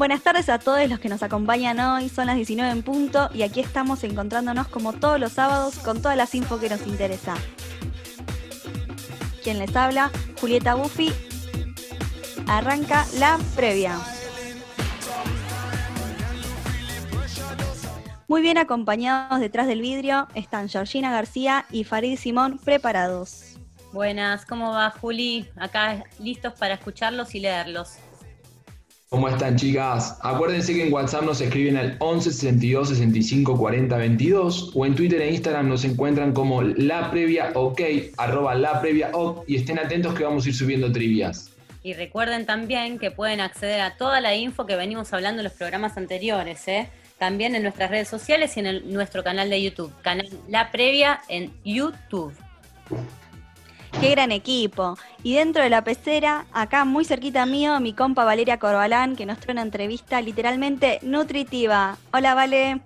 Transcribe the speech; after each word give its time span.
Buenas 0.00 0.22
tardes 0.22 0.48
a 0.48 0.58
todos 0.58 0.88
los 0.88 0.98
que 0.98 1.10
nos 1.10 1.22
acompañan 1.22 1.78
hoy, 1.78 2.08
son 2.08 2.24
las 2.24 2.34
19 2.34 2.70
en 2.72 2.82
punto 2.82 3.28
y 3.34 3.42
aquí 3.42 3.60
estamos 3.60 4.02
encontrándonos 4.02 4.66
como 4.68 4.94
todos 4.94 5.20
los 5.20 5.32
sábados 5.32 5.78
con 5.78 6.00
todas 6.00 6.16
las 6.16 6.34
info 6.34 6.58
que 6.58 6.70
nos 6.70 6.86
interesa. 6.86 7.34
Quien 9.44 9.58
les 9.58 9.76
habla, 9.76 10.10
Julieta 10.40 10.74
Buffi, 10.74 11.12
arranca 12.48 13.04
la 13.18 13.38
previa. 13.54 13.98
Muy 18.26 18.40
bien 18.40 18.56
acompañados 18.56 19.38
detrás 19.38 19.66
del 19.66 19.82
vidrio 19.82 20.28
están 20.34 20.70
Georgina 20.70 21.10
García 21.10 21.66
y 21.70 21.84
Farid 21.84 22.18
Simón 22.18 22.58
preparados. 22.58 23.58
Buenas, 23.92 24.46
¿cómo 24.46 24.70
va 24.70 24.92
Juli? 24.92 25.46
Acá 25.56 26.04
listos 26.18 26.54
para 26.54 26.72
escucharlos 26.72 27.34
y 27.34 27.40
leerlos. 27.40 27.98
¿Cómo 29.12 29.28
están 29.28 29.56
chicas? 29.56 30.16
Acuérdense 30.20 30.72
que 30.72 30.86
en 30.86 30.92
WhatsApp 30.92 31.24
nos 31.24 31.40
escriben 31.40 31.76
al 31.76 31.96
11 31.98 32.30
62 32.30 32.90
65 32.90 33.58
40 33.58 33.96
22 33.96 34.70
o 34.72 34.86
en 34.86 34.94
Twitter 34.94 35.20
e 35.20 35.32
Instagram 35.32 35.68
nos 35.68 35.84
encuentran 35.84 36.32
como 36.32 36.62
la 36.62 37.10
previa 37.10 37.50
ok, 37.54 37.80
arroba 38.18 38.54
la 38.54 38.80
previa 38.80 39.10
ok 39.12 39.42
y 39.48 39.56
estén 39.56 39.80
atentos 39.80 40.14
que 40.14 40.22
vamos 40.22 40.46
a 40.46 40.50
ir 40.50 40.54
subiendo 40.54 40.92
trivias. 40.92 41.50
Y 41.82 41.94
recuerden 41.94 42.46
también 42.46 43.00
que 43.00 43.10
pueden 43.10 43.40
acceder 43.40 43.80
a 43.80 43.96
toda 43.96 44.20
la 44.20 44.36
info 44.36 44.64
que 44.64 44.76
venimos 44.76 45.12
hablando 45.12 45.40
en 45.40 45.44
los 45.44 45.54
programas 45.54 45.96
anteriores, 45.96 46.68
¿eh? 46.68 46.88
también 47.18 47.56
en 47.56 47.64
nuestras 47.64 47.90
redes 47.90 48.06
sociales 48.06 48.56
y 48.56 48.60
en 48.60 48.92
nuestro 48.92 49.24
canal 49.24 49.50
de 49.50 49.60
YouTube, 49.60 49.92
canal 50.02 50.28
La 50.48 50.70
Previa 50.70 51.20
en 51.28 51.50
YouTube. 51.64 52.32
Qué 53.98 54.10
gran 54.10 54.32
equipo. 54.32 54.96
Y 55.22 55.34
dentro 55.34 55.62
de 55.62 55.70
la 55.70 55.82
pecera, 55.82 56.46
acá 56.52 56.84
muy 56.84 57.04
cerquita 57.04 57.46
mío, 57.46 57.80
mi 57.80 57.92
compa 57.92 58.24
Valeria 58.24 58.58
Corbalán, 58.58 59.16
que 59.16 59.26
nos 59.26 59.38
trae 59.38 59.52
una 59.52 59.62
entrevista 59.62 60.20
literalmente 60.20 61.00
nutritiva. 61.02 61.96
Hola, 62.12 62.34
Vale. 62.34 62.80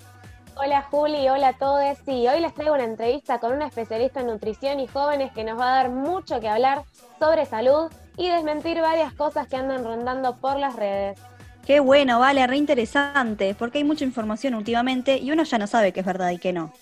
Hola 0.56 0.82
Juli, 0.82 1.28
hola 1.28 1.48
a 1.48 1.52
todos. 1.54 1.98
Sí, 2.04 2.28
hoy 2.28 2.40
les 2.40 2.54
traigo 2.54 2.74
una 2.74 2.84
entrevista 2.84 3.40
con 3.40 3.52
una 3.52 3.66
especialista 3.66 4.20
en 4.20 4.28
nutrición 4.28 4.78
y 4.78 4.86
jóvenes 4.86 5.32
que 5.32 5.42
nos 5.42 5.58
va 5.58 5.72
a 5.72 5.76
dar 5.82 5.90
mucho 5.90 6.38
que 6.38 6.48
hablar 6.48 6.84
sobre 7.18 7.44
salud 7.44 7.90
y 8.16 8.28
desmentir 8.28 8.80
varias 8.80 9.12
cosas 9.14 9.48
que 9.48 9.56
andan 9.56 9.82
rondando 9.82 10.36
por 10.36 10.56
las 10.56 10.76
redes. 10.76 11.18
Qué 11.66 11.80
bueno, 11.80 12.20
vale, 12.20 12.46
re 12.46 12.56
interesante, 12.56 13.56
porque 13.58 13.78
hay 13.78 13.84
mucha 13.84 14.04
información 14.04 14.54
últimamente 14.54 15.18
y 15.18 15.32
uno 15.32 15.42
ya 15.42 15.58
no 15.58 15.66
sabe 15.66 15.92
qué 15.92 16.00
es 16.00 16.06
verdad 16.06 16.30
y 16.30 16.38
qué 16.38 16.52
no. 16.52 16.72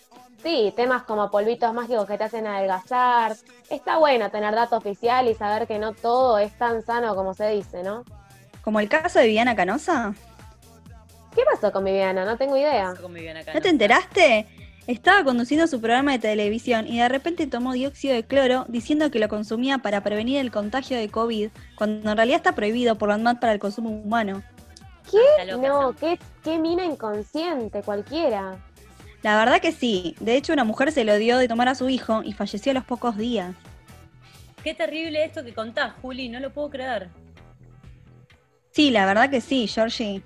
Sí, 0.43 0.73
temas 0.75 1.05
como 1.05 1.31
polvitos 1.31 1.73
mágicos 1.73 2.07
que 2.07 2.19
te 2.19 2.25
hacen 2.25 2.47
adelgazar. 2.47 3.37
Está 3.71 3.99
bueno 3.99 4.31
tener 4.31 4.55
dato 4.55 4.77
oficial 4.77 5.29
y 5.29 5.35
saber 5.35 5.69
que 5.69 5.79
no 5.79 5.93
todo 5.93 6.39
es 6.39 6.57
tan 6.59 6.83
sano 6.83 7.15
como 7.15 7.33
se 7.33 7.49
dice, 7.51 7.83
¿no? 7.85 8.05
Como 8.63 8.81
el 8.81 8.89
caso 8.89 9.21
de 9.21 9.27
Viviana 9.27 9.55
Canosa. 9.55 10.15
¿Qué 11.35 11.43
pasó 11.51 11.73
con 11.73 11.85
Viviana? 11.85 12.25
No 12.25 12.37
tengo 12.37 12.57
idea. 12.57 12.93
¿No 13.55 13.61
te 13.61 13.69
enteraste? 13.69 14.47
Estaba 14.89 15.23
conduciendo 15.23 15.69
su 15.69 15.81
programa 15.81 16.13
de 16.13 16.19
televisión 16.19 16.89
y 16.89 16.99
de 16.99 17.09
repente 17.09 17.47
tomó 17.47 17.73
dióxido 17.73 18.15
de 18.15 18.25
cloro 18.25 18.67
diciendo 18.69 19.13
que 19.13 19.21
lo 19.21 19.29
consumía 19.29 19.79
para 19.79 20.03
prevenir 20.03 20.41
el 20.41 20.51
contagio 20.51 20.99
de 20.99 21.09
COVID, 21.09 21.51
cuando 21.77 22.11
en 22.11 22.17
realidad 22.17 22.39
está 22.39 22.53
prohibido 22.53 22.99
por 22.99 23.09
la 23.09 23.15
ANMAT 23.15 23.39
para 23.39 23.53
el 23.53 23.61
consumo 23.61 23.91
humano. 23.91 24.43
¿Qué? 25.09 25.57
No, 25.57 25.95
qué, 25.95 26.19
qué 26.43 26.59
mina 26.59 26.85
inconsciente, 26.85 27.83
cualquiera. 27.83 28.59
La 29.23 29.37
verdad 29.37 29.61
que 29.61 29.73
sí. 29.73 30.17
De 30.21 30.37
hecho, 30.37 30.53
una 30.53 30.65
mujer 30.65 30.93
se 30.93 31.05
lo 31.05 31.17
dio 31.17 31.39
de 31.39 31.49
tomar 31.49 31.69
a 31.69 31.75
su 31.75 31.89
hijo 31.89 32.23
y 32.25 32.33
falleció 32.33 32.73
a 32.73 32.75
los 32.75 32.85
pocos 32.85 33.17
días. 33.17 33.55
Qué 34.63 34.75
terrible 34.75 35.25
esto 35.25 35.45
que 35.45 35.55
contás, 35.55 35.93
Juli, 36.03 36.29
no 36.29 36.41
lo 36.41 36.53
puedo 36.53 36.71
creer. 36.71 37.09
Sí, 38.71 38.91
la 38.91 39.07
verdad 39.07 39.31
que 39.31 39.41
sí, 39.41 39.67
Georgie. 39.67 40.23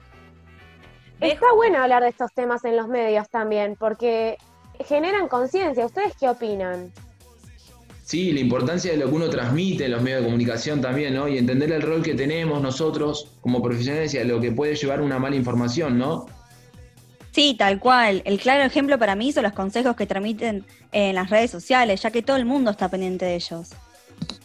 Está 1.21 1.53
bueno 1.55 1.79
hablar 1.79 2.03
de 2.03 2.11
estos 2.11 2.33
temas 2.35 2.65
en 2.65 2.77
los 2.77 2.89
medios 2.89 3.29
también, 3.31 3.77
porque 3.79 4.37
generan 4.87 5.29
conciencia. 5.29 5.87
¿Ustedes 5.87 6.13
qué 6.19 6.29
opinan? 6.29 6.93
Sí, 8.05 8.33
la 8.33 8.41
importancia 8.41 8.93
de 8.93 8.99
lo 8.99 9.09
que 9.09 9.15
uno 9.17 9.29
transmite 9.29 9.87
en 9.87 9.93
los 9.93 10.03
medios 10.03 10.21
de 10.21 10.27
comunicación 10.27 10.81
también, 10.81 11.15
¿no? 11.15 11.27
Y 11.27 11.39
entender 11.39 11.73
el 11.73 11.83
rol 11.83 12.03
que 12.03 12.15
tenemos 12.15 12.63
nosotros 12.63 13.33
como 13.41 13.61
profesionales 13.63 14.15
y 14.15 14.19
a 14.19 14.25
lo 14.25 14.41
que 14.41 14.53
puede 14.53 14.77
llevar 14.77 15.01
una 15.01 15.19
mala 15.19 15.35
información, 15.35 15.99
¿no? 15.99 16.27
Sí, 17.37 17.53
tal 17.53 17.79
cual. 17.79 18.23
El 18.25 18.41
claro 18.41 18.65
ejemplo 18.65 18.99
para 18.99 19.15
mí 19.15 19.31
son 19.31 19.43
los 19.43 19.53
consejos 19.53 19.95
que 19.95 20.07
transmiten 20.07 20.65
en 20.91 21.15
las 21.15 21.29
redes 21.29 21.51
sociales, 21.51 22.01
ya 22.01 22.11
que 22.11 22.23
todo 22.23 22.39
el 22.39 22.47
mundo 22.47 22.71
está 22.71 22.89
pendiente 22.89 23.27
de 23.27 23.35
ellos. 23.35 23.75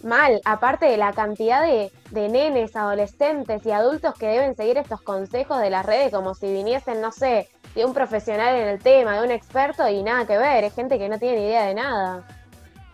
Mal, 0.03 0.41
aparte 0.43 0.87
de 0.87 0.97
la 0.97 1.13
cantidad 1.13 1.65
de, 1.65 1.89
de, 2.09 2.27
nenes, 2.27 2.75
adolescentes 2.75 3.65
y 3.65 3.71
adultos 3.71 4.13
que 4.15 4.25
deben 4.25 4.57
seguir 4.57 4.77
estos 4.77 5.01
consejos 5.03 5.61
de 5.61 5.69
las 5.69 5.85
redes 5.85 6.11
como 6.11 6.35
si 6.35 6.51
viniesen, 6.51 6.99
no 6.99 7.13
sé, 7.13 7.47
de 7.75 7.85
un 7.85 7.93
profesional 7.93 8.57
en 8.57 8.67
el 8.67 8.79
tema, 8.79 9.21
de 9.21 9.25
un 9.25 9.31
experto 9.31 9.87
y 9.87 10.03
nada 10.03 10.27
que 10.27 10.37
ver, 10.37 10.65
es 10.65 10.75
gente 10.75 10.99
que 10.99 11.07
no 11.07 11.17
tiene 11.17 11.37
ni 11.37 11.45
idea 11.45 11.67
de 11.67 11.75
nada. 11.75 12.27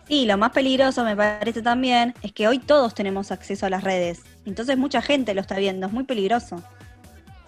Sí, 0.06 0.26
lo 0.26 0.38
más 0.38 0.52
peligroso 0.52 1.02
me 1.02 1.16
parece 1.16 1.60
también 1.60 2.14
es 2.22 2.30
que 2.30 2.46
hoy 2.46 2.60
todos 2.60 2.94
tenemos 2.94 3.32
acceso 3.32 3.66
a 3.66 3.70
las 3.70 3.82
redes. 3.82 4.22
Entonces 4.46 4.78
mucha 4.78 5.02
gente 5.02 5.34
lo 5.34 5.40
está 5.40 5.56
viendo, 5.56 5.88
es 5.88 5.92
muy 5.92 6.04
peligroso. 6.04 6.62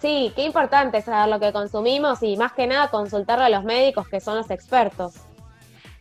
Sí, 0.01 0.33
qué 0.35 0.43
importante 0.43 0.99
saber 1.03 1.29
lo 1.29 1.39
que 1.39 1.53
consumimos 1.53 2.23
y 2.23 2.35
más 2.35 2.53
que 2.53 2.65
nada 2.65 2.89
consultarlo 2.89 3.45
a 3.45 3.49
los 3.49 3.63
médicos 3.63 4.09
que 4.09 4.19
son 4.19 4.35
los 4.35 4.49
expertos. 4.49 5.13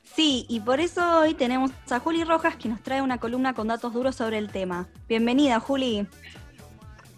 Sí, 0.02 0.46
y 0.48 0.60
por 0.60 0.80
eso 0.80 1.20
hoy 1.20 1.34
tenemos 1.34 1.70
a 1.90 2.00
Juli 2.00 2.24
Rojas 2.24 2.56
que 2.56 2.70
nos 2.70 2.82
trae 2.82 3.02
una 3.02 3.18
columna 3.18 3.52
con 3.52 3.68
datos 3.68 3.92
duros 3.92 4.16
sobre 4.16 4.38
el 4.38 4.50
tema. 4.50 4.88
Bienvenida, 5.06 5.60
Juli. 5.60 6.08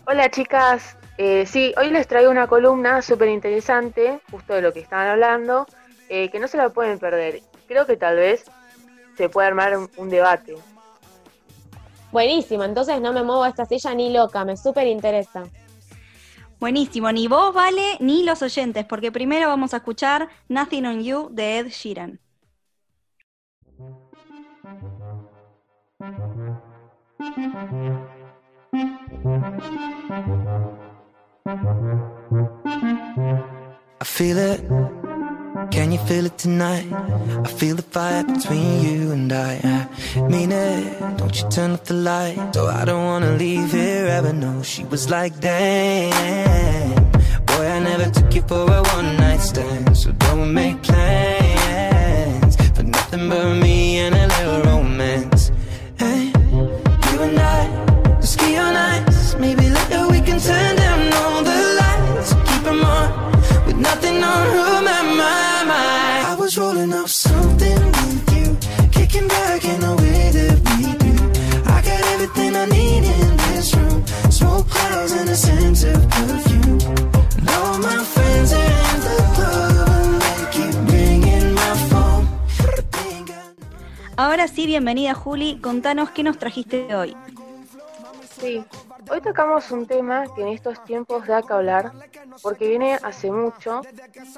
Hola 0.09 0.29
chicas, 0.29 0.97
eh, 1.19 1.47
sí, 1.47 1.73
hoy 1.79 1.91
les 1.91 2.09
traigo 2.09 2.33
una 2.33 2.49
columna 2.49 3.01
súper 3.01 3.29
interesante, 3.29 4.21
justo 4.33 4.55
de 4.55 4.63
lo 4.63 4.73
que 4.73 4.81
estaban 4.81 5.07
hablando, 5.07 5.67
eh, 6.09 6.31
que 6.31 6.41
no 6.41 6.49
se 6.49 6.57
la 6.57 6.71
pueden 6.71 6.99
perder. 6.99 7.43
Creo 7.69 7.87
que 7.87 7.97
tal 7.97 8.17
vez 8.17 8.45
se 9.17 9.29
puede 9.29 9.47
armar 9.47 9.79
un, 9.97 10.11
debate. 10.11 10.57
Buenísimo, 12.11 12.65
entonces 12.65 13.01
no 13.01 13.13
me 13.13 13.23
muevo 13.23 13.45
a 13.45 13.51
esta 13.51 13.67
silla 13.67 13.95
ni 13.95 14.13
loca, 14.13 14.45
me 14.45 14.57
súper 14.57 14.89
interesa. 14.89 15.45
Buenísimo, 16.63 17.11
ni 17.11 17.27
vos, 17.27 17.53
Vale, 17.53 17.97
ni 17.99 18.23
los 18.23 18.41
oyentes, 18.41 18.85
porque 18.85 19.11
primero 19.11 19.49
vamos 19.49 19.75
a 19.75 19.79
escuchar 19.79 20.29
Nothing 20.49 20.85
on 20.85 21.03
You 21.03 21.29
de 21.33 21.59
Ed 21.59 21.71
Sheeran. 21.71 22.21
I 34.01 34.05
feel 34.05 34.39
it. 34.39 35.22
Can 35.71 35.93
you 35.93 35.99
feel 35.99 36.27
it 36.27 36.39
tonight? 36.39 36.87
I 37.45 37.49
feel 37.49 37.77
the 37.77 37.83
fire 37.83 38.25
between 38.25 38.83
you 38.83 39.13
and 39.13 39.33
I. 39.33 39.61
I 40.15 40.29
mean 40.29 40.53
it. 40.53 41.19
Don't 41.19 41.35
you 41.41 41.49
turn 41.49 41.73
off 41.73 41.85
the 41.85 41.95
light? 41.95 42.55
So 42.55 42.67
I 42.67 42.85
don't 42.85 43.05
wanna 43.05 43.33
leave 43.37 43.73
here 43.73 44.07
ever. 44.07 44.33
No, 44.33 44.63
she 44.63 44.85
was 44.85 45.09
like, 45.11 45.39
damn. 45.41 47.11
Boy, 47.47 47.67
I 47.67 47.79
never 47.79 48.11
took 48.11 48.35
you 48.35 48.43
for 48.43 48.63
a 48.63 48.83
one 48.97 49.17
night 49.17 49.41
stand. 49.41 49.97
So 49.97 50.13
don't 50.13 50.53
make 50.53 50.83
plans 50.83 52.57
for 52.75 52.83
nothing 52.83 53.29
but 53.29 53.55
me 53.55 53.99
and 53.99 54.15
a 54.15 54.27
little 54.27 54.63
romance. 54.63 54.82
Was 66.53 66.59
rolling 66.59 66.93
up 66.93 67.09
something 67.09 67.81
with 67.87 68.37
you, 68.37 68.57
kicking 68.91 69.29
back 69.29 69.65
in 69.65 69.81
the 69.81 69.95
way 70.03 70.31
that 70.37 70.59
we 70.71 70.83
do. 71.05 71.15
I 71.71 71.81
got 71.81 72.03
everything 72.15 72.57
I 72.57 72.67
need 72.67 73.05
in 73.05 73.37
this 73.37 73.75
room. 73.75 74.05
Smoke 74.31 74.69
clouds 74.69 75.13
and 75.13 75.29
a 75.31 75.35
sense 75.35 75.85
of 75.85 76.09
perfume. 76.11 76.81
And 77.39 77.49
all 77.49 77.79
my 77.79 78.05
friends 78.05 78.53
are 78.53 78.73
in 78.91 78.99
the 79.09 79.19
club 79.35 79.89
and 79.97 80.23
they 80.23 80.45
keep 80.53 80.75
ringing 80.93 81.55
my 81.55 81.75
phone. 81.89 82.29
Ahora 84.17 84.47
sí, 84.49 84.67
bienvenida 84.67 85.15
Juli, 85.15 85.59
contanos 85.61 86.11
qué 86.11 86.23
nos 86.23 86.39
trajiste 86.39 86.95
hoy. 86.95 87.17
Sí, 88.41 88.65
hoy 89.11 89.21
tocamos 89.21 89.71
un 89.71 89.87
tema 89.87 90.25
que 90.35 90.43
en 90.43 90.49
estos 90.49 90.83
tiempos 90.85 91.27
da 91.27 91.43
que 91.43 91.53
hablar, 91.53 91.93
porque 92.43 92.69
viene 92.69 92.99
hace 93.03 93.31
mucho, 93.31 93.83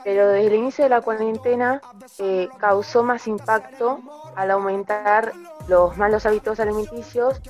pero 0.04 0.28
desde 0.28 0.46
el 0.46 0.54
inicio 0.54 0.84
de 0.84 0.90
la 0.90 1.00
cuarentena 1.00 1.80
eh, 2.18 2.48
causó 2.58 3.02
más 3.02 3.26
impacto 3.26 4.00
al 4.36 4.50
aumentar 4.50 5.32
los 5.68 5.96
malos 5.96 6.26
hábitos 6.26 6.60
alimenticios 6.60 7.40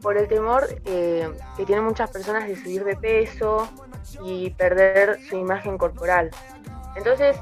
por 0.00 0.16
el 0.16 0.28
temor 0.28 0.66
eh, 0.84 1.30
que 1.56 1.66
tienen 1.66 1.84
muchas 1.84 2.10
personas 2.10 2.46
de 2.46 2.56
subir 2.56 2.84
de 2.84 2.96
peso 2.96 3.68
y 4.22 4.50
perder 4.50 5.20
su 5.28 5.36
imagen 5.36 5.78
corporal. 5.78 6.30
Entonces, 6.96 7.36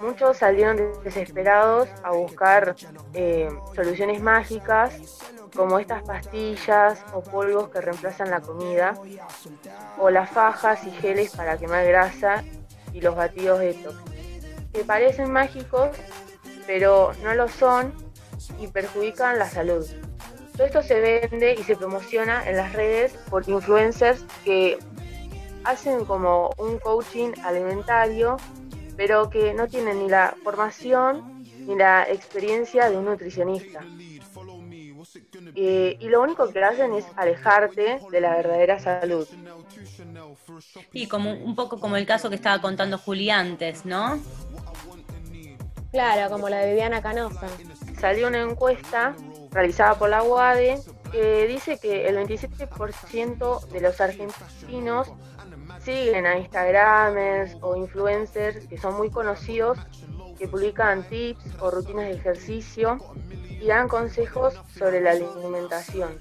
muchos 0.00 0.38
salieron 0.38 0.78
desesperados 1.02 1.88
a 2.02 2.12
buscar 2.12 2.76
eh, 3.14 3.48
soluciones 3.74 4.20
mágicas 4.20 5.20
como 5.54 5.78
estas 5.78 6.02
pastillas 6.02 7.04
o 7.14 7.22
polvos 7.22 7.70
que 7.70 7.80
reemplazan 7.80 8.30
la 8.30 8.40
comida, 8.40 8.94
o 9.98 10.10
las 10.10 10.30
fajas 10.30 10.84
y 10.86 10.90
geles 10.90 11.34
para 11.34 11.56
quemar 11.56 11.86
grasa 11.86 12.44
y 12.92 13.00
los 13.00 13.16
batidos 13.16 13.60
detox, 13.60 13.96
que 14.72 14.84
parecen 14.84 15.32
mágicos, 15.32 15.96
pero 16.66 17.12
no 17.22 17.34
lo 17.34 17.48
son 17.48 17.92
y 18.60 18.66
perjudican 18.68 19.38
la 19.38 19.48
salud. 19.48 19.86
Todo 20.56 20.66
esto 20.66 20.82
se 20.82 21.00
vende 21.00 21.54
y 21.54 21.62
se 21.62 21.76
promociona 21.76 22.48
en 22.48 22.56
las 22.56 22.72
redes 22.72 23.12
por 23.30 23.48
influencers 23.48 24.24
que 24.44 24.78
hacen 25.64 26.04
como 26.04 26.50
un 26.58 26.78
coaching 26.78 27.32
alimentario, 27.44 28.36
pero 28.96 29.30
que 29.30 29.54
no 29.54 29.68
tienen 29.68 29.98
ni 30.02 30.08
la 30.08 30.34
formación 30.42 31.42
ni 31.66 31.74
la 31.76 32.04
experiencia 32.08 32.88
de 32.88 32.96
un 32.96 33.04
nutricionista. 33.04 33.84
Eh, 35.54 35.96
y 36.00 36.08
lo 36.08 36.22
único 36.22 36.48
que 36.50 36.62
hacen 36.62 36.92
es 36.94 37.04
alejarte 37.16 38.00
de 38.10 38.20
la 38.20 38.36
verdadera 38.36 38.78
salud. 38.78 39.26
Y 40.92 41.06
como 41.08 41.32
un 41.32 41.54
poco 41.54 41.80
como 41.80 41.96
el 41.96 42.06
caso 42.06 42.28
que 42.28 42.36
estaba 42.36 42.60
contando 42.60 42.98
Juli 42.98 43.30
antes, 43.30 43.84
¿no? 43.84 44.20
Claro, 45.92 46.30
como 46.30 46.48
la 46.48 46.58
de 46.58 46.70
Viviana 46.70 47.00
Canosa. 47.00 47.48
Salió 48.00 48.28
una 48.28 48.42
encuesta 48.42 49.16
realizada 49.50 49.94
por 49.98 50.10
la 50.10 50.22
UADE 50.22 50.78
que 51.10 51.46
dice 51.46 51.78
que 51.78 52.08
el 52.08 52.16
27% 52.16 53.68
de 53.68 53.80
los 53.80 54.00
argentinos 54.00 55.08
siguen 55.86 56.26
a 56.26 56.36
Instagramers 56.36 57.56
o 57.60 57.76
influencers 57.76 58.66
que 58.66 58.76
son 58.76 58.96
muy 58.96 59.08
conocidos 59.08 59.78
que 60.36 60.48
publican 60.48 61.04
tips 61.04 61.44
o 61.60 61.70
rutinas 61.70 62.06
de 62.06 62.14
ejercicio 62.14 62.98
y 63.30 63.68
dan 63.68 63.86
consejos 63.86 64.60
sobre 64.76 65.00
la 65.00 65.12
alimentación. 65.12 66.18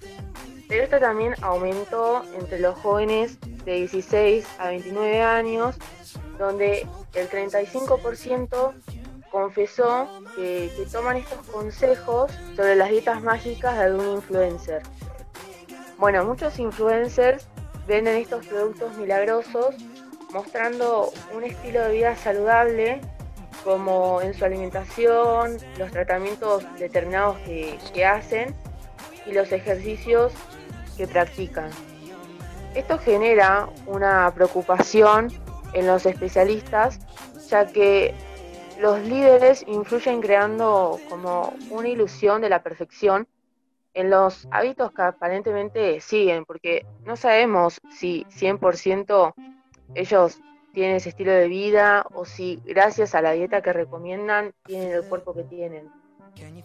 Pero 0.69 0.83
esto 0.83 0.99
también 0.99 1.33
aumentó 1.41 2.23
entre 2.39 2.59
los 2.59 2.77
jóvenes 2.77 3.39
de 3.65 3.73
16 3.73 4.45
a 4.59 4.69
29 4.69 5.21
años, 5.21 5.75
donde 6.37 6.87
el 7.15 7.29
35% 7.29 8.73
confesó 9.31 10.07
que, 10.35 10.71
que, 10.77 10.85
toman 10.85 11.17
estos 11.17 11.39
consejos 11.47 12.31
sobre 12.55 12.75
las 12.75 12.89
dietas 12.89 13.21
mágicas 13.23 13.77
de 13.77 13.83
algún 13.83 14.09
influencer. 14.11 14.83
Bueno, 15.97 16.23
muchos 16.23 16.57
influencers 16.59 17.47
venden 17.87 18.17
estos 18.17 18.45
productos 18.45 18.97
milagrosos 18.97 19.75
mostrando 20.31 21.11
un 21.33 21.43
estilo 21.43 21.81
de 21.83 21.91
vida 21.93 22.15
saludable 22.15 23.01
como 23.63 24.21
en 24.21 24.33
su 24.33 24.45
alimentación, 24.45 25.57
los 25.79 25.91
tratamientos 25.91 26.63
determinados 26.77 27.37
que, 27.39 28.05
hacen 28.05 28.53
y 29.25 29.31
los 29.31 29.51
ejercicios 29.51 30.33
que 30.97 31.07
practican. 31.07 31.71
Esto 32.75 32.99
genera 32.99 33.69
una 33.87 34.31
preocupación 34.35 35.31
en 35.73 35.87
los 35.87 36.05
especialistas, 36.05 36.99
ya 37.49 37.65
que 37.65 38.13
los 38.79 38.99
líderes 38.99 39.63
influyen 39.67 40.21
creando 40.21 40.99
como 41.09 41.53
una 41.71 41.87
ilusión 41.87 42.41
de 42.41 42.49
la 42.49 42.61
perfección 42.61 43.27
en 43.95 44.09
los 44.09 44.47
hábitos 44.51 44.91
que 44.91 45.01
aparentemente 45.01 45.99
siguen, 46.01 46.45
porque 46.45 46.85
no 47.05 47.15
sabemos 47.15 47.79
si 47.89 48.25
100% 48.25 49.33
ellos 49.95 50.39
tienen 50.73 50.97
ese 50.97 51.09
estilo 51.09 51.31
de 51.31 51.47
vida 51.47 52.05
o 52.13 52.25
si 52.25 52.61
gracias 52.65 53.15
a 53.15 53.21
la 53.21 53.31
dieta 53.31 53.61
que 53.61 53.71
recomiendan 53.71 54.53
tienen 54.65 54.91
el 54.91 55.07
cuerpo 55.07 55.33
que 55.33 55.43
tienen. 55.43 55.89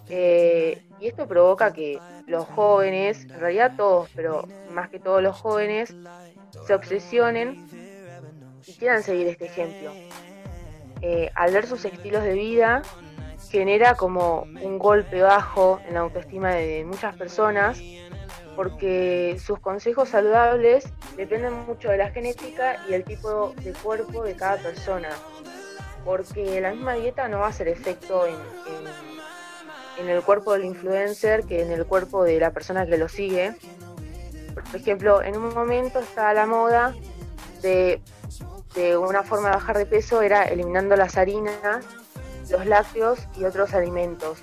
Eh, 0.09 0.83
y 0.99 1.07
esto 1.07 1.29
provoca 1.29 1.73
que 1.73 2.01
los 2.27 2.45
jóvenes, 2.47 3.25
en 3.25 3.39
realidad 3.39 3.75
todos, 3.77 4.11
pero 4.17 4.45
más 4.73 4.91
que 4.91 4.99
todos 4.99 5.23
los 5.23 5.37
jóvenes, 5.37 5.95
se 6.67 6.75
obsesionen 6.75 7.69
y 8.67 8.75
quieran 8.75 9.05
seguir 9.05 9.29
este 9.29 9.47
ejemplo. 9.47 9.93
Eh, 11.03 11.31
al 11.37 11.53
ver 11.53 11.67
sus 11.67 11.85
estilos 11.85 12.25
de 12.25 12.35
vida, 12.35 12.83
genera 13.51 13.95
como 13.95 14.47
un 14.63 14.79
golpe 14.79 15.23
bajo 15.23 15.81
en 15.87 15.95
la 15.95 16.01
autoestima 16.01 16.55
de 16.55 16.85
muchas 16.85 17.17
personas 17.17 17.81
porque 18.57 19.39
sus 19.43 19.59
consejos 19.59 20.11
saludables 20.11 20.93
dependen 21.17 21.55
mucho 21.67 21.89
de 21.89 21.97
la 21.97 22.11
genética 22.11 22.77
y 22.89 22.95
el 22.95 23.05
tipo 23.05 23.55
de 23.63 23.73
cuerpo 23.73 24.23
de 24.23 24.37
cada 24.37 24.59
persona, 24.59 25.09
porque 26.05 26.61
la 26.61 26.73
misma 26.73 26.95
dieta 26.95 27.29
no 27.29 27.39
va 27.39 27.47
a 27.47 27.49
hacer 27.49 27.69
efecto 27.69 28.27
en, 28.27 28.37
el 30.07 30.23
cuerpo 30.23 30.53
del 30.53 30.65
influencer 30.65 31.45
que 31.45 31.63
en 31.63 31.71
el 31.73 31.87
cuerpo 31.87 32.25
de 32.25 32.39
la 32.39 32.51
persona 32.51 32.87
que 32.87 32.99
lo 32.99 33.09
sigue. 33.09 33.55
Por 34.55 34.81
ejemplo, 34.81 35.23
en 35.23 35.37
un 35.37 35.55
momento 35.55 35.99
estaba 35.99 36.35
la 36.35 36.47
moda 36.47 36.95
de, 37.63 38.01
de 38.75 38.97
una 38.97 39.23
forma 39.23 39.49
de 39.49 39.55
bajar 39.55 39.79
de 39.79 39.87
peso 39.87 40.23
era 40.23 40.45
eliminando 40.45 40.97
las 40.97 41.17
harinas, 41.17 41.85
los 42.51 42.67
lácteos 42.67 43.19
y 43.37 43.45
otros 43.45 43.75
alimentos. 43.75 44.43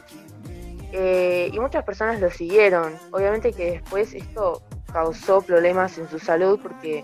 Eh, 0.92 1.50
y 1.54 1.60
muchas 1.60 1.84
personas 1.84 2.20
lo 2.20 2.32
siguieron. 2.32 2.98
Obviamente 3.12 3.54
que 3.54 3.72
después 3.72 4.14
esto 4.14 4.62
causó 4.92 5.42
problemas 5.42 5.98
en 5.98 6.10
su 6.10 6.18
salud 6.18 6.60
porque 6.62 7.04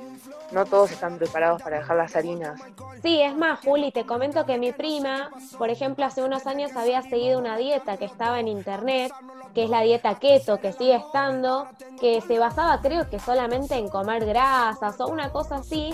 no 0.51 0.65
todos 0.65 0.91
están 0.91 1.17
preparados 1.17 1.61
para 1.61 1.79
dejar 1.79 1.97
las 1.97 2.15
harinas. 2.15 2.61
Sí, 3.01 3.21
es 3.21 3.35
más, 3.35 3.59
Juli, 3.59 3.91
te 3.91 4.05
comento 4.05 4.45
que 4.45 4.57
mi 4.57 4.71
prima, 4.71 5.31
por 5.57 5.69
ejemplo, 5.69 6.05
hace 6.05 6.23
unos 6.23 6.47
años 6.47 6.75
había 6.75 7.01
seguido 7.01 7.39
una 7.39 7.57
dieta 7.57 7.97
que 7.97 8.05
estaba 8.05 8.39
en 8.39 8.47
internet, 8.47 9.11
que 9.53 9.65
es 9.65 9.69
la 9.69 9.81
dieta 9.81 10.15
keto, 10.19 10.59
que 10.59 10.71
sigue 10.71 10.95
estando, 10.95 11.67
que 11.99 12.21
se 12.21 12.39
basaba 12.39 12.81
creo 12.81 13.09
que 13.09 13.19
solamente 13.19 13.75
en 13.75 13.89
comer 13.89 14.25
grasas 14.25 14.99
o 15.01 15.07
una 15.07 15.31
cosa 15.31 15.57
así, 15.57 15.93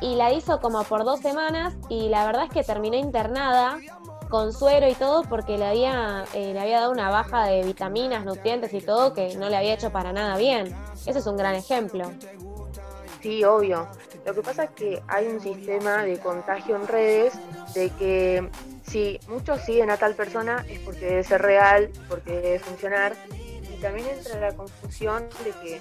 y 0.00 0.14
la 0.14 0.32
hizo 0.32 0.60
como 0.60 0.82
por 0.84 1.04
dos 1.04 1.20
semanas 1.20 1.74
y 1.88 2.08
la 2.08 2.26
verdad 2.26 2.44
es 2.44 2.50
que 2.50 2.62
terminó 2.62 2.96
internada 2.96 3.78
con 4.28 4.52
suero 4.52 4.88
y 4.88 4.94
todo 4.94 5.22
porque 5.22 5.58
le 5.58 5.66
había, 5.66 6.24
eh, 6.34 6.52
le 6.52 6.60
había 6.60 6.80
dado 6.80 6.92
una 6.92 7.10
baja 7.10 7.46
de 7.46 7.62
vitaminas, 7.64 8.24
nutrientes 8.24 8.72
y 8.74 8.80
todo 8.80 9.14
que 9.14 9.34
no 9.36 9.48
le 9.48 9.56
había 9.56 9.74
hecho 9.74 9.90
para 9.90 10.12
nada 10.12 10.36
bien. 10.36 10.74
Ese 11.06 11.18
es 11.18 11.26
un 11.26 11.36
gran 11.36 11.54
ejemplo. 11.54 12.10
Sí, 13.22 13.44
obvio. 13.44 13.88
Lo 14.24 14.34
que 14.34 14.42
pasa 14.42 14.64
es 14.64 14.70
que 14.70 15.02
hay 15.08 15.26
un 15.26 15.40
sistema 15.40 16.02
de 16.04 16.18
contagio 16.18 16.76
en 16.76 16.86
redes 16.86 17.34
de 17.74 17.90
que 17.90 18.48
si 18.82 19.20
muchos 19.28 19.60
siguen 19.60 19.90
a 19.90 19.96
tal 19.96 20.14
persona 20.14 20.64
es 20.68 20.80
porque 20.80 21.06
debe 21.06 21.24
ser 21.24 21.42
real, 21.42 21.90
porque 22.08 22.32
debe 22.32 22.58
funcionar. 22.58 23.14
Y 23.32 23.80
también 23.80 24.06
entra 24.08 24.40
la 24.40 24.54
confusión 24.54 25.28
de 25.44 25.50
que 25.62 25.80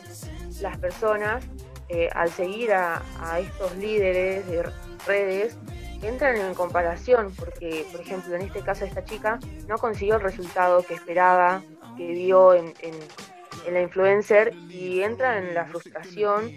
las 0.61 0.77
personas, 0.77 1.43
eh, 1.89 2.09
al 2.13 2.29
seguir 2.29 2.73
a 2.73 3.01
estos 3.39 3.75
líderes 3.77 4.45
de 4.47 4.63
redes, 5.05 5.57
entran 6.07 6.38
en 6.38 6.53
comparación, 6.53 7.33
porque, 7.35 7.85
por 7.91 8.01
ejemplo, 8.01 8.35
en 8.35 8.41
este 8.43 8.62
caso 8.62 8.85
esta 8.85 9.03
chica 9.03 9.39
no 9.67 9.77
consiguió 9.77 10.15
el 10.15 10.21
resultado 10.21 10.83
que 10.83 10.93
esperaba, 10.93 11.63
que 11.97 12.07
vio 12.07 12.53
en, 12.53 12.74
la 13.71 13.81
influencer, 13.81 14.53
y 14.69 15.01
entra 15.01 15.39
en 15.39 15.53
la 15.53 15.65
frustración, 15.65 16.51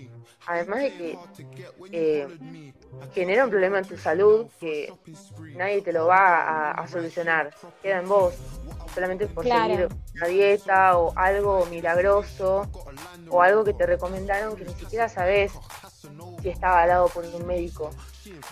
además 0.46 0.80
de 0.80 0.92
que 0.94 1.18
eh, 1.92 2.26
genera 3.14 3.44
un 3.44 3.50
problema 3.50 3.78
en 3.78 3.84
tu 3.86 3.96
salud 3.96 4.46
que 4.60 4.92
nadie 5.56 5.82
te 5.82 5.92
lo 5.92 6.06
va 6.06 6.70
a, 6.70 6.86
solucionar, 6.88 7.54
queda 7.82 8.00
en 8.00 8.08
vos, 8.08 8.34
solamente 8.94 9.26
por 9.26 9.44
seguir 9.44 9.88
una 10.14 10.26
dieta 10.26 10.98
o 10.98 11.12
algo 11.16 11.66
milagroso 11.66 12.68
o 13.30 13.42
algo 13.42 13.64
que 13.64 13.74
te 13.74 13.86
recomendaron 13.86 14.56
que 14.56 14.64
ni 14.64 14.74
siquiera 14.74 15.08
sabes 15.08 15.52
si 16.42 16.48
está 16.48 16.70
avalado 16.70 17.08
por 17.08 17.24
un 17.24 17.46
médico. 17.46 17.90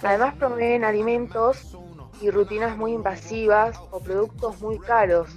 Además 0.02 0.34
promueven 0.34 0.84
alimentos 0.84 1.76
y 2.20 2.30
rutinas 2.30 2.76
muy 2.76 2.92
invasivas 2.92 3.78
o 3.90 4.00
productos 4.00 4.60
muy 4.60 4.78
caros 4.78 5.30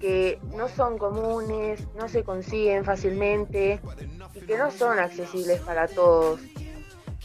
que 0.00 0.40
no 0.56 0.66
son 0.68 0.98
comunes, 0.98 1.86
no 1.94 2.08
se 2.08 2.24
consiguen 2.24 2.84
fácilmente 2.84 3.80
y 4.34 4.40
que 4.40 4.56
no 4.56 4.70
son 4.70 4.98
accesibles 4.98 5.60
para 5.60 5.86
todos. 5.86 6.40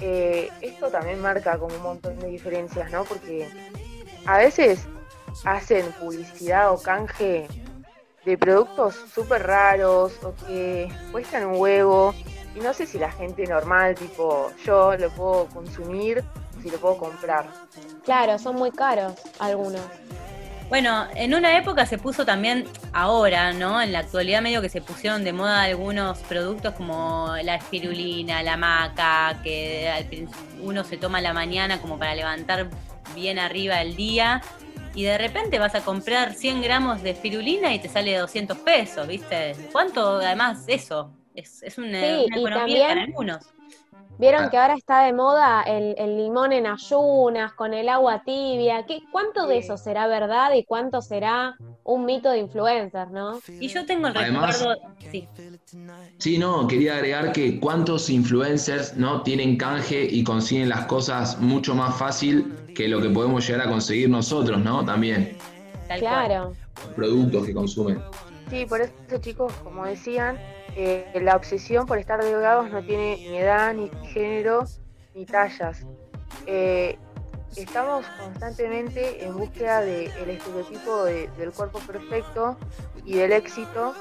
Eh, 0.01 0.49
esto 0.61 0.89
también 0.89 1.21
marca 1.21 1.57
como 1.57 1.73
un 1.73 1.81
montón 1.81 2.19
de 2.19 2.27
diferencias, 2.27 2.91
¿no? 2.91 3.05
Porque 3.05 3.47
a 4.25 4.37
veces 4.37 4.85
hacen 5.45 5.85
publicidad 5.93 6.73
o 6.73 6.81
canje 6.81 7.47
de 8.25 8.37
productos 8.37 8.95
súper 9.13 9.43
raros 9.43 10.13
o 10.23 10.33
que 10.45 10.89
cuestan 11.11 11.45
un 11.45 11.57
huevo 11.57 12.13
y 12.55 12.59
no 12.59 12.73
sé 12.73 12.85
si 12.85 12.97
la 12.97 13.11
gente 13.11 13.45
normal, 13.45 13.95
tipo 13.95 14.51
yo, 14.65 14.97
lo 14.97 15.09
puedo 15.11 15.45
consumir 15.47 16.23
si 16.65 16.71
lo 16.71 16.79
puedo 16.79 16.97
comprar. 16.97 17.45
Claro, 18.03 18.39
son 18.39 18.55
muy 18.55 18.71
caros 18.71 19.13
algunos. 19.37 19.81
Bueno, 20.67 21.05
en 21.13 21.35
una 21.35 21.55
época 21.59 21.85
se 21.85 21.99
puso 21.99 22.25
también, 22.25 22.65
ahora, 22.91 23.53
¿no? 23.53 23.79
En 23.79 23.91
la 23.91 23.99
actualidad 23.99 24.41
medio 24.41 24.63
que 24.63 24.69
se 24.69 24.81
pusieron 24.81 25.23
de 25.23 25.31
moda 25.31 25.61
algunos 25.61 26.17
productos 26.23 26.73
como 26.73 27.35
la 27.43 27.53
espirulina, 27.53 28.41
la 28.41 28.57
maca, 28.57 29.39
que 29.43 30.27
uno 30.63 30.83
se 30.83 30.97
toma 30.97 31.19
a 31.19 31.21
la 31.21 31.33
mañana 31.33 31.79
como 31.79 31.99
para 31.99 32.15
levantar 32.15 32.67
bien 33.13 33.37
arriba 33.37 33.79
el 33.81 33.95
día. 33.95 34.41
y 34.95 35.03
de 35.03 35.17
repente 35.17 35.59
vas 35.59 35.75
a 35.75 35.81
comprar 35.81 36.33
100 36.33 36.61
gramos 36.61 37.03
de 37.03 37.09
espirulina 37.09 37.73
y 37.73 37.79
te 37.79 37.89
sale 37.89 38.17
200 38.17 38.57
pesos, 38.59 39.05
¿viste? 39.05 39.53
¿Cuánto 39.73 40.15
además 40.19 40.63
eso? 40.67 41.11
Es, 41.35 41.61
es 41.63 41.77
una, 41.77 41.99
Sí, 41.99 42.05
una 42.27 42.37
economía 42.37 42.59
también- 42.59 42.87
para 42.87 43.01
algunos. 43.03 43.45
Vieron 44.17 44.45
Ah. 44.45 44.49
que 44.49 44.57
ahora 44.57 44.75
está 44.75 45.03
de 45.03 45.13
moda 45.13 45.61
el, 45.63 45.95
el 45.97 46.17
limón 46.17 46.53
en 46.53 46.65
ayunas, 46.67 47.53
con 47.53 47.73
el 47.73 47.89
agua 47.89 48.23
tibia. 48.25 48.85
¿Qué, 48.85 49.01
¿Cuánto 49.11 49.45
de 49.47 49.57
eso 49.57 49.77
será 49.77 50.07
verdad 50.07 50.53
y 50.53 50.63
cuánto 50.63 51.01
será 51.01 51.55
un 51.83 52.05
mito 52.05 52.29
de 52.31 52.39
influencers, 52.39 53.11
no? 53.11 53.39
Y 53.59 53.67
yo 53.67 53.85
tengo 53.85 54.07
el 54.07 54.17
Además- 54.17 54.59
recuerdo, 54.59 54.81
sí, 55.11 55.27
Sí, 56.17 56.37
no, 56.37 56.67
quería 56.67 56.95
agregar 56.95 57.31
que 57.33 57.59
cuántos 57.59 58.09
influencers 58.09 58.95
no 58.95 59.21
tienen 59.23 59.57
canje 59.57 60.03
y 60.09 60.23
consiguen 60.23 60.69
las 60.69 60.85
cosas 60.85 61.39
mucho 61.39 61.75
más 61.75 61.95
fácil 61.97 62.55
que 62.75 62.87
lo 62.87 63.01
que 63.01 63.09
podemos 63.09 63.45
llegar 63.47 63.67
a 63.67 63.69
conseguir 63.69 64.09
nosotros, 64.09 64.59
¿no? 64.59 64.83
También, 64.85 65.37
tal 65.87 65.99
cual. 65.99 66.25
Claro. 66.27 66.53
productos 66.95 67.45
que 67.45 67.53
consumen. 67.53 68.01
Sí, 68.49 68.65
por 68.65 68.79
eso 68.81 68.93
chicos, 69.19 69.51
como 69.63 69.85
decían, 69.85 70.37
eh, 70.75 71.11
la 71.21 71.35
obsesión 71.35 71.85
por 71.85 71.97
estar 71.97 72.23
delgados 72.23 72.69
no 72.69 72.83
tiene 72.83 73.17
ni 73.17 73.37
edad, 73.37 73.73
ni 73.73 73.89
género, 74.07 74.65
ni 75.13 75.25
tallas. 75.25 75.85
Eh, 76.45 76.97
estamos 77.55 78.05
constantemente 78.19 79.23
en 79.25 79.37
búsqueda 79.37 79.81
del 79.81 80.29
estereotipo 80.29 81.05
de- 81.05 81.29
del 81.37 81.51
cuerpo 81.51 81.79
perfecto 81.79 82.57
y 83.05 83.15
del 83.15 83.31
éxito, 83.31 83.93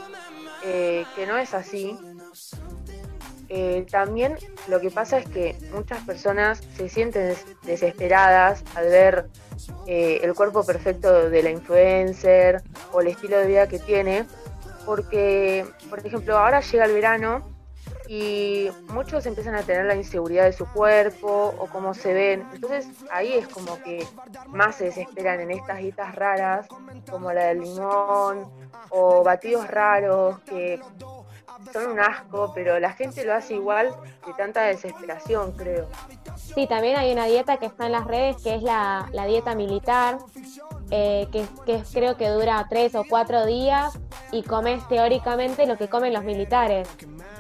eh, 0.65 1.05
que 1.15 1.27
no 1.27 1.37
es 1.39 1.55
así. 1.55 1.97
Eh, 3.51 3.87
también 3.91 4.37
lo 4.69 4.81
que 4.81 4.91
pasa 4.91 5.19
es 5.19 5.29
que 5.29 5.57
muchas 5.73 6.03
personas 6.05 6.61
se 6.77 6.89
sienten 6.89 7.29
des- 7.29 7.45
desesperadas 7.63 8.65
al 8.75 8.87
ver 8.89 9.29
eh, 9.87 10.21
el 10.23 10.35
cuerpo 10.35 10.65
perfecto 10.65 11.29
de 11.29 11.43
la 11.43 11.51
influencer 11.51 12.63
o 12.93 13.01
el 13.03 13.09
estilo 13.09 13.37
de 13.39 13.47
vida 13.47 13.69
que 13.69 13.79
tiene, 13.79 14.25
porque, 14.85 15.67
por 15.91 16.05
ejemplo, 16.05 16.39
ahora 16.39 16.61
llega 16.61 16.85
el 16.85 16.93
verano 16.93 17.55
y 18.07 18.69
muchos 18.89 19.25
empiezan 19.27 19.55
a 19.55 19.63
tener 19.63 19.87
la 19.87 19.95
inseguridad 19.95 20.45
de 20.45 20.53
su 20.53 20.67
cuerpo 20.67 21.55
o 21.59 21.67
cómo 21.69 21.95
se 21.95 22.13
ven, 22.13 22.47
entonces 22.53 22.87
ahí 23.11 23.33
es 23.33 23.49
como 23.49 23.83
que 23.83 24.07
más 24.49 24.77
se 24.77 24.85
desesperan 24.85 25.41
en 25.41 25.51
estas 25.51 25.79
dietas 25.79 26.15
raras, 26.15 26.67
como 27.11 27.33
la 27.33 27.47
del 27.47 27.61
limón 27.61 28.51
o 28.91 29.23
batidos 29.25 29.67
raros 29.69 30.39
que 30.41 30.81
son 31.73 31.93
un 31.93 32.01
asco, 32.01 32.53
pero 32.55 32.79
la 32.79 32.93
gente 32.93 33.25
lo 33.25 33.35
hace 33.35 33.55
igual 33.55 33.95
de 34.27 34.33
tanta 34.35 34.63
desesperación, 34.63 35.53
creo. 35.53 35.89
Sí, 36.37 36.67
también 36.67 36.97
hay 36.97 37.13
una 37.13 37.25
dieta 37.27 37.57
que 37.57 37.67
está 37.67 37.87
en 37.87 37.93
las 37.93 38.07
redes 38.07 38.37
que 38.43 38.55
es 38.55 38.63
la, 38.63 39.09
la 39.13 39.25
dieta 39.25 39.55
militar, 39.55 40.19
eh, 40.97 41.27
que, 41.33 41.83
creo 41.93 42.17
que 42.17 42.29
dura 42.29 42.65
tres 42.71 42.95
o 42.95 43.03
cuatro 43.09 43.45
días 43.47 43.99
y 44.31 44.45
comes 44.45 44.87
teóricamente 44.87 45.67
lo 45.67 45.77
que 45.77 45.89
comen 45.89 46.13
los 46.13 46.23
militares. 46.23 46.89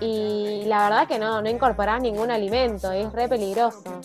Y 0.00 0.64
la 0.66 0.88
verdad 0.88 1.06
que 1.06 1.20
no, 1.20 1.40
no 1.40 1.48
incorporás 1.48 2.02
ningún 2.02 2.32
alimento, 2.32 2.90
es 2.90 3.12
re 3.12 3.28
peligroso. 3.28 4.00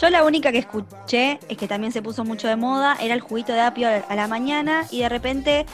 Yo 0.00 0.08
la 0.08 0.24
única 0.24 0.52
que 0.52 0.58
escuché 0.58 1.40
es 1.48 1.56
que 1.56 1.66
también 1.66 1.92
se 1.92 2.00
puso 2.00 2.24
mucho 2.24 2.46
de 2.46 2.54
moda, 2.54 2.96
era 3.00 3.14
el 3.14 3.20
juguito 3.20 3.52
de 3.52 3.62
apio 3.62 3.88
a 3.88 4.14
la 4.14 4.28
mañana 4.28 4.86
y 4.92 5.00
de 5.00 5.08
repente 5.08 5.66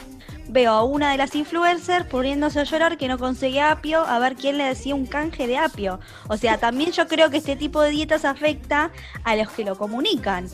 veo 0.47 0.71
a 0.71 0.83
una 0.83 1.11
de 1.11 1.17
las 1.17 1.35
influencers 1.35 2.07
poniéndose 2.07 2.61
a 2.61 2.63
llorar 2.63 2.97
que 2.97 3.07
no 3.07 3.19
conseguía 3.19 3.69
apio, 3.69 4.01
a 4.01 4.17
ver 4.17 4.35
quién 4.35 4.57
le 4.57 4.63
decía 4.63 4.95
un 4.95 5.05
canje 5.05 5.45
de 5.45 5.59
apio. 5.59 5.99
O 6.29 6.37
sea, 6.37 6.57
también 6.57 6.91
yo 6.91 7.07
creo 7.07 7.29
que 7.29 7.37
este 7.37 7.55
tipo 7.55 7.79
de 7.79 7.91
dietas 7.91 8.25
afecta 8.25 8.89
a 9.23 9.35
los 9.35 9.51
que 9.51 9.63
lo 9.63 9.77
comunican, 9.77 10.47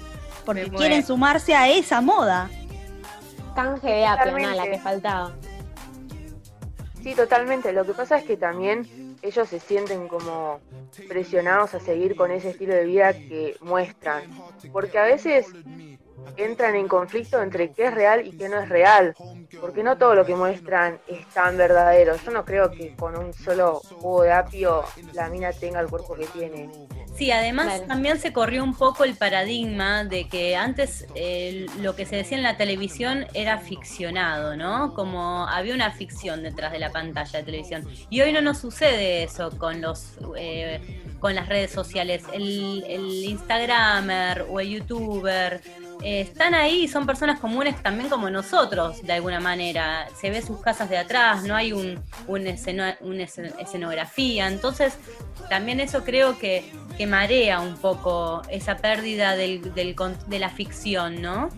porque 0.50 0.62
Me 0.64 0.68
muero. 0.70 0.80
quieren 0.80 1.06
sumarse 1.06 1.54
a 1.54 1.70
esa 1.70 2.02
moda. 2.02 2.50
Canje 3.54 3.88
de 3.88 4.06
apio, 4.06 4.40
nada, 4.40 4.56
la 4.56 4.64
que 4.64 4.80
faltaba. 4.80 5.32
Sí, 7.04 7.14
totalmente. 7.14 7.72
Lo 7.72 7.86
que 7.86 7.94
pasa 7.94 8.18
es 8.18 8.24
que 8.24 8.36
también 8.36 9.16
ellos 9.22 9.48
se 9.48 9.60
sienten 9.60 10.08
como 10.08 10.60
presionados 11.08 11.76
a 11.76 11.80
seguir 11.80 12.16
con 12.16 12.32
ese 12.32 12.50
estilo 12.50 12.74
de 12.74 12.86
vida 12.86 13.14
que 13.14 13.58
muestran. 13.62 14.24
Porque 14.72 14.98
a 14.98 15.04
veces 15.04 15.46
entran 16.36 16.76
en 16.76 16.88
conflicto 16.88 17.44
entre 17.44 17.72
qué 17.72 17.86
es 17.86 17.94
real 17.94 18.26
y 18.26 18.32
qué 18.36 18.50
no 18.50 18.60
es 18.60 18.70
real. 18.70 19.16
Porque 19.62 19.84
no 19.84 20.00
todo 20.00 20.16
lo 20.16 20.26
que 20.26 20.34
muestran 20.36 21.00
es 21.08 21.28
tan 21.28 21.58
verdadero. 21.58 22.16
Yo 22.26 22.32
no 22.32 22.44
creo 22.44 22.72
que 22.72 22.96
con 22.96 23.16
un 23.16 23.34
solo 23.34 23.82
jugo 24.02 24.24
de 24.24 24.32
apio 24.32 24.84
la 25.14 25.30
mina 25.30 25.52
tenga 25.52 25.80
el 25.80 25.90
cuerpo 25.90 26.16
que 26.16 26.26
tiene. 26.26 26.72
Sí, 27.18 27.32
además 27.32 27.66
Claro. 27.66 27.84
también 27.88 28.18
se 28.20 28.32
corrió 28.32 28.64
un 28.64 28.74
poco 28.76 29.04
el 29.04 29.14
paradigma 29.16 30.06
de 30.06 30.28
que 30.30 30.56
antes 30.56 31.06
eh, 31.16 31.66
lo 31.82 31.96
que 31.96 32.06
se 32.06 32.16
decía 32.16 32.38
en 32.38 32.44
la 32.44 32.56
televisión 32.56 33.26
era 33.34 33.58
ficcionado, 33.60 34.56
¿no? 34.56 34.94
Como 34.94 35.46
había 35.48 35.74
una 35.76 35.92
ficción 35.92 36.44
detrás 36.44 36.72
de 36.72 36.80
la 36.80 36.92
pantalla 36.92 37.40
de 37.40 37.44
televisión. 37.46 37.86
Y 38.10 38.22
hoy 38.22 38.32
no 38.32 38.42
nos 38.42 38.60
sucede 38.60 39.24
eso 39.24 39.50
con 39.58 39.82
los 39.82 40.14
eh, 40.38 40.80
con 41.20 41.36
las 41.36 41.50
redes 41.50 41.72
sociales. 41.72 42.24
El, 42.34 42.86
el 42.88 43.26
Instagramer 43.26 44.46
o 44.50 44.60
el 44.62 44.70
YouTuber 44.70 45.62
están 46.02 46.56
ahí, 46.56 46.88
son 46.88 47.06
personas 47.06 47.40
comunes 47.40 47.82
también 47.84 48.10
como 48.10 48.30
nosotros, 48.30 49.02
de 49.04 49.14
alguna 49.14 49.40
manera. 49.40 50.08
Se 50.20 50.30
ve 50.30 50.42
sus 50.42 50.62
casas 50.62 50.90
de 50.90 50.98
atrás, 50.98 51.44
no 51.44 51.56
hay 51.56 51.74
un, 51.74 52.02
un 52.28 52.42
una 52.42 52.50
escen- 52.50 53.54
escenografía. 53.60 54.48
Entonces, 54.48 54.94
también 55.50 55.80
eso 55.80 56.04
creo 56.04 56.38
que, 56.38 56.72
que 56.98 57.06
marea 57.08 57.60
un 57.60 57.76
poco 57.78 58.42
esa 58.50 58.78
pérdida 58.78 59.36
del, 59.36 59.74
del 59.74 59.96
de 60.28 60.40
la 60.40 60.50
ficción, 60.50 61.22
¿no? 61.22 61.50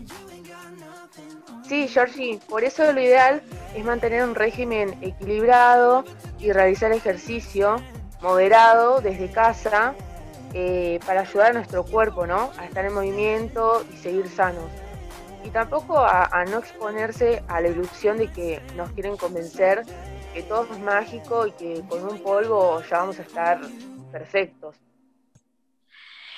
Sí, 1.68 1.88
Georgie, 1.88 2.38
por 2.48 2.64
eso 2.64 2.92
lo 2.92 3.00
ideal 3.00 3.42
es 3.74 3.84
mantener 3.84 4.24
un 4.24 4.34
régimen 4.34 4.98
equilibrado 5.00 6.04
y 6.38 6.52
realizar 6.52 6.92
ejercicio 6.92 7.76
moderado 8.20 9.00
desde 9.00 9.30
casa 9.30 9.94
eh, 10.54 11.00
para 11.06 11.20
ayudar 11.20 11.50
a 11.50 11.52
nuestro 11.54 11.84
cuerpo, 11.84 12.26
¿no? 12.26 12.50
A 12.58 12.66
estar 12.66 12.84
en 12.84 12.92
movimiento 12.94 13.84
y 13.92 13.96
seguir 13.96 14.28
sanos. 14.28 14.70
Y 15.44 15.50
tampoco 15.50 15.98
a, 15.98 16.24
a 16.26 16.44
no 16.44 16.58
exponerse 16.58 17.42
a 17.48 17.60
la 17.60 17.68
ilusión 17.68 18.18
de 18.18 18.30
que 18.30 18.60
nos 18.76 18.90
quieren 18.92 19.16
convencer 19.16 19.82
que 20.32 20.42
todo 20.42 20.66
es 20.72 20.78
mágico 20.78 21.46
y 21.46 21.52
que 21.52 21.82
con 21.88 22.04
un 22.08 22.22
polvo 22.22 22.80
ya 22.88 22.98
vamos 22.98 23.18
a 23.18 23.22
estar 23.22 23.60
perfectos. 24.10 24.76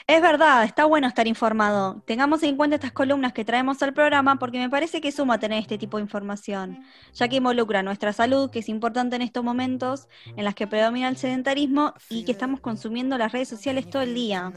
Es 0.07 0.21
verdad, 0.21 0.65
está 0.65 0.85
bueno 0.85 1.07
estar 1.07 1.27
informado. 1.27 2.03
Tengamos 2.05 2.43
en 2.43 2.59
cuenta 2.59 2.77
estas 2.77 2.93
columnas 2.93 3.33
que 3.33 3.43
traemos 3.43 3.83
al 3.83 3.95
programa 3.95 4.37
porque 4.39 4.59
me 4.59 4.69
parece 4.69 5.01
que 5.01 5.11
suma 5.11 5.41
tener 5.41 5.63
este 5.63 5.79
tipo 5.79 5.97
de 5.97 6.03
información, 6.03 6.85
ya 7.15 7.27
que 7.27 7.37
involucra 7.37 7.83
nuestra 7.83 8.13
salud, 8.13 8.51
que 8.51 8.59
es 8.59 8.69
importante 8.69 9.17
en 9.17 9.23
estos 9.23 9.43
momentos 9.43 10.09
en 10.37 10.45
las 10.45 10.55
que 10.55 10.67
predomina 10.67 11.09
el 11.09 11.17
sedentarismo 11.17 11.95
y 12.11 12.27
que 12.27 12.33
estamos 12.33 12.61
consumiendo 12.61 13.17
las 13.17 13.33
redes 13.33 13.49
sociales 13.49 13.89
todo 13.89 14.03
el 14.03 14.15
día. 14.15 14.53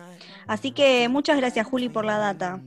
Así 0.48 0.72
que 0.72 1.08
muchas 1.08 1.38
gracias 1.38 1.66
Juli 1.66 1.88
por 1.88 2.04
la 2.04 2.18
data. 2.18 2.60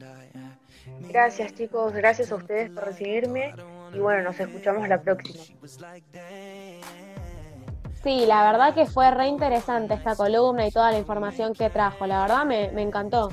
Gracias 1.00 1.54
chicos, 1.54 1.92
gracias 1.92 2.32
a 2.32 2.36
ustedes 2.36 2.70
por 2.70 2.84
recibirme 2.84 3.54
y 3.92 3.98
bueno, 3.98 4.22
nos 4.22 4.40
escuchamos 4.40 4.88
la 4.88 5.02
próxima. 5.02 5.44
Sí, 8.02 8.24
la 8.26 8.50
verdad 8.50 8.74
que 8.74 8.86
fue 8.86 9.10
re 9.10 9.26
interesante 9.26 9.94
esta 9.94 10.16
columna 10.16 10.66
y 10.66 10.70
toda 10.70 10.90
la 10.90 10.98
información 10.98 11.52
que 11.52 11.68
trajo. 11.68 12.06
La 12.06 12.22
verdad 12.22 12.44
me, 12.46 12.70
me 12.72 12.82
encantó. 12.82 13.30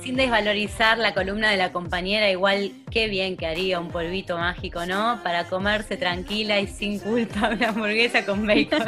Sin 0.00 0.16
desvalorizar 0.16 0.98
la 0.98 1.14
columna 1.14 1.50
de 1.50 1.56
la 1.56 1.72
compañera, 1.72 2.30
igual 2.30 2.72
qué 2.90 3.08
bien 3.08 3.36
que 3.36 3.46
haría 3.46 3.80
un 3.80 3.88
polvito 3.88 4.38
mágico, 4.38 4.86
¿no? 4.86 5.20
Para 5.22 5.44
comerse 5.44 5.96
tranquila 5.96 6.60
y 6.60 6.66
sin 6.68 6.98
culpa 7.00 7.50
una 7.56 7.68
hamburguesa 7.70 8.24
con 8.24 8.46
bacon. 8.46 8.82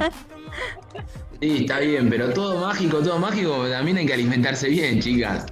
Sí, 1.41 1.59
está 1.63 1.81
bien, 1.81 2.09
pero 2.09 2.33
todo 2.33 2.61
mágico, 2.61 2.99
todo 2.99 3.19
mágico, 3.19 3.69
también 3.69 3.99
hay 3.99 4.07
que 4.07 4.15
alimentarse 4.15 4.69
bien, 4.69 5.01
chicas. 5.01 5.47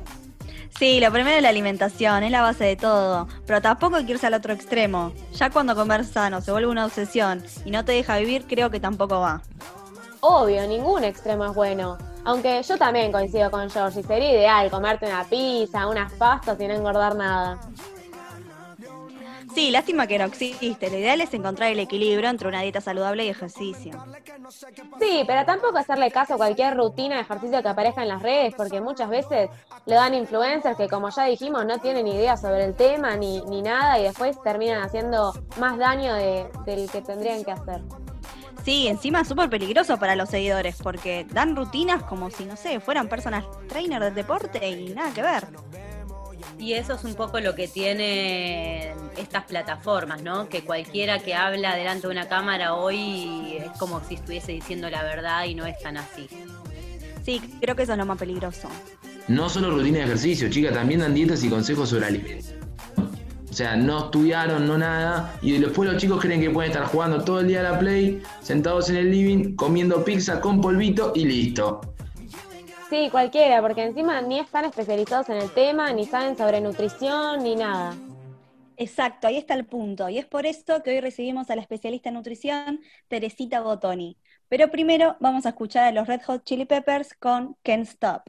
Sí, 0.78 1.00
lo 1.00 1.12
primero 1.12 1.36
es 1.36 1.42
la 1.42 1.50
alimentación, 1.50 2.24
es 2.24 2.30
la 2.30 2.42
base 2.42 2.64
de 2.64 2.76
todo, 2.76 3.28
pero 3.46 3.60
tampoco 3.60 3.96
hay 3.96 4.06
que 4.06 4.12
irse 4.12 4.26
al 4.26 4.34
otro 4.34 4.52
extremo. 4.52 5.12
Ya 5.34 5.50
cuando 5.50 5.74
comer 5.74 6.04
sano 6.04 6.40
se 6.40 6.50
vuelve 6.50 6.70
una 6.70 6.86
obsesión 6.86 7.42
y 7.64 7.70
no 7.70 7.84
te 7.84 7.92
deja 7.92 8.18
vivir, 8.18 8.46
creo 8.48 8.70
que 8.70 8.80
tampoco 8.80 9.20
va. 9.20 9.42
Obvio, 10.20 10.66
ningún 10.66 11.04
extremo 11.04 11.46
es 11.46 11.54
bueno. 11.54 11.98
Aunque 12.24 12.62
yo 12.62 12.78
también 12.78 13.10
coincido 13.12 13.50
con 13.50 13.68
George, 13.68 14.00
y 14.00 14.02
sería 14.04 14.32
ideal 14.32 14.70
comerte 14.70 15.06
una 15.06 15.24
pizza, 15.24 15.86
unas 15.88 16.12
pastas 16.12 16.58
y 16.60 16.66
no 16.68 16.74
engordar 16.74 17.16
nada. 17.16 17.58
Sí, 19.54 19.70
lástima 19.70 20.06
que 20.06 20.18
no 20.18 20.24
existe. 20.24 20.90
Lo 20.90 20.96
ideal 20.98 21.20
es 21.20 21.34
encontrar 21.34 21.70
el 21.70 21.80
equilibrio 21.80 22.30
entre 22.30 22.48
una 22.48 22.62
dieta 22.62 22.80
saludable 22.80 23.24
y 23.24 23.28
ejercicio. 23.28 23.92
Sí, 24.98 25.24
pero 25.26 25.44
tampoco 25.44 25.78
hacerle 25.78 26.10
caso 26.10 26.34
a 26.34 26.36
cualquier 26.36 26.76
rutina 26.76 27.16
de 27.16 27.22
ejercicio 27.22 27.62
que 27.62 27.68
aparezca 27.68 28.02
en 28.02 28.08
las 28.08 28.22
redes, 28.22 28.54
porque 28.56 28.80
muchas 28.80 29.10
veces 29.10 29.50
le 29.86 29.94
dan 29.94 30.14
influencers 30.14 30.76
que, 30.76 30.88
como 30.88 31.10
ya 31.10 31.24
dijimos, 31.26 31.66
no 31.66 31.78
tienen 31.78 32.06
idea 32.06 32.36
sobre 32.36 32.64
el 32.64 32.74
tema 32.74 33.16
ni, 33.16 33.42
ni 33.42 33.62
nada 33.62 33.98
y 33.98 34.04
después 34.04 34.40
terminan 34.42 34.82
haciendo 34.82 35.32
más 35.58 35.76
daño 35.78 36.14
de- 36.14 36.48
del 36.64 36.90
que 36.90 37.02
tendrían 37.02 37.44
que 37.44 37.52
hacer. 37.52 37.82
Sí, 38.64 38.86
encima 38.86 39.22
es 39.22 39.28
súper 39.28 39.50
peligroso 39.50 39.98
para 39.98 40.14
los 40.14 40.28
seguidores 40.28 40.76
porque 40.80 41.26
dan 41.32 41.56
rutinas 41.56 42.04
como 42.04 42.30
si, 42.30 42.44
no 42.44 42.56
sé, 42.56 42.78
fueran 42.80 43.08
personas 43.08 43.44
trainer 43.68 44.00
del 44.02 44.14
deporte 44.14 44.68
y 44.70 44.94
nada 44.94 45.12
que 45.12 45.22
ver. 45.22 45.46
Y 46.62 46.74
eso 46.74 46.94
es 46.94 47.02
un 47.02 47.16
poco 47.16 47.40
lo 47.40 47.56
que 47.56 47.66
tienen 47.66 48.94
estas 49.16 49.42
plataformas, 49.46 50.22
¿no? 50.22 50.48
Que 50.48 50.62
cualquiera 50.62 51.18
que 51.18 51.34
habla 51.34 51.74
delante 51.74 52.06
de 52.06 52.12
una 52.12 52.28
cámara 52.28 52.74
hoy 52.74 53.56
es 53.58 53.76
como 53.80 54.00
si 54.04 54.14
estuviese 54.14 54.52
diciendo 54.52 54.88
la 54.88 55.02
verdad 55.02 55.44
y 55.46 55.56
no 55.56 55.66
es 55.66 55.76
tan 55.80 55.96
así. 55.96 56.28
Sí, 57.24 57.42
creo 57.60 57.74
que 57.74 57.82
eso 57.82 57.92
es 57.92 57.98
lo 57.98 58.06
más 58.06 58.16
peligroso. 58.16 58.68
No 59.26 59.48
solo 59.48 59.72
rutina 59.72 59.98
de 59.98 60.04
ejercicio, 60.04 60.48
chicas, 60.50 60.72
también 60.72 61.00
dan 61.00 61.14
dietas 61.14 61.42
y 61.42 61.50
consejos 61.50 61.88
sobre 61.88 62.06
alimentación. 62.06 62.60
O 63.50 63.52
sea, 63.52 63.74
no 63.74 64.04
estudiaron, 64.04 64.64
no 64.64 64.78
nada. 64.78 65.34
Y 65.42 65.58
después 65.58 65.90
los 65.90 66.00
chicos 66.00 66.20
creen 66.20 66.40
que 66.40 66.50
pueden 66.50 66.70
estar 66.70 66.86
jugando 66.86 67.24
todo 67.24 67.40
el 67.40 67.48
día 67.48 67.58
a 67.58 67.72
la 67.72 67.78
Play, 67.80 68.22
sentados 68.40 68.88
en 68.88 68.96
el 68.98 69.10
living, 69.10 69.56
comiendo 69.56 70.04
pizza 70.04 70.40
con 70.40 70.60
polvito 70.60 71.10
y 71.16 71.24
listo. 71.24 71.80
Sí, 72.92 73.08
cualquiera, 73.10 73.62
porque 73.62 73.84
encima 73.84 74.20
ni 74.20 74.38
están 74.38 74.66
especializados 74.66 75.30
en 75.30 75.38
el 75.38 75.50
tema, 75.54 75.90
ni 75.94 76.04
saben 76.04 76.36
sobre 76.36 76.60
nutrición, 76.60 77.42
ni 77.42 77.56
nada. 77.56 77.96
Exacto, 78.76 79.26
ahí 79.26 79.38
está 79.38 79.54
el 79.54 79.64
punto. 79.64 80.10
Y 80.10 80.18
es 80.18 80.26
por 80.26 80.44
eso 80.44 80.82
que 80.82 80.90
hoy 80.90 81.00
recibimos 81.00 81.48
a 81.48 81.56
la 81.56 81.62
especialista 81.62 82.10
en 82.10 82.16
nutrición, 82.16 82.80
Teresita 83.08 83.62
Botoni. 83.62 84.18
Pero 84.50 84.70
primero 84.70 85.16
vamos 85.20 85.46
a 85.46 85.50
escuchar 85.50 85.84
a 85.84 85.92
los 85.92 86.06
Red 86.06 86.20
Hot 86.26 86.44
Chili 86.44 86.66
Peppers 86.66 87.14
con 87.14 87.56
Can't 87.62 87.88
Stop. 87.88 88.24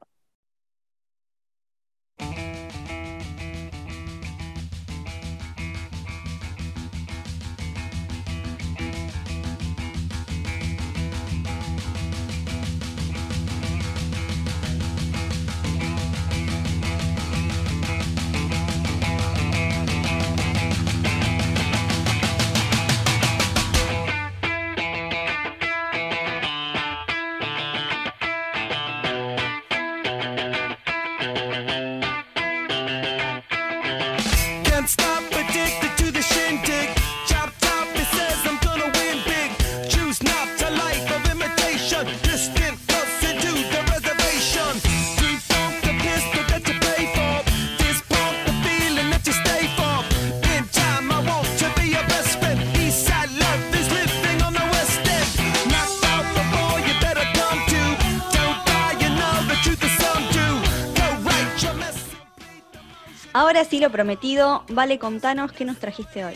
Ahora 63.74 63.80
sí 63.80 63.86
lo 63.86 63.92
prometido, 63.92 64.64
vale 64.70 65.00
contanos 65.00 65.52
qué 65.52 65.66
nos 65.66 65.80
trajiste 65.80 66.24
hoy. 66.24 66.36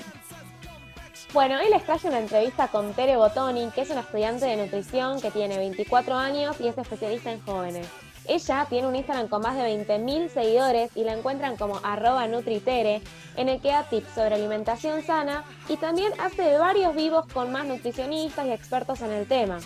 Bueno, 1.33 1.59
hoy 1.59 1.69
les 1.69 1.83
traje 1.85 2.07
una 2.07 2.17
entrevista 2.17 2.67
con 2.69 2.93
Tere 2.95 3.15
Botoni, 3.15 3.69
que 3.75 3.81
es 3.81 3.91
una 3.91 3.99
estudiante 3.99 4.45
de 4.47 4.57
nutrición 4.57 5.21
que 5.21 5.29
tiene 5.29 5.55
24 5.55 6.15
años 6.15 6.59
y 6.59 6.67
es 6.67 6.75
especialista 6.75 7.31
en 7.31 7.39
jóvenes. 7.41 7.87
Ella 8.27 8.65
tiene 8.67 8.87
un 8.87 8.95
Instagram 8.95 9.27
con 9.27 9.43
más 9.43 9.55
de 9.55 9.85
20.000 9.85 10.29
seguidores 10.29 10.89
y 10.95 11.03
la 11.03 11.13
encuentran 11.13 11.57
como 11.57 11.79
arroba 11.83 12.27
nutritere, 12.27 13.03
en 13.35 13.49
el 13.49 13.61
que 13.61 13.67
da 13.67 13.83
tips 13.83 14.15
sobre 14.15 14.33
alimentación 14.33 15.03
sana 15.03 15.43
y 15.69 15.77
también 15.77 16.13
hace 16.19 16.57
varios 16.57 16.95
vivos 16.95 17.27
con 17.31 17.51
más 17.51 17.67
nutricionistas 17.67 18.47
y 18.47 18.51
expertos 18.51 19.01
en 19.01 19.11
el 19.11 19.27
tema. 19.27 19.59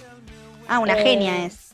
Ah, 0.67 0.79
una 0.79 0.99
Eh, 0.99 1.03
genia 1.03 1.45
es. 1.45 1.73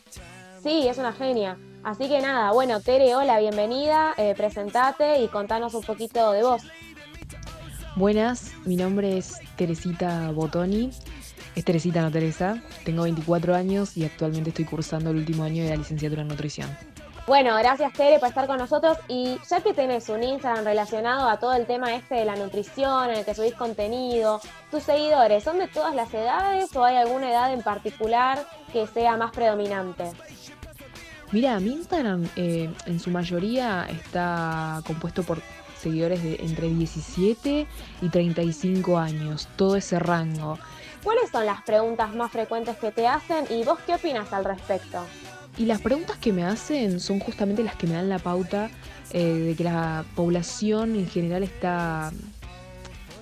Sí, 0.62 0.88
es 0.88 1.00
una 1.00 1.12
genia. 1.12 1.58
Así 1.88 2.10
que 2.10 2.20
nada, 2.20 2.52
bueno, 2.52 2.82
Tere, 2.82 3.16
hola, 3.16 3.40
bienvenida, 3.40 4.14
eh, 4.18 4.34
presentate 4.36 5.22
y 5.22 5.30
contanos 5.30 5.74
un 5.74 5.84
poquito 5.84 6.34
de 6.34 6.44
vos. 6.44 6.62
Buenas, 7.96 8.52
mi 8.66 8.76
nombre 8.76 9.18
es 9.18 9.40
Teresita 9.56 10.32
Botoni. 10.32 10.92
Es 11.56 11.64
Teresita, 11.64 12.02
no 12.02 12.12
Teresa. 12.12 12.62
Tengo 12.84 13.04
24 13.04 13.56
años 13.56 13.96
y 13.96 14.04
actualmente 14.04 14.50
estoy 14.50 14.66
cursando 14.66 15.12
el 15.12 15.16
último 15.16 15.46
año 15.46 15.64
de 15.64 15.70
la 15.70 15.78
licenciatura 15.78 16.24
en 16.24 16.28
nutrición. 16.28 16.70
Bueno, 17.26 17.56
gracias 17.56 17.94
Tere 17.94 18.20
por 18.20 18.28
estar 18.28 18.48
con 18.48 18.58
nosotros 18.58 18.98
y 19.08 19.40
ya 19.50 19.62
que 19.62 19.74
tenés 19.74 20.10
un 20.10 20.24
Instagram 20.24 20.66
relacionado 20.66 21.30
a 21.30 21.40
todo 21.40 21.54
el 21.54 21.66
tema 21.66 21.96
este 21.96 22.16
de 22.16 22.26
la 22.26 22.36
nutrición, 22.36 23.12
en 23.12 23.20
el 23.20 23.26
que 23.26 23.34
subís 23.34 23.54
contenido, 23.54 24.42
tus 24.72 24.84
seguidores, 24.84 25.42
¿son 25.42 25.58
de 25.58 25.70
todas 25.70 25.96
las 25.96 26.14
edades 26.14 26.76
o 26.76 26.84
hay 26.84 26.98
alguna 26.98 27.32
edad 27.32 27.54
en 27.54 27.62
particular 27.62 28.46
que 28.74 28.88
sea 28.88 29.16
más 29.16 29.32
predominante? 29.32 30.12
Mira, 31.32 31.60
mi 31.60 31.74
Instagram 31.74 32.28
eh, 32.38 32.70
en 32.86 33.00
su 33.00 33.10
mayoría 33.10 33.86
está 33.90 34.82
compuesto 34.86 35.24
por 35.24 35.42
seguidores 35.78 36.24
de 36.24 36.38
entre 36.42 36.70
17 36.70 37.68
y 38.02 38.10
35 38.10 38.98
años, 38.98 39.50
todo 39.58 39.76
ese 39.76 40.00
rango. 40.00 40.58
¿Cuáles 41.04 41.30
son 41.30 41.46
las 41.46 41.62
preguntas 41.64 42.16
más 42.16 42.32
frecuentes 42.32 42.78
que 42.78 42.92
te 42.92 43.08
hacen 43.08 43.46
y 43.50 43.64
vos 43.64 43.78
qué 43.86 43.96
opinas 43.96 44.32
al 44.32 44.46
respecto? 44.46 45.06
Y 45.58 45.66
las 45.66 45.82
preguntas 45.82 46.18
que 46.18 46.32
me 46.32 46.44
hacen 46.44 47.00
son 47.00 47.20
justamente 47.20 47.64
las 47.64 47.76
que 47.76 47.88
me 47.88 47.94
dan 47.94 48.10
la 48.10 48.20
pauta 48.20 48.70
eh, 49.12 49.24
de 49.24 49.56
que 49.56 49.64
la 49.64 50.06
población 50.16 50.96
en 50.96 51.08
general 51.08 51.44
está 51.44 52.12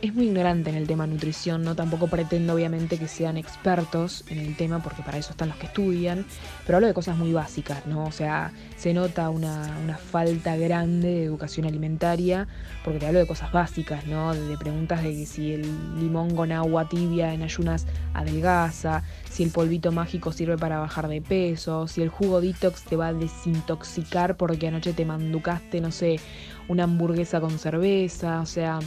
es 0.06 0.13
muy 0.13 0.26
ignorante 0.26 0.70
en 0.70 0.76
el 0.76 0.88
tema 0.88 1.08
nutrición, 1.08 1.63
no 1.63 1.76
tampoco 1.76 2.08
pretendo 2.08 2.54
obviamente 2.54 2.98
que 2.98 3.08
sean 3.08 3.38
expertos 3.38 4.24
en 4.30 4.38
el 4.38 4.56
tema 4.56 4.82
porque 4.82 5.02
para 5.02 5.18
eso 5.18 5.32
están 5.32 5.50
los 5.50 5.58
que 5.58 5.65
estudian, 5.68 6.26
pero 6.65 6.78
hablo 6.78 6.88
de 6.88 6.94
cosas 6.94 7.18
muy 7.18 7.34
básicas, 7.34 7.86
¿no? 7.86 8.06
O 8.06 8.12
sea, 8.12 8.52
se 8.78 8.94
nota 8.94 9.30
una, 9.30 9.78
una 9.84 9.98
falta 9.98 10.56
grande 10.58 11.08
de 11.08 11.24
educación 11.24 11.65
alimentaria 11.65 12.48
porque 12.84 13.00
te 13.00 13.08
hablo 13.08 13.20
de 13.20 13.28
cosas 13.28 13.52
básicas, 13.52 14.06
¿no? 14.06 14.34
De, 14.34 14.58
preguntas 14.58 15.04
de 15.04 15.26
si 15.26 15.54
el 15.54 16.00
limón 16.00 16.36
con 16.36 16.52
agua 16.52 16.88
tibia 16.88 17.34
en 17.34 17.41
ayunas 17.41 17.86
adelgaza, 18.13 19.04
si 19.30 19.44
el 19.44 19.52
polvito 19.52 19.91
mágico 19.91 20.32
sirve 20.32 20.58
para 20.58 20.80
bajar 20.80 21.08
de 21.08 21.22
peso, 21.22 21.88
si 21.88 22.02
el 22.02 22.10
jugo 22.10 22.41
detox 22.41 22.84
te 22.84 22.96
va 22.96 23.08
a 23.08 23.13
desintoxicar 23.13 24.38
porque 24.38 24.68
anoche 24.68 24.94
te 24.94 25.06
manducaste, 25.06 25.82
no 25.82 25.91
sé, 25.91 26.20
una 26.68 26.84
hamburguesa 26.84 27.41
con 27.41 27.58
cerveza, 27.60 28.41
o 28.41 28.46
sea, 28.46 28.80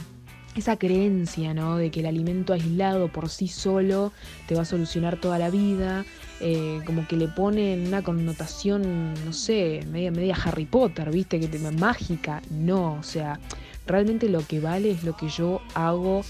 esa 0.59 0.77
creencia, 0.77 1.53
¿no? 1.53 1.77
De 1.77 1.91
que 1.91 2.01
el 2.01 2.05
alimento 2.05 2.53
aislado 2.53 3.07
por 3.07 3.29
sí 3.29 3.47
solo 3.47 4.11
te 4.47 4.55
va 4.55 4.61
a 4.61 4.65
solucionar 4.65 5.17
toda 5.17 5.39
la 5.39 5.49
vida, 5.49 6.05
eh, 6.39 6.79
como 6.85 7.07
que 7.07 7.17
le 7.17 7.27
ponen 7.27 7.87
una 7.87 8.01
connotación, 8.03 9.13
no 9.25 9.33
sé, 9.33 9.85
media, 9.91 10.11
media 10.11 10.37
Harry 10.43 10.65
Potter, 10.65 11.11
¿viste? 11.11 11.39
Que 11.39 11.47
te, 11.47 11.59
mágica. 11.71 12.41
No, 12.49 12.93
o 12.93 13.03
sea, 13.03 13.39
realmente 13.87 14.29
lo 14.29 14.45
que 14.45 14.59
vale 14.59 14.91
es 14.91 15.03
lo 15.03 15.15
que 15.17 15.29
yo 15.29 15.61
hago 15.73 16.23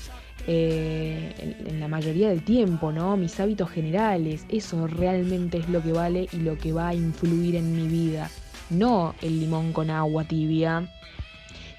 eh, 0.47 1.33
en, 1.37 1.67
en 1.67 1.79
la 1.79 1.87
mayoría 1.87 2.29
del 2.29 2.43
tiempo, 2.43 2.91
¿no? 2.91 3.17
Mis 3.17 3.39
hábitos 3.39 3.69
generales, 3.69 4.45
eso 4.49 4.87
realmente 4.87 5.57
es 5.57 5.69
lo 5.69 5.83
que 5.83 5.91
vale 5.91 6.27
y 6.31 6.37
lo 6.37 6.57
que 6.57 6.71
va 6.71 6.89
a 6.89 6.95
influir 6.95 7.55
en 7.55 7.75
mi 7.75 7.87
vida. 7.87 8.29
No 8.69 9.15
el 9.21 9.39
limón 9.39 9.73
con 9.73 9.89
agua 9.89 10.23
tibia, 10.23 10.87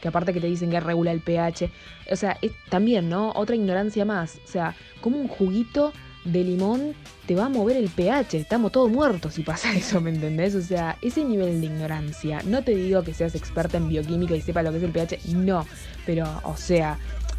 que 0.00 0.08
aparte 0.08 0.32
que 0.32 0.40
te 0.40 0.46
dicen 0.46 0.70
que 0.70 0.80
regula 0.80 1.12
el 1.12 1.20
pH. 1.20 1.70
O 2.10 2.16
sea, 2.16 2.38
es, 2.42 2.52
también, 2.68 3.08
¿no? 3.08 3.32
Otra 3.32 3.56
ignorancia 3.56 4.04
más. 4.04 4.40
O 4.44 4.48
sea, 4.48 4.74
como 5.00 5.18
un 5.18 5.28
juguito 5.28 5.92
de 6.24 6.44
limón 6.44 6.94
te 7.26 7.34
va 7.34 7.46
a 7.46 7.48
mover 7.48 7.76
el 7.76 7.88
pH. 7.88 8.38
Estamos 8.38 8.72
todos 8.72 8.90
muertos 8.90 9.34
si 9.34 9.42
pasa 9.42 9.72
eso, 9.74 10.00
¿me 10.00 10.10
entendés? 10.10 10.54
O 10.54 10.62
sea, 10.62 10.96
ese 11.02 11.24
nivel 11.24 11.60
de 11.60 11.66
ignorancia. 11.66 12.42
No 12.44 12.62
te 12.62 12.74
digo 12.74 13.02
que 13.02 13.14
seas 13.14 13.34
experta 13.34 13.76
en 13.76 13.88
bioquímica 13.88 14.34
y 14.34 14.40
sepa 14.40 14.62
lo 14.62 14.70
que 14.70 14.78
es 14.78 14.84
el 14.84 14.92
pH. 14.92 15.18
No. 15.34 15.66
Pero, 16.06 16.26
o 16.44 16.56
sea, 16.56 16.98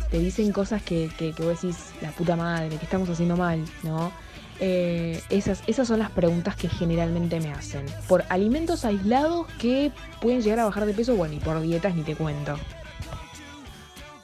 te 0.10 0.20
dicen 0.20 0.52
cosas 0.52 0.82
que, 0.84 1.10
que, 1.18 1.34
que 1.34 1.44
vos 1.44 1.62
decís, 1.62 1.78
la 2.02 2.12
puta 2.12 2.36
madre, 2.36 2.78
que 2.78 2.86
estamos 2.86 3.10
haciendo 3.10 3.38
mal, 3.38 3.64
¿no? 3.84 4.12
Eh, 4.64 5.20
esas, 5.32 5.64
esas 5.66 5.88
son 5.88 5.98
las 5.98 6.12
preguntas 6.12 6.56
que 6.56 6.70
generalmente 6.70 7.40
me 7.40 7.52
hacen. 7.52 7.84
Por 8.08 8.24
alimentos 8.30 8.86
aislados 8.86 9.48
que 9.60 9.92
pueden 10.22 10.42
llegar 10.42 10.60
a 10.60 10.66
bajar 10.66 10.86
de 10.86 10.94
peso, 10.94 11.16
bueno, 11.16 11.34
y 11.34 11.40
por 11.40 11.60
dietas 11.62 11.96
ni 11.96 12.04
te 12.04 12.16
cuento. 12.16 12.56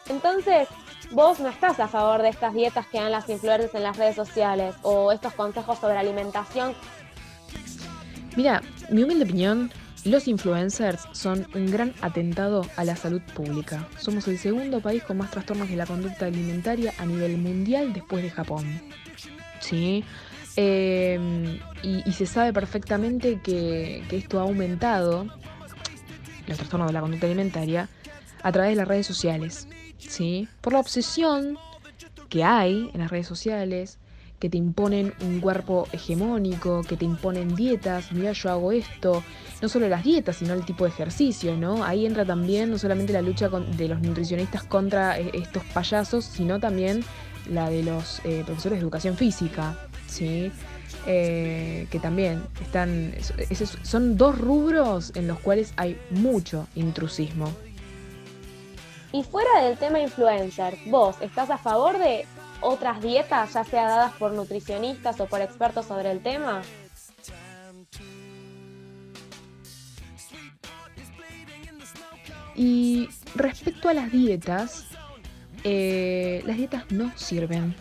Entonces, 0.10 0.68
vos 1.12 1.40
no 1.40 1.50
estás 1.50 1.80
a 1.80 1.88
favor 1.88 2.22
de 2.22 2.30
estas 2.30 2.54
dietas 2.54 2.86
que 2.88 3.00
dan 3.00 3.12
las 3.12 3.28
influencers 3.28 3.74
en 3.74 3.82
las 3.84 3.98
redes 3.98 4.16
sociales 4.16 4.76
o 4.84 5.12
estos 5.12 5.34
consejos 5.34 5.80
sobre 5.80 5.98
alimentación. 5.98 6.76
Mira, 8.36 8.62
mi 8.92 9.02
humilde 9.02 9.24
opinión, 9.24 9.72
los 10.06 10.28
influencers 10.28 11.08
son 11.14 11.48
un 11.56 11.72
gran 11.72 11.96
atentado 12.02 12.64
a 12.76 12.84
la 12.84 12.96
salud 12.96 13.22
pública. 13.34 13.88
Somos 13.98 14.28
el 14.28 14.38
segundo 14.38 14.82
país 14.82 15.04
con 15.04 15.18
más 15.18 15.32
trastornos 15.32 15.68
de 15.68 15.76
la 15.76 15.88
conducta 15.88 16.28
alimentaria 16.28 16.94
a 17.00 17.06
nivel 17.08 17.38
mundial 17.38 17.92
después 17.92 18.22
de 18.22 18.30
Japón. 18.30 18.82
¿Sí? 19.60 20.06
Eh, 20.60 21.60
y, 21.84 22.12
se 22.14 22.26
sabe 22.26 22.52
perfectamente 22.52 23.40
que, 23.42 24.04
esto 24.12 24.40
ha 24.40 24.42
aumentado, 24.42 25.28
los 26.48 26.58
trastornos 26.58 26.88
de 26.88 26.94
la 26.94 27.02
conducta 27.02 27.28
alimentaria, 27.28 27.90
a 28.42 28.52
través 28.52 28.72
de 28.72 28.78
las 28.78 28.88
redes 28.88 29.06
sociales, 29.06 29.68
¿sí? 30.00 30.48
Por 30.62 30.74
la 30.74 30.80
obsesión 30.80 31.58
que 32.30 32.44
hay 32.44 32.90
en 32.92 33.00
las 33.00 33.12
redes 33.12 33.28
sociales, 33.28 34.00
que 34.40 34.50
te 34.50 34.58
imponen 34.58 35.14
un 35.22 35.40
cuerpo 35.40 35.88
hegemónico, 35.92 36.82
que 36.82 36.98
te 36.98 37.06
imponen 37.06 37.56
dietas, 37.56 38.12
mira 38.12 38.32
yo 38.32 38.50
hago 38.50 38.72
esto, 38.72 39.24
no 39.62 39.70
solo 39.70 39.88
las 39.88 40.04
dietas, 40.04 40.38
sino 40.38 40.56
el 40.56 40.66
tipo 40.66 40.86
de 40.86 40.90
ejercicio, 40.90 41.56
¿no? 41.56 41.84
Ahí 41.84 42.06
entra 42.06 42.26
también 42.26 42.72
no 42.72 42.80
solamente 42.80 43.14
la 43.14 43.22
lucha 43.22 43.50
de 43.50 43.88
los 43.88 44.02
nutricionistas 44.02 44.64
contra 44.64 45.20
eh, 45.20 45.32
estos 45.34 45.64
payasos, 45.66 46.26
sino 46.26 46.60
también 46.60 47.04
la 47.50 47.70
de 47.70 47.84
los 47.84 48.22
eh, 48.26 48.44
profesores 48.46 48.80
de 48.80 48.84
educación 48.84 49.16
física, 49.16 49.87
¿sí? 50.08 50.52
Eh, 51.06 51.88
que 51.90 52.00
también 52.00 52.44
están, 52.62 53.14
son 53.84 54.18
dos 54.18 54.38
rubros 54.38 55.14
en 55.16 55.28
los 55.28 55.40
cuales 55.40 55.74
hay 55.78 55.98
mucho 56.10 56.68
intrusismo. 56.76 57.54
Y 59.14 59.24
fuera 59.24 59.64
del 59.64 59.78
tema 59.78 60.00
influencer, 60.00 60.78
¿vos 60.88 61.16
estás 61.22 61.50
a 61.50 61.58
favor 61.58 61.98
de 61.98 62.26
otras 62.62 63.02
dietas, 63.02 63.54
ya 63.54 63.64
sea 63.64 63.84
dadas 63.84 64.14
por 64.14 64.34
nutricionistas 64.34 65.20
o 65.22 65.28
por 65.28 65.42
expertos 65.42 65.86
sobre 65.86 66.12
el 66.12 66.22
tema? 66.22 66.62
Y 72.56 73.08
respecto 73.36 73.88
a 73.88 73.94
las 73.94 74.12
dietas, 74.12 74.88
eh, 75.64 76.42
las 76.46 76.58
dietas 76.58 76.92
no 76.92 77.12
sirven. 77.16 77.76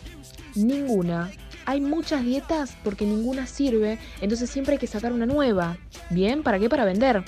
Ninguna. 0.55 1.31
Hay 1.67 1.81
muchas 1.81 2.23
dietas 2.23 2.77
porque 2.81 3.05
ninguna 3.05 3.45
sirve, 3.45 3.99
entonces 4.21 4.49
siempre 4.49 4.75
hay 4.75 4.79
que 4.79 4.87
sacar 4.87 5.11
una 5.11 5.25
nueva. 5.25 5.75
¿Bien? 6.09 6.41
¿Para 6.41 6.59
qué? 6.59 6.69
Para 6.69 6.85
vender. 6.85 7.25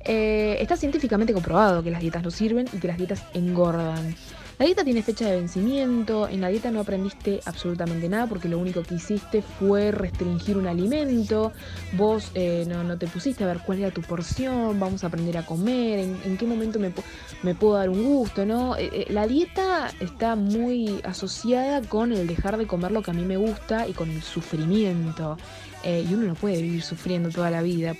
Eh, 0.00 0.58
está 0.60 0.76
científicamente 0.76 1.32
comprobado 1.32 1.82
que 1.82 1.90
las 1.90 2.02
dietas 2.02 2.22
no 2.22 2.30
sirven 2.30 2.68
y 2.74 2.76
que 2.76 2.88
las 2.88 2.98
dietas 2.98 3.24
engordan. 3.32 4.14
La 4.58 4.64
dieta 4.64 4.84
tiene 4.84 5.02
fecha 5.02 5.26
de 5.26 5.36
vencimiento, 5.36 6.28
en 6.28 6.40
la 6.40 6.48
dieta 6.48 6.70
no 6.70 6.80
aprendiste 6.80 7.40
absolutamente 7.44 8.08
nada 8.08 8.26
porque 8.26 8.48
lo 8.48 8.58
único 8.58 8.82
que 8.82 8.94
hiciste 8.94 9.42
fue 9.42 9.90
restringir 9.90 10.56
un 10.56 10.66
alimento, 10.66 11.52
vos 11.92 12.30
eh, 12.32 12.64
no, 12.66 12.96
te 12.96 13.06
pusiste 13.06 13.44
a 13.44 13.48
ver 13.48 13.58
cuál 13.66 13.80
era 13.80 13.90
tu 13.90 14.00
porción, 14.00 14.80
vamos 14.80 15.04
a 15.04 15.08
aprender 15.08 15.36
a 15.36 15.44
comer, 15.44 15.98
en, 15.98 16.38
qué 16.38 16.46
momento 16.46 16.78
me, 16.78 17.54
puedo 17.54 17.74
dar 17.74 17.90
un 17.90 18.02
gusto, 18.02 18.46
¿no? 18.46 18.78
Eh, 18.78 18.88
eh, 18.92 19.06
la 19.10 19.26
dieta 19.26 19.92
está 20.00 20.36
muy 20.36 21.02
asociada 21.04 21.82
con 21.82 22.12
el 22.12 22.26
dejar 22.26 22.56
de 22.56 22.66
comer 22.66 22.92
lo 22.92 23.02
que 23.02 23.10
a 23.10 23.14
mí 23.14 23.26
me 23.26 23.36
gusta 23.36 23.86
y 23.86 23.92
con 23.92 24.10
el 24.10 24.22
sufrimiento. 24.22 25.36
y 25.84 26.14
uno 26.14 26.28
no 26.28 26.34
puede 26.34 26.62
vivir 26.62 26.82
sufriendo 26.82 27.28
toda 27.28 27.50
la 27.50 27.60
vida, 27.60 27.92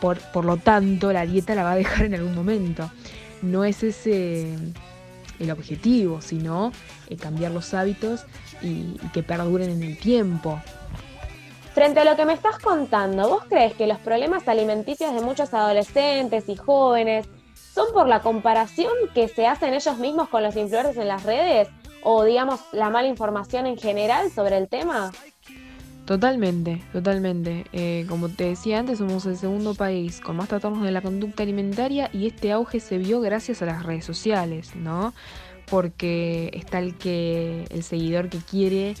por, 0.00 0.18
por 0.18 0.44
lo 0.46 0.56
tanto 0.56 1.12
la 1.12 1.26
dieta 1.26 1.54
la 1.54 1.64
va 1.64 1.72
a 1.72 1.76
dejar 1.76 2.06
en 2.06 2.14
algún 2.14 2.34
momento. 2.34 2.90
No 3.42 3.64
es 3.64 3.82
ese 3.82 4.56
el 5.38 5.50
objetivo, 5.50 6.20
sino 6.20 6.72
eh, 7.08 7.16
cambiar 7.16 7.52
los 7.52 7.74
hábitos 7.74 8.24
y, 8.62 8.94
que 9.12 9.22
perduren 9.22 9.70
en 9.70 9.82
el 9.82 9.98
tiempo. 9.98 10.60
Frente 11.74 12.00
a 12.00 12.04
lo 12.04 12.16
que 12.16 12.24
me 12.24 12.32
estás 12.32 12.58
contando, 12.58 13.28
¿vos 13.28 13.44
crees 13.48 13.74
que 13.74 13.86
los 13.86 13.98
problemas 13.98 14.48
alimenticios 14.48 15.14
de 15.14 15.20
muchos 15.20 15.54
adolescentes 15.54 16.48
y 16.48 16.56
jóvenes 16.56 17.28
son 17.72 17.92
por 17.92 18.08
la 18.08 18.20
comparación 18.20 18.92
que 19.14 19.28
se 19.28 19.46
hacen 19.46 19.74
ellos 19.74 19.98
mismos 19.98 20.28
con 20.28 20.42
los 20.42 20.56
influencers 20.56 20.98
en 20.98 21.08
las 21.08 21.22
redes? 21.22 21.68
¿O 22.02 22.24
digamos 22.24 22.60
la 22.72 22.90
mala 22.90 23.08
información 23.08 23.66
en 23.66 23.76
general 23.76 24.30
sobre 24.30 24.56
el 24.56 24.68
tema? 24.68 25.12
Totalmente, 26.08 26.80
totalmente. 26.90 27.66
Eh, 27.74 28.06
como 28.08 28.30
te 28.30 28.44
decía 28.44 28.78
antes, 28.78 28.96
somos 28.96 29.26
el 29.26 29.36
segundo 29.36 29.74
país 29.74 30.22
con 30.22 30.36
más 30.36 30.48
trastornos 30.48 30.82
de 30.82 30.90
la 30.90 31.02
conducta 31.02 31.42
alimentaria 31.42 32.08
y 32.14 32.26
este 32.26 32.50
auge 32.50 32.80
se 32.80 32.96
vio 32.96 33.20
gracias 33.20 33.60
a 33.60 33.66
las 33.66 33.82
redes 33.82 34.06
sociales, 34.06 34.74
¿no? 34.74 35.12
Porque 35.70 36.50
está 36.54 36.78
el 36.78 36.96
que 36.96 37.66
el 37.68 37.82
seguidor 37.82 38.30
que 38.30 38.38
quiere 38.38 38.94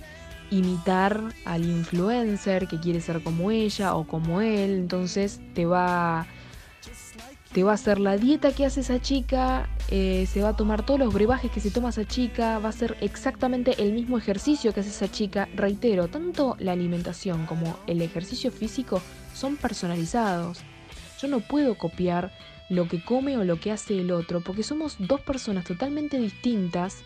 imitar 0.50 1.22
al 1.46 1.64
influencer, 1.64 2.68
que 2.68 2.78
quiere 2.78 3.00
ser 3.00 3.22
como 3.22 3.50
ella 3.50 3.94
o 3.94 4.06
como 4.06 4.42
él, 4.42 4.72
entonces 4.72 5.40
te 5.54 5.64
va 5.64 6.26
te 7.52 7.64
va 7.64 7.72
a 7.72 7.74
hacer 7.74 7.98
la 7.98 8.16
dieta 8.16 8.52
que 8.52 8.66
hace 8.66 8.80
esa 8.80 9.00
chica, 9.00 9.68
eh, 9.90 10.26
se 10.30 10.42
va 10.42 10.50
a 10.50 10.56
tomar 10.56 10.84
todos 10.84 11.00
los 11.00 11.14
brebajes 11.14 11.50
que 11.50 11.60
se 11.60 11.70
toma 11.70 11.88
esa 11.88 12.06
chica, 12.06 12.58
va 12.58 12.68
a 12.68 12.72
ser 12.72 12.96
exactamente 13.00 13.82
el 13.82 13.92
mismo 13.92 14.18
ejercicio 14.18 14.72
que 14.72 14.80
hace 14.80 14.90
esa 14.90 15.10
chica. 15.10 15.48
Reitero, 15.54 16.08
tanto 16.08 16.56
la 16.58 16.72
alimentación 16.72 17.46
como 17.46 17.78
el 17.86 18.02
ejercicio 18.02 18.50
físico 18.50 19.00
son 19.34 19.56
personalizados. 19.56 20.58
Yo 21.20 21.28
no 21.28 21.40
puedo 21.40 21.76
copiar 21.76 22.32
lo 22.68 22.86
que 22.86 23.02
come 23.02 23.38
o 23.38 23.44
lo 23.44 23.58
que 23.58 23.72
hace 23.72 23.98
el 23.98 24.12
otro, 24.12 24.42
porque 24.42 24.62
somos 24.62 24.96
dos 24.98 25.22
personas 25.22 25.64
totalmente 25.64 26.18
distintas, 26.18 26.98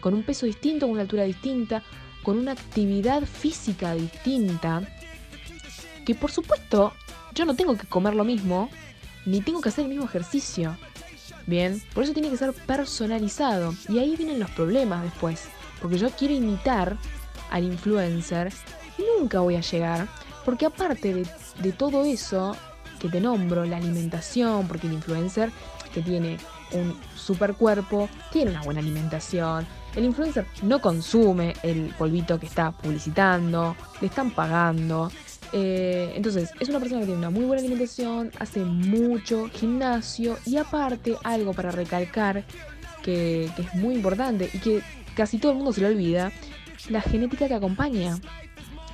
con 0.00 0.12
un 0.12 0.22
peso 0.22 0.44
distinto, 0.44 0.86
con 0.86 0.92
una 0.92 1.02
altura 1.02 1.24
distinta, 1.24 1.82
con 2.22 2.38
una 2.38 2.52
actividad 2.52 3.22
física 3.24 3.94
distinta, 3.94 4.82
que 6.04 6.14
por 6.14 6.30
supuesto 6.30 6.92
yo 7.34 7.46
no 7.46 7.56
tengo 7.56 7.76
que 7.76 7.86
comer 7.86 8.14
lo 8.14 8.24
mismo 8.24 8.68
ni 9.26 9.40
tengo 9.40 9.60
que 9.60 9.68
hacer 9.68 9.84
el 9.84 9.90
mismo 9.90 10.06
ejercicio. 10.06 10.76
Bien, 11.46 11.80
por 11.94 12.04
eso 12.04 12.12
tiene 12.12 12.30
que 12.30 12.36
ser 12.36 12.52
personalizado. 12.52 13.74
Y 13.88 13.98
ahí 13.98 14.16
vienen 14.16 14.40
los 14.40 14.50
problemas 14.50 15.02
después. 15.02 15.48
Porque 15.80 15.98
yo 15.98 16.10
quiero 16.10 16.34
imitar 16.34 16.96
al 17.50 17.64
influencer 17.64 18.52
y 18.98 19.20
nunca 19.20 19.40
voy 19.40 19.56
a 19.56 19.60
llegar. 19.60 20.08
Porque 20.44 20.66
aparte 20.66 21.26
de, 21.62 21.72
todo 21.72 22.04
eso 22.04 22.56
que 23.00 23.08
te 23.08 23.20
nombro, 23.20 23.64
la 23.64 23.76
alimentación, 23.76 24.66
porque 24.68 24.86
el 24.86 24.94
influencer 24.94 25.50
que 25.92 26.02
tiene 26.02 26.38
un 26.72 26.98
super 27.16 27.54
cuerpo, 27.54 28.08
tiene 28.32 28.52
una 28.52 28.62
buena 28.62 28.80
alimentación. 28.80 29.66
El 29.94 30.04
influencer 30.04 30.46
no 30.62 30.80
consume 30.80 31.54
el 31.62 31.94
polvito 31.98 32.38
que 32.38 32.46
está 32.46 32.70
publicitando, 32.70 33.76
le 34.00 34.06
están 34.06 34.30
pagando. 34.30 35.10
Eh, 35.52 36.12
entonces, 36.14 36.50
es 36.60 36.68
una 36.68 36.78
persona 36.78 37.00
que 37.00 37.06
tiene 37.06 37.18
una 37.18 37.30
muy 37.30 37.44
buena 37.44 37.60
alimentación, 37.60 38.30
hace 38.38 38.60
mucho 38.60 39.48
gimnasio 39.52 40.38
y 40.44 40.56
aparte 40.56 41.16
algo 41.24 41.52
para 41.52 41.70
recalcar 41.70 42.44
que, 43.02 43.44
es 43.44 43.74
muy 43.74 43.94
importante 43.94 44.50
y 44.52 44.58
que 44.58 44.82
casi 45.14 45.38
todo 45.38 45.52
el 45.52 45.58
mundo 45.58 45.72
se 45.72 45.80
lo 45.80 45.88
olvida, 45.88 46.32
la 46.88 47.00
genética 47.00 47.48
que 47.48 47.54
acompaña. 47.54 48.18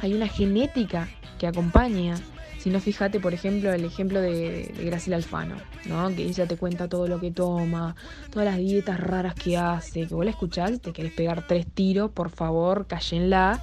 Hay 0.01 0.15
una 0.15 0.29
genética 0.29 1.09
que 1.38 1.47
acompaña. 1.47 2.17
Si 2.62 2.70
no, 2.70 2.79
fíjate, 2.79 3.18
por 3.18 3.35
ejemplo, 3.35 3.72
el 3.72 3.85
ejemplo 3.85 4.20
de, 4.20 4.72
de 4.77 4.85
Graciela 4.85 5.16
Alfano, 5.16 5.57
¿no? 5.87 6.09
Que 6.14 6.22
ella 6.22 6.46
te 6.46 6.57
cuenta 6.57 6.88
todo 6.88 7.09
lo 7.09 7.18
que 7.18 7.33
toma, 7.33 7.96
todas 8.31 8.46
las 8.46 8.57
dietas 8.59 9.01
raras 9.01 9.35
que 9.35 9.59
hace, 9.59 10.07
que 10.07 10.14
vos 10.14 10.25
la 10.25 10.31
escuchás 10.31 10.81
te 10.81 10.92
querés 10.92 11.12
pegar 11.12 11.44
tres 11.48 11.66
tiros, 11.66 12.12
por 12.12 12.31
favor, 12.31 12.87
cállenla. 12.87 13.61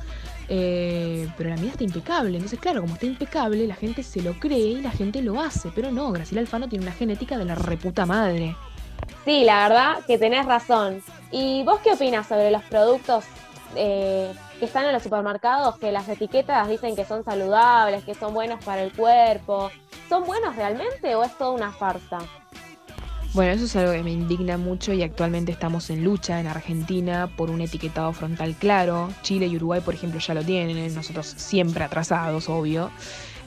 Eh, 0.50 1.30
pero 1.38 1.52
la 1.52 1.56
mía 1.56 1.72
está 1.72 1.86
impecable. 1.86 2.36
Entonces, 2.36 2.60
claro, 2.60 2.82
como 2.82 2.96
está 2.96 3.06
impecable, 3.06 3.66
la 3.68 3.76
gente 3.76 4.04
se 4.04 4.22
lo 4.22 4.34
cree 4.34 4.58
y 4.58 4.82
la 4.82 4.92
gente 4.92 5.22
lo 5.22 5.40
hace. 5.40 5.70
Pero 5.74 5.92
no, 5.92 6.12
Graciela 6.12 6.42
Alfano 6.42 6.68
tiene 6.68 6.84
una 6.84 6.94
genética 6.94 7.38
de 7.38 7.46
la 7.46 7.56
reputa 7.56 8.06
madre. 8.06 8.58
Sí, 9.24 9.46
la 9.46 9.70
verdad 9.70 10.06
que 10.06 10.18
tenés 10.18 10.46
razón. 10.46 11.02
¿Y 11.32 11.64
vos 11.64 11.80
qué 11.82 11.94
opinas 11.94 12.28
sobre 12.28 12.52
los 12.52 12.64
productos 12.64 13.24
eh, 13.76 14.34
que 14.60 14.66
están 14.66 14.86
en 14.86 14.94
los 14.94 15.02
supermercados? 15.02 15.78
Que 15.80 15.92
las 15.92 16.08
etiquetas 16.10 16.68
dicen 16.68 16.96
que 16.96 17.06
son 17.06 17.24
saludables, 17.24 18.04
que 18.04 18.14
son 18.14 18.34
buenos 18.34 18.64
para 18.64 18.84
el 18.84 18.92
cuerpo. 18.92 19.72
¿Son 20.08 20.26
buenos 20.26 20.56
realmente 20.56 21.16
o 21.16 21.24
es 21.24 21.36
toda 21.38 21.52
una 21.52 21.72
farsa? 21.72 22.20
Bueno, 23.34 23.52
eso 23.52 23.66
es 23.66 23.76
algo 23.76 23.92
que 23.92 24.02
me 24.02 24.12
indigna 24.12 24.58
mucho 24.58 24.92
y 24.92 25.04
actualmente 25.04 25.52
estamos 25.52 25.90
en 25.92 26.04
lucha 26.04 26.40
en 26.40 26.48
Argentina 26.48 27.30
por 27.38 27.52
un 27.52 27.62
etiquetado 27.62 28.12
frontal 28.12 28.56
claro. 28.56 29.10
Chile 29.22 29.46
y 29.46 29.56
Uruguay, 29.56 29.82
por 29.82 29.94
ejemplo, 29.94 30.20
ya 30.20 30.34
lo 30.34 30.44
tienen, 30.44 30.94
nosotros 30.96 31.28
siempre 31.38 31.84
atrasados, 31.84 32.50
obvio. 32.50 32.90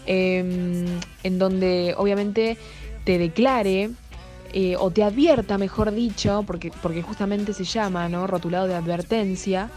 Em, 0.07 0.87
en 1.23 1.39
donde 1.39 1.95
obviamente 1.97 2.57
te 3.05 3.19
declare 3.19 3.91
eh, 4.53 4.77
o 4.79 4.91
te 4.91 5.03
advierta, 5.03 5.59
mejor 5.59 5.93
dicho, 5.93 6.45
porque, 6.47 6.71
porque 6.83 7.03
justamente 7.03 7.53
se 7.53 7.65
llama, 7.65 8.09
¿no? 8.09 8.27
Rotulado 8.27 8.69
de 8.69 8.75
advertencia, 8.75 9.69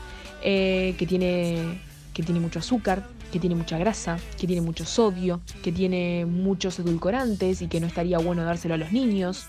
eh, 0.41 0.95
que, 0.97 1.05
tiene, 1.05 1.79
que 2.13 2.23
tiene 2.23 2.39
mucho 2.39 2.59
azúcar, 2.59 3.07
que 3.31 3.39
tiene 3.39 3.55
mucha 3.55 3.77
grasa, 3.77 4.17
que 4.39 4.47
tiene 4.47 4.61
mucho 4.61 4.85
sodio, 4.85 5.41
que 5.63 5.71
tiene 5.71 6.25
muchos 6.25 6.79
edulcorantes 6.79 7.61
y 7.61 7.67
que 7.67 7.79
no 7.79 7.87
estaría 7.87 8.17
bueno 8.17 8.43
dárselo 8.43 8.75
a 8.75 8.77
los 8.77 8.91
niños. 8.91 9.47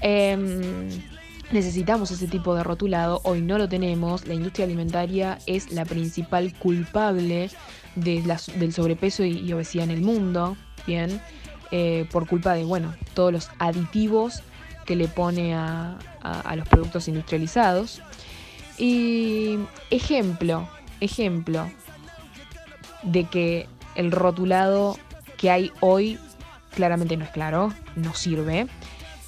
Em, 0.00 0.88
necesitamos 1.52 2.10
ese 2.10 2.26
tipo 2.26 2.54
de 2.54 2.62
rotulado, 2.62 3.20
hoy 3.24 3.40
no 3.40 3.58
lo 3.58 3.68
tenemos, 3.68 4.26
la 4.26 4.34
industria 4.34 4.66
alimentaria 4.66 5.38
es 5.46 5.72
la 5.72 5.84
principal 5.84 6.52
culpable 6.54 7.50
del 7.94 8.72
sobrepeso 8.72 9.24
y, 9.24 9.52
obesidad 9.52 9.84
en 9.84 9.90
el 9.90 10.02
mundo, 10.02 10.56
bien, 10.86 11.20
eh, 11.70 12.06
por 12.12 12.28
culpa 12.28 12.54
de, 12.54 12.64
bueno, 12.64 12.94
todos 13.14 13.32
los 13.32 13.50
aditivos 13.58 14.42
que 14.86 14.96
le 14.96 15.08
pone 15.08 15.54
a, 15.54 15.98
los 16.56 16.66
productos 16.68 17.08
industrializados. 17.08 18.00
Y 18.78 19.58
ejemplo, 19.90 20.68
ejemplo 21.00 21.70
de 23.02 23.24
que 23.24 23.68
el 23.94 24.12
rotulado 24.12 24.98
que 25.38 25.50
hay 25.50 25.72
hoy 25.80 26.18
claramente 26.74 27.16
no 27.16 27.24
es 27.24 27.30
claro, 27.30 27.72
no 27.94 28.14
sirve 28.14 28.66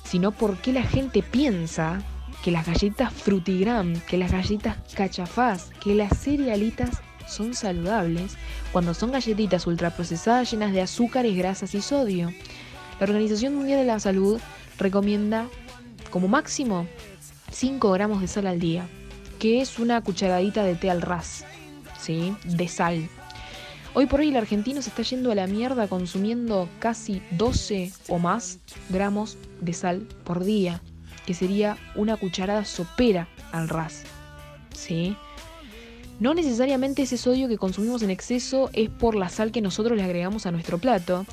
sino 0.09 0.33
por 0.33 0.57
qué 0.57 0.73
la 0.73 0.83
gente 0.83 1.23
piensa 1.23 2.01
que 2.43 2.51
las 2.51 2.67
galletas 2.67 3.13
frutigram, 3.13 4.01
que 4.09 4.17
las 4.17 4.33
galletas 4.33 4.79
cachafás, 4.95 5.71
que 5.83 5.95
las 5.95 6.17
cerealitas 6.19 7.03
son 7.27 7.53
saludables 7.53 8.39
cuando 8.73 8.95
son 8.95 9.13
galletitas 9.13 9.67
ultraprocesadas 9.67 10.51
llenas 10.51 10.73
de 10.73 10.81
azúcares, 10.81 11.37
grasas 11.37 11.75
y 11.75 11.83
sodio. 11.83 12.33
La 12.99 13.05
Organización 13.05 13.55
Mundial 13.55 13.81
de 13.81 13.85
la 13.85 14.01
Salud 14.01 14.41
recomienda 14.79 15.47
como 16.09 16.27
máximo 16.27 16.87
5 17.53 17.91
gramos 17.91 18.23
de 18.23 18.29
sal 18.29 18.47
al 18.47 18.61
día, 18.61 18.89
que 19.39 19.61
es 19.61 19.79
una 19.79 20.01
cucharadita 20.03 20.63
de 20.65 20.75
té 20.75 20.91
al 20.91 21.03
ras, 21.03 21.45
¿sí? 21.99 22.35
De 22.45 22.69
sal. 22.69 23.09
Hoy 23.95 24.07
por 24.07 24.21
hoy 24.21 24.29
el 24.29 24.37
argentino 24.37 24.83
se 24.83 24.91
está 24.91 25.03
yendo 25.03 25.33
a 25.33 25.35
la 25.35 25.47
mierda 25.47 25.89
consumiendo 25.89 26.69
casi 26.79 27.23
12 27.33 27.93
o 28.09 28.19
más 28.19 28.59
gramos 28.91 29.39
de 29.61 29.73
sal 29.73 30.07
por 30.25 30.45
día, 30.45 30.83
que 31.27 31.35
sería 31.35 31.79
una 31.95 32.17
cucharada 32.17 32.65
sopera 32.65 33.29
al 33.53 33.69
ras. 33.69 34.05
¿Sí? 34.75 35.17
No 36.21 36.35
necesariamente 36.35 37.03
ese 37.03 37.17
sodio 37.17 37.49
que 37.49 37.59
consumimos 37.59 38.03
en 38.03 38.11
exceso 38.11 38.71
es 38.73 38.91
por 38.91 39.15
la 39.15 39.29
sal 39.29 39.53
que 39.53 39.61
nosotros 39.61 39.97
le 39.97 40.03
agregamos 40.03 40.47
a 40.47 40.53
nuestro 40.53 40.79
plato, 40.79 41.25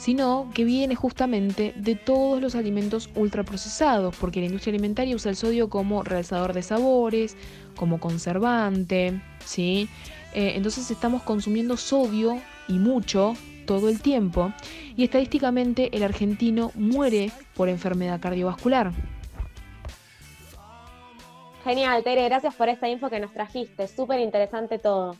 sino 0.00 0.50
que 0.54 0.64
viene 0.64 0.94
justamente 0.94 1.74
de 1.76 1.94
todos 1.94 2.40
los 2.40 2.54
alimentos 2.54 3.10
ultraprocesados, 3.14 4.16
porque 4.16 4.40
la 4.40 4.46
industria 4.46 4.72
alimentaria 4.72 5.14
usa 5.14 5.28
el 5.30 5.36
sodio 5.36 5.68
como 5.68 6.02
realzador 6.02 6.54
de 6.54 6.62
sabores, 6.62 7.36
como 7.76 8.00
conservante, 8.00 9.20
¿sí? 9.44 9.90
Eh, 10.32 10.52
entonces 10.56 10.90
estamos 10.90 11.22
consumiendo 11.22 11.76
sodio 11.76 12.40
y 12.66 12.78
mucho 12.78 13.34
todo 13.66 13.90
el 13.90 14.00
tiempo, 14.00 14.54
y 14.96 15.04
estadísticamente 15.04 15.94
el 15.94 16.02
argentino 16.02 16.72
muere 16.74 17.30
por 17.54 17.68
enfermedad 17.68 18.20
cardiovascular. 18.20 18.92
Genial, 21.62 22.02
Tere, 22.02 22.24
gracias 22.24 22.54
por 22.54 22.70
esta 22.70 22.88
info 22.88 23.10
que 23.10 23.20
nos 23.20 23.34
trajiste, 23.34 23.86
súper 23.86 24.20
interesante 24.20 24.78
todo. 24.78 25.14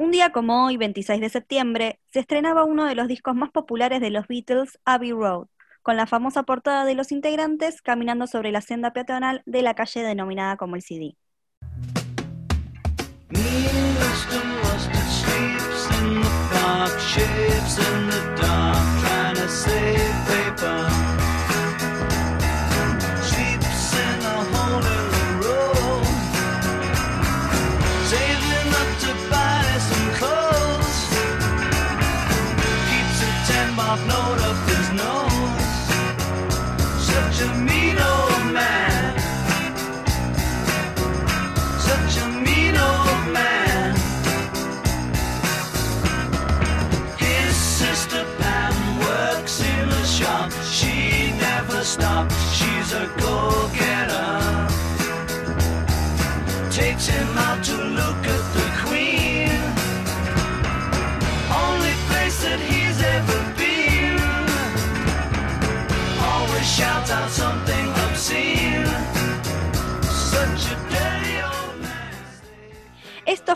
Un 0.00 0.12
día 0.12 0.32
como 0.32 0.64
hoy, 0.64 0.78
26 0.78 1.20
de 1.20 1.28
septiembre, 1.28 2.00
se 2.10 2.20
estrenaba 2.20 2.64
uno 2.64 2.86
de 2.86 2.94
los 2.94 3.06
discos 3.06 3.34
más 3.34 3.50
populares 3.50 4.00
de 4.00 4.08
los 4.08 4.26
Beatles, 4.28 4.78
Abbey 4.86 5.12
Road, 5.12 5.48
con 5.82 5.98
la 5.98 6.06
famosa 6.06 6.44
portada 6.44 6.86
de 6.86 6.94
los 6.94 7.12
integrantes 7.12 7.82
caminando 7.82 8.26
sobre 8.26 8.50
la 8.50 8.62
senda 8.62 8.94
peatonal 8.94 9.42
de 9.44 9.60
la 9.60 9.74
calle 9.74 10.02
denominada 10.02 10.56
como 10.56 10.76
el 10.76 10.80
CD. 10.80 11.16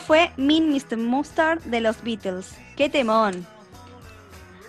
Fue 0.07 0.31
Mean 0.37 0.71
Mr. 0.71 0.99
Mustard 0.99 1.63
de 1.63 1.81
los 1.81 2.03
Beatles. 2.03 2.55
¡Qué 2.77 2.91
temón! 2.91 3.47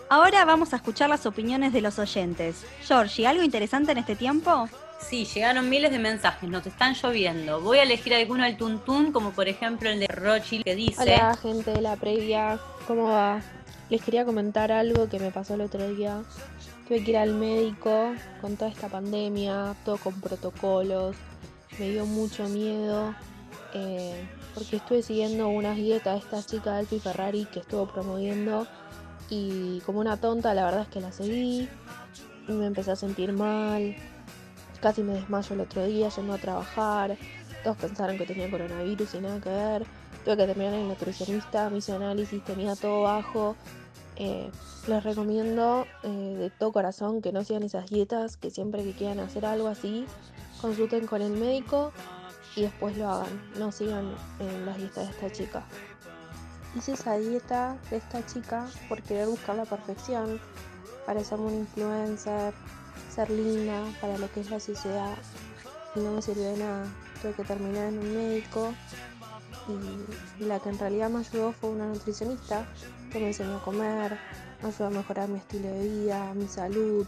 Ahora 0.09 0.45
vamos 0.45 0.71
a 0.71 0.77
escuchar 0.77 1.09
las 1.09 1.25
opiniones 1.25 1.73
de 1.73 1.81
los 1.81 1.99
oyentes. 1.99 2.65
Georgie, 2.83 3.27
¿algo 3.27 3.43
interesante 3.43 3.91
en 3.91 3.97
este 3.97 4.15
tiempo? 4.15 4.69
Sí, 4.99 5.25
llegaron 5.25 5.69
miles 5.69 5.91
de 5.91 5.99
mensajes, 5.99 6.49
nos 6.49 6.65
están 6.65 6.93
lloviendo. 6.93 7.59
Voy 7.59 7.79
a 7.79 7.83
elegir 7.83 8.13
alguno 8.13 8.45
del 8.45 8.55
tuntún, 8.55 9.11
como 9.11 9.31
por 9.31 9.49
ejemplo 9.49 9.89
el 9.89 9.99
de 9.99 10.07
Rochi, 10.07 10.63
que 10.63 10.73
dice... 10.73 11.01
Hola, 11.01 11.35
gente 11.35 11.71
de 11.71 11.81
la 11.81 11.97
previa, 11.97 12.59
¿cómo 12.87 13.09
va? 13.09 13.41
Les 13.89 14.01
quería 14.01 14.25
comentar 14.25 14.71
algo 14.71 15.09
que 15.09 15.19
me 15.19 15.31
pasó 15.31 15.55
el 15.55 15.61
otro 15.61 15.87
día. 15.89 16.23
Tuve 16.87 17.03
que 17.03 17.11
ir 17.11 17.17
al 17.17 17.33
médico 17.33 18.13
con 18.39 18.55
toda 18.55 18.71
esta 18.71 18.87
pandemia, 18.87 19.75
todo 19.83 19.97
con 19.97 20.21
protocolos. 20.21 21.15
Me 21.77 21.89
dio 21.89 22.05
mucho 22.05 22.47
miedo. 22.47 23.13
Eh, 23.73 24.25
porque 24.55 24.77
estuve 24.77 25.03
siguiendo 25.03 25.49
unas 25.49 25.75
dietas 25.75 26.13
de 26.13 26.19
esta 26.19 26.43
chica 26.43 26.77
Alfie 26.77 26.99
Ferrari 26.99 27.45
que 27.45 27.59
estuvo 27.59 27.85
promoviendo 27.85 28.65
y 29.29 29.81
como 29.81 29.99
una 29.99 30.17
tonta 30.17 30.53
la 30.53 30.65
verdad 30.65 30.81
es 30.83 30.87
que 30.87 31.01
la 31.01 31.11
seguí 31.11 31.69
y 32.47 32.51
me 32.51 32.65
empecé 32.65 32.91
a 32.91 32.95
sentir 32.95 33.33
mal, 33.33 33.95
casi 34.81 35.03
me 35.03 35.13
desmayo 35.13 35.55
el 35.55 35.61
otro 35.61 35.85
día 35.85 36.09
yendo 36.09 36.33
a 36.33 36.37
trabajar, 36.37 37.17
todos 37.63 37.77
pensaron 37.77 38.17
que 38.17 38.25
tenía 38.25 38.49
coronavirus 38.49 39.15
y 39.15 39.19
nada 39.19 39.41
que 39.41 39.49
ver, 39.49 39.85
tuve 40.23 40.37
que 40.37 40.45
terminar 40.47 40.73
en 40.73 40.81
el 40.81 40.87
nutricionista, 40.87 41.69
me 41.69 41.79
hizo 41.79 41.95
análisis, 41.95 42.43
tenía 42.43 42.75
todo 42.75 43.01
bajo, 43.01 43.55
eh, 44.15 44.49
les 44.87 45.03
recomiendo 45.03 45.85
eh, 46.03 46.07
de 46.07 46.49
todo 46.51 46.71
corazón 46.71 47.21
que 47.21 47.31
no 47.31 47.43
sigan 47.43 47.63
esas 47.63 47.89
dietas, 47.89 48.37
que 48.37 48.51
siempre 48.51 48.83
que 48.83 48.93
quieran 48.93 49.19
hacer 49.19 49.45
algo 49.45 49.67
así, 49.67 50.05
consulten 50.61 51.07
con 51.07 51.21
el 51.21 51.31
médico 51.31 51.91
y 52.55 52.63
después 52.63 52.97
lo 52.97 53.09
hagan. 53.09 53.51
No 53.57 53.71
sigan 53.71 54.15
en 54.39 54.65
las 54.65 54.77
dietas 54.77 55.05
de 55.05 55.11
esta 55.11 55.31
chica. 55.31 55.63
Hice 56.75 56.93
esa 56.93 57.17
dieta 57.17 57.77
de 57.89 57.97
esta 57.97 58.25
chica 58.25 58.67
por 58.89 59.01
querer 59.01 59.27
buscar 59.27 59.55
la 59.55 59.65
perfección, 59.65 60.39
para 61.05 61.23
ser 61.23 61.39
un 61.39 61.53
influencer, 61.53 62.53
ser 63.13 63.29
linda 63.29 63.83
para 64.01 64.17
lo 64.17 64.31
que 64.31 64.41
es 64.41 64.49
la 64.49 64.59
sociedad. 64.59 65.15
Y 65.95 65.99
no 65.99 66.11
me 66.11 66.21
sirvió 66.21 66.43
de 66.43 66.57
nada. 66.57 66.85
Tuve 67.21 67.33
que 67.33 67.43
terminar 67.43 67.93
en 67.93 67.99
un 67.99 68.13
médico 68.13 68.73
y 69.67 70.43
la 70.43 70.59
que 70.59 70.69
en 70.69 70.77
realidad 70.77 71.09
me 71.09 71.19
ayudó 71.19 71.51
fue 71.53 71.69
una 71.69 71.87
nutricionista 71.87 72.67
que 73.11 73.19
me 73.19 73.27
enseñó 73.27 73.57
a 73.57 73.63
comer, 73.63 74.19
me 74.61 74.67
ayudó 74.67 74.87
a 74.87 74.89
mejorar 74.91 75.29
mi 75.29 75.39
estilo 75.39 75.69
de 75.69 75.87
vida, 75.87 76.33
mi 76.33 76.47
salud, 76.47 77.07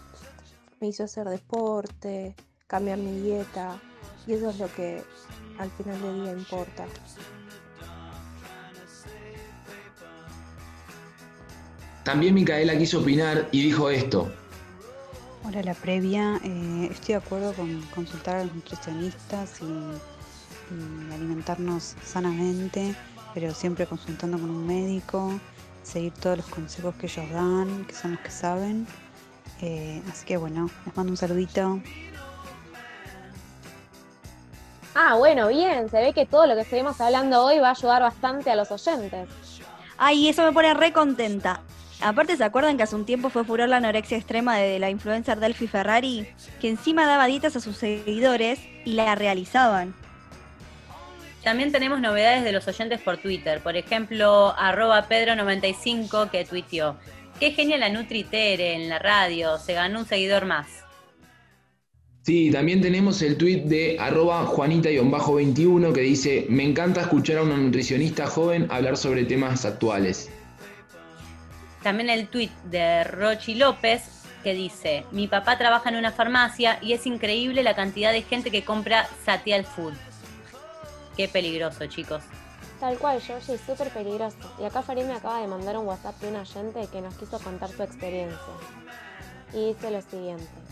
me 0.79 0.88
hizo 0.88 1.03
hacer 1.03 1.27
deporte, 1.27 2.36
cambiar 2.67 2.97
mi 2.97 3.19
dieta 3.21 3.79
y 4.27 4.33
eso 4.33 4.49
es 4.49 4.59
lo 4.59 4.71
que 4.73 5.01
al 5.57 5.71
final 5.71 6.01
del 6.01 6.23
día 6.23 6.33
importa. 6.33 6.85
También 12.03 12.35
Micaela 12.35 12.77
quiso 12.77 12.99
opinar 12.99 13.49
y 13.51 13.63
dijo 13.63 13.89
esto. 13.89 14.31
Hola, 15.43 15.61
la 15.61 15.73
previa. 15.73 16.39
Eh, 16.43 16.89
estoy 16.91 17.13
de 17.13 17.15
acuerdo 17.15 17.53
con 17.53 17.81
consultar 17.93 18.37
a 18.37 18.43
los 18.45 18.55
nutricionistas 18.55 19.61
y, 19.61 19.65
y, 19.65 21.13
alimentarnos 21.13 21.95
sanamente, 22.03 22.95
pero 23.33 23.53
siempre 23.53 23.85
consultando 23.85 24.37
con 24.37 24.49
un 24.49 24.67
médico, 24.67 25.39
seguir 25.83 26.13
todos 26.13 26.37
los 26.37 26.45
consejos 26.47 26.95
que 26.95 27.07
ellos 27.07 27.29
dan, 27.31 27.85
que 27.85 27.93
son 27.93 28.11
los 28.11 28.19
que 28.21 28.31
saben. 28.31 28.87
Eh, 29.61 30.01
así 30.09 30.25
que 30.25 30.37
bueno, 30.37 30.69
les 30.85 30.95
mando 30.95 31.11
un 31.11 31.17
saludito. 31.17 31.81
Ah, 34.99 35.13
bueno, 35.13 35.49
bien, 35.49 35.91
se 35.91 36.01
ve 36.01 36.12
que 36.12 36.25
todo 36.25 36.47
lo 36.47 36.55
que 36.55 36.62
estuvimos 36.62 36.99
hablando 36.99 37.45
hoy 37.45 37.60
va 37.60 37.67
a 37.67 37.71
ayudar 37.73 38.01
bastante 38.01 38.49
a 38.49 38.55
los 38.55 38.71
oyentes. 38.71 39.29
Ay, 39.95 40.27
eso 40.27 40.41
me 40.41 40.51
pone 40.51 40.73
re 40.73 40.91
contenta. 40.91 41.62
Aparte, 42.01 42.36
¿se 42.36 42.43
acuerdan 42.43 42.77
que 42.77 42.83
hace 42.83 42.95
un 42.95 43.05
tiempo 43.05 43.29
fue 43.29 43.45
furor 43.45 43.69
la 43.69 43.77
anorexia 43.77 44.17
extrema 44.17 44.57
de 44.57 44.79
la 44.79 44.89
influencer 44.89 45.39
Delphi 45.39 45.67
Ferrari? 45.67 46.27
Que 46.60 46.69
encima 46.69 47.05
daba 47.05 47.27
dietas 47.27 47.55
a 47.55 47.60
sus 47.60 47.77
seguidores 47.77 48.60
y 48.86 48.93
la 48.93 49.13
realizaban. 49.13 49.93
También 51.43 51.71
tenemos 51.71 51.99
novedades 51.99 52.43
de 52.43 52.51
los 52.51 52.67
oyentes 52.67 52.99
por 52.99 53.17
Twitter. 53.17 53.62
Por 53.62 53.77
ejemplo, 53.77 54.55
arroba 54.57 55.07
Pedro95 55.07 56.31
que 56.31 56.43
tuiteó. 56.43 56.95
Qué 57.39 57.51
genial 57.51 57.81
la 57.81 57.89
Nutritere 57.89 58.73
en 58.73 58.89
la 58.89 58.97
radio, 58.97 59.60
se 59.60 59.73
ganó 59.73 59.99
un 59.99 60.05
seguidor 60.07 60.45
más. 60.45 60.87
Sí, 62.27 62.51
también 62.51 62.81
tenemos 62.81 63.21
el 63.21 63.37
tweet 63.37 63.61
de 63.67 63.95
arroba 64.01 64.45
Juanita-21 64.45 65.93
que 65.93 66.01
dice, 66.01 66.45
me 66.49 66.65
encanta 66.65 66.99
escuchar 66.99 67.37
a 67.37 67.43
una 67.43 67.55
nutricionista 67.55 68.27
joven 68.27 68.67
hablar 68.69 68.97
sobre 68.97 69.23
temas 69.23 69.63
actuales. 69.63 70.29
también 71.83 72.09
el 72.09 72.27
tuit 72.27 72.51
de 72.65 73.05
Rochi 73.05 73.55
López 73.55 74.01
que 74.43 74.53
dice, 74.53 75.05
mi 75.13 75.29
papá 75.29 75.57
trabaja 75.57 75.87
en 75.87 75.95
una 75.95 76.11
farmacia 76.11 76.79
y 76.81 76.91
es 76.91 77.07
increíble 77.07 77.63
la 77.63 77.77
cantidad 77.77 78.11
de 78.11 78.23
gente 78.23 78.51
que 78.51 78.65
compra 78.65 79.07
Satial 79.23 79.63
Food. 79.63 79.93
Qué 81.15 81.29
peligroso, 81.29 81.85
chicos. 81.85 82.23
Tal 82.81 82.97
cual, 82.97 83.21
Georgie, 83.21 83.57
súper 83.57 83.87
peligroso. 83.91 84.35
Y 84.59 84.65
acá 84.65 84.81
Farid 84.81 85.05
me 85.05 85.13
acaba 85.13 85.39
de 85.39 85.47
mandar 85.47 85.77
un 85.77 85.87
WhatsApp 85.87 86.19
de 86.19 86.27
un 86.27 86.35
oyente 86.35 86.89
que 86.91 86.99
nos 86.99 87.15
quiso 87.15 87.39
contar 87.39 87.69
su 87.69 87.83
experiencia. 87.83 88.37
Y 89.53 89.67
dice 89.67 89.91
lo 89.91 90.01
siguiente. 90.01 90.66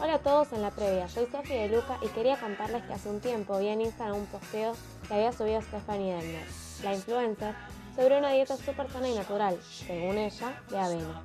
Hola 0.00 0.14
a 0.14 0.18
todos 0.18 0.52
en 0.52 0.60
la 0.60 0.72
previa, 0.72 1.08
soy 1.08 1.26
Sofía 1.26 1.62
de 1.62 1.68
Luca 1.68 1.98
y 2.02 2.08
quería 2.08 2.36
contarles 2.36 2.82
que 2.82 2.94
hace 2.94 3.08
un 3.08 3.20
tiempo 3.20 3.60
vi 3.60 3.68
en 3.68 3.80
Instagram 3.80 4.18
un 4.18 4.26
posteo 4.26 4.74
que 5.06 5.14
había 5.14 5.32
subido 5.32 5.62
Stephanie 5.62 6.14
Denner, 6.14 6.46
la 6.82 6.94
influencer, 6.94 7.54
sobre 7.94 8.18
una 8.18 8.32
dieta 8.32 8.56
súper 8.56 8.90
sana 8.90 9.08
y 9.08 9.14
natural, 9.14 9.56
según 9.62 10.18
ella, 10.18 10.60
de 10.68 10.78
avena. 10.80 11.22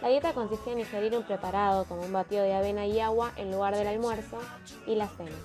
La 0.00 0.08
dieta 0.10 0.32
consistía 0.32 0.74
en 0.74 0.78
ingerir 0.78 1.16
un 1.16 1.24
preparado 1.24 1.86
como 1.86 2.02
un 2.02 2.12
batido 2.12 2.44
de 2.44 2.54
avena 2.54 2.86
y 2.86 3.00
agua 3.00 3.32
en 3.36 3.50
lugar 3.50 3.74
del 3.74 3.88
almuerzo 3.88 4.38
y 4.86 4.94
la 4.94 5.08
cena. 5.08 5.36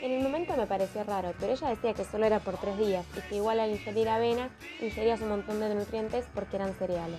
En 0.00 0.12
el 0.12 0.22
momento 0.22 0.56
me 0.56 0.68
pareció 0.68 1.02
raro, 1.02 1.34
pero 1.40 1.52
ella 1.52 1.70
decía 1.70 1.94
que 1.94 2.04
solo 2.04 2.26
era 2.26 2.38
por 2.38 2.58
tres 2.58 2.78
días 2.78 3.04
y 3.16 3.28
que 3.28 3.34
igual 3.34 3.58
al 3.58 3.72
ingerir 3.72 4.08
avena 4.08 4.50
ingerías 4.80 5.20
un 5.20 5.30
montón 5.30 5.58
de 5.58 5.74
nutrientes 5.74 6.26
porque 6.32 6.54
eran 6.54 6.74
cereales. 6.74 7.18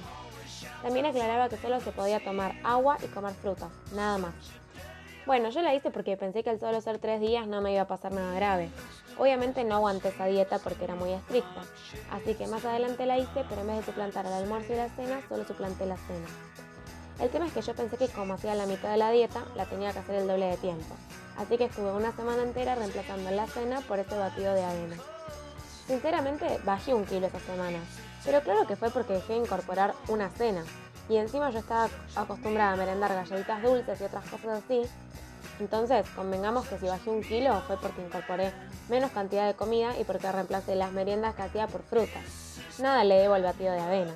También 0.81 1.05
aclaraba 1.05 1.49
que 1.49 1.57
solo 1.57 1.81
se 1.81 1.91
podía 1.91 2.23
tomar 2.23 2.55
agua 2.63 2.97
y 3.03 3.07
comer 3.07 3.33
frutas, 3.33 3.69
nada 3.93 4.17
más. 4.17 4.58
Bueno, 5.29 5.49
yo 5.51 5.61
la 5.61 5.75
hice 5.75 5.91
porque 5.91 6.17
pensé 6.17 6.41
que 6.41 6.49
al 6.49 6.59
solo 6.59 6.81
ser 6.81 6.97
tres 6.97 7.21
días 7.21 7.45
no 7.45 7.61
me 7.61 7.71
iba 7.71 7.83
a 7.83 7.87
pasar 7.87 8.11
nada 8.11 8.33
grave. 8.33 8.71
Obviamente 9.19 9.63
no 9.63 9.75
aguanté 9.75 10.07
esa 10.07 10.25
dieta 10.25 10.57
porque 10.57 10.85
era 10.85 10.95
muy 10.95 11.11
estricta, 11.11 11.61
así 12.09 12.33
que 12.33 12.47
más 12.47 12.65
adelante 12.65 13.05
la 13.05 13.19
hice, 13.19 13.45
pero 13.47 13.61
en 13.61 13.67
vez 13.67 13.77
de 13.77 13.83
suplantar 13.83 14.25
el 14.25 14.33
almuerzo 14.33 14.73
y 14.73 14.77
la 14.77 14.89
cena, 14.89 15.21
solo 15.29 15.45
suplanté 15.45 15.85
la 15.85 15.97
cena. 15.97 16.25
El 17.21 17.29
tema 17.29 17.45
es 17.45 17.53
que 17.53 17.61
yo 17.61 17.75
pensé 17.75 17.97
que 17.97 18.07
como 18.07 18.33
hacía 18.33 18.55
la 18.55 18.65
mitad 18.65 18.89
de 18.89 18.97
la 18.97 19.11
dieta, 19.11 19.43
la 19.55 19.65
tenía 19.65 19.93
que 19.93 19.99
hacer 19.99 20.15
el 20.15 20.27
doble 20.27 20.47
de 20.47 20.57
tiempo. 20.57 20.95
Así 21.37 21.59
que 21.59 21.65
estuve 21.65 21.91
una 21.91 22.11
semana 22.11 22.41
entera 22.41 22.73
reemplazando 22.73 23.29
la 23.29 23.45
cena 23.45 23.81
por 23.81 23.99
ese 23.99 24.17
batido 24.17 24.55
de 24.55 24.63
avena. 24.63 24.97
Sinceramente, 25.85 26.59
bajé 26.65 26.95
un 26.95 27.05
kilo 27.05 27.27
esa 27.27 27.39
semana. 27.39 27.77
Pero 28.25 28.41
claro 28.41 28.65
que 28.65 28.75
fue 28.75 28.89
porque 28.89 29.13
dejé 29.13 29.33
de 29.33 29.39
incorporar 29.41 29.93
una 30.07 30.29
cena. 30.29 30.65
Y 31.09 31.17
encima 31.17 31.49
yo 31.49 31.59
estaba 31.59 31.89
acostumbrada 32.15 32.73
a 32.73 32.75
merendar 32.75 33.13
galletitas 33.13 33.63
dulces 33.63 33.99
y 33.99 34.03
otras 34.03 34.23
cosas 34.29 34.63
así. 34.63 34.83
Entonces, 35.59 36.07
convengamos 36.15 36.67
que 36.67 36.77
si 36.77 36.85
bajé 36.85 37.09
un 37.09 37.21
kilo 37.21 37.61
fue 37.67 37.77
porque 37.77 38.01
incorporé 38.01 38.53
menos 38.87 39.11
cantidad 39.11 39.47
de 39.47 39.55
comida 39.55 39.99
y 39.99 40.03
porque 40.03 40.31
reemplacé 40.31 40.75
las 40.75 40.91
meriendas 40.91 41.35
que 41.35 41.41
hacía 41.41 41.67
por 41.67 41.81
frutas. 41.81 42.59
Nada 42.79 43.03
le 43.03 43.15
debo 43.15 43.33
al 43.33 43.43
batido 43.43 43.73
de 43.73 43.81
avena. 43.81 44.13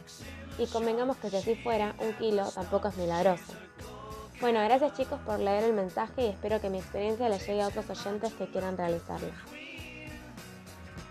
Y 0.58 0.67
convengamos 0.67 1.17
que 1.17 1.29
si 1.29 1.38
así 1.38 1.56
fuera, 1.56 1.95
un 1.99 2.13
kilo 2.13 2.49
tampoco 2.51 2.88
es 2.89 2.97
milagroso. 2.97 3.53
Bueno, 4.39 4.60
gracias 4.63 4.93
chicos 4.93 5.19
por 5.25 5.39
leer 5.39 5.63
el 5.63 5.73
mensaje 5.73 6.25
y 6.25 6.29
espero 6.29 6.62
que 6.62 6.69
mi 6.69 6.77
experiencia 6.77 7.27
les 7.27 7.45
llegue 7.47 7.62
a 7.62 7.67
otros 7.67 7.89
oyentes 7.89 8.34
que 8.34 8.47
quieran 8.47 8.77
realizarla. 8.77 9.34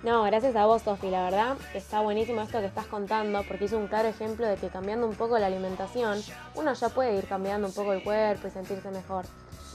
No, 0.02 0.24
gracias 0.24 0.56
a 0.56 0.66
vos, 0.66 0.82
Sofi. 0.82 1.10
La 1.10 1.22
verdad 1.22 1.56
está 1.74 2.00
buenísimo 2.00 2.40
esto 2.40 2.58
que 2.58 2.66
estás 2.66 2.86
contando 2.86 3.44
porque 3.46 3.66
es 3.66 3.72
un 3.72 3.86
claro 3.86 4.08
ejemplo 4.08 4.48
de 4.48 4.56
que 4.56 4.66
cambiando 4.66 5.06
un 5.06 5.14
poco 5.14 5.38
la 5.38 5.46
alimentación, 5.46 6.20
uno 6.56 6.72
ya 6.72 6.88
puede 6.88 7.16
ir 7.16 7.28
cambiando 7.28 7.68
un 7.68 7.72
poco 7.72 7.92
el 7.92 8.02
cuerpo 8.02 8.48
y 8.48 8.50
sentirse 8.50 8.90
mejor. 8.90 9.26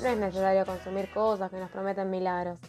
No 0.02 0.10
es 0.10 0.18
necesario 0.18 0.66
consumir 0.66 1.10
cosas 1.14 1.50
que 1.50 1.58
nos 1.58 1.72
prometen 1.72 2.10
milagros. 2.10 2.60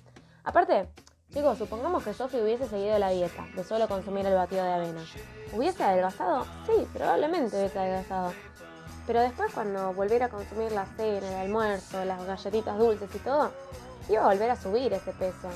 Aparte, 0.44 0.88
chicos, 1.34 1.58
supongamos 1.58 2.04
que 2.04 2.14
Sofi 2.14 2.40
hubiese 2.40 2.68
seguido 2.68 2.96
la 2.96 3.10
dieta 3.10 3.44
de 3.56 3.64
solo 3.64 3.88
consumir 3.88 4.24
el 4.24 4.34
batido 4.36 4.62
de 4.62 4.74
avena. 4.74 5.04
¿Hubiese 5.52 5.82
adelgazado? 5.82 6.46
Sí, 6.64 6.86
probablemente 6.94 7.58
hubiese 7.58 7.76
adelgazado. 7.76 8.34
Pero 9.04 9.20
después 9.20 9.52
cuando 9.52 9.92
volviera 9.94 10.26
a 10.26 10.28
consumir 10.28 10.70
la 10.70 10.86
cena, 10.96 11.26
el 11.26 11.34
almuerzo, 11.34 12.04
las 12.04 12.24
galletitas 12.24 12.78
dulces 12.78 13.12
y 13.12 13.18
todo, 13.18 13.50
iba 14.08 14.22
a 14.22 14.28
volver 14.28 14.52
a 14.52 14.56
subir 14.56 14.92
ese 14.92 15.10
peso. 15.10 15.48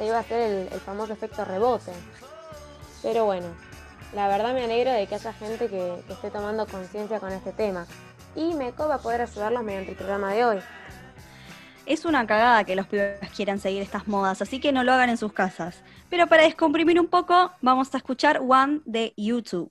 Se 0.00 0.06
iba 0.06 0.16
a 0.16 0.20
hacer 0.20 0.68
el, 0.72 0.80
famoso 0.80 1.12
efecto 1.12 1.44
rebote. 1.44 1.92
Pero 3.02 3.26
bueno, 3.26 3.48
la 4.14 4.28
verdad 4.28 4.54
me 4.54 4.64
alegro 4.64 4.92
de 4.92 5.06
que 5.06 5.16
haya 5.16 5.34
gente 5.34 5.68
que, 5.68 6.02
esté 6.08 6.30
tomando 6.30 6.66
conciencia 6.66 7.20
con 7.20 7.30
este 7.32 7.52
tema. 7.52 7.86
Y 8.34 8.54
me 8.54 8.70
va 8.70 8.94
a 8.94 8.98
poder 8.98 9.20
ayudarlos 9.20 9.62
mediante 9.62 9.90
el 9.90 9.98
programa 9.98 10.32
de 10.32 10.46
hoy. 10.46 10.58
Es 11.84 12.06
una 12.06 12.26
cagada 12.26 12.64
que 12.64 12.76
los 12.76 12.86
pibes 12.86 13.18
quieran 13.36 13.58
seguir 13.58 13.82
estas 13.82 14.08
modas, 14.08 14.40
así 14.40 14.58
que 14.58 14.72
no 14.72 14.84
lo 14.84 14.94
hagan 14.94 15.10
en 15.10 15.18
sus 15.18 15.34
casas. 15.34 15.82
Pero 16.08 16.28
para 16.28 16.44
descomprimir 16.44 16.98
un 16.98 17.08
poco, 17.08 17.52
vamos 17.60 17.92
a 17.92 17.98
escuchar 17.98 18.40
One 18.40 18.80
de 18.86 19.12
YouTube. 19.18 19.70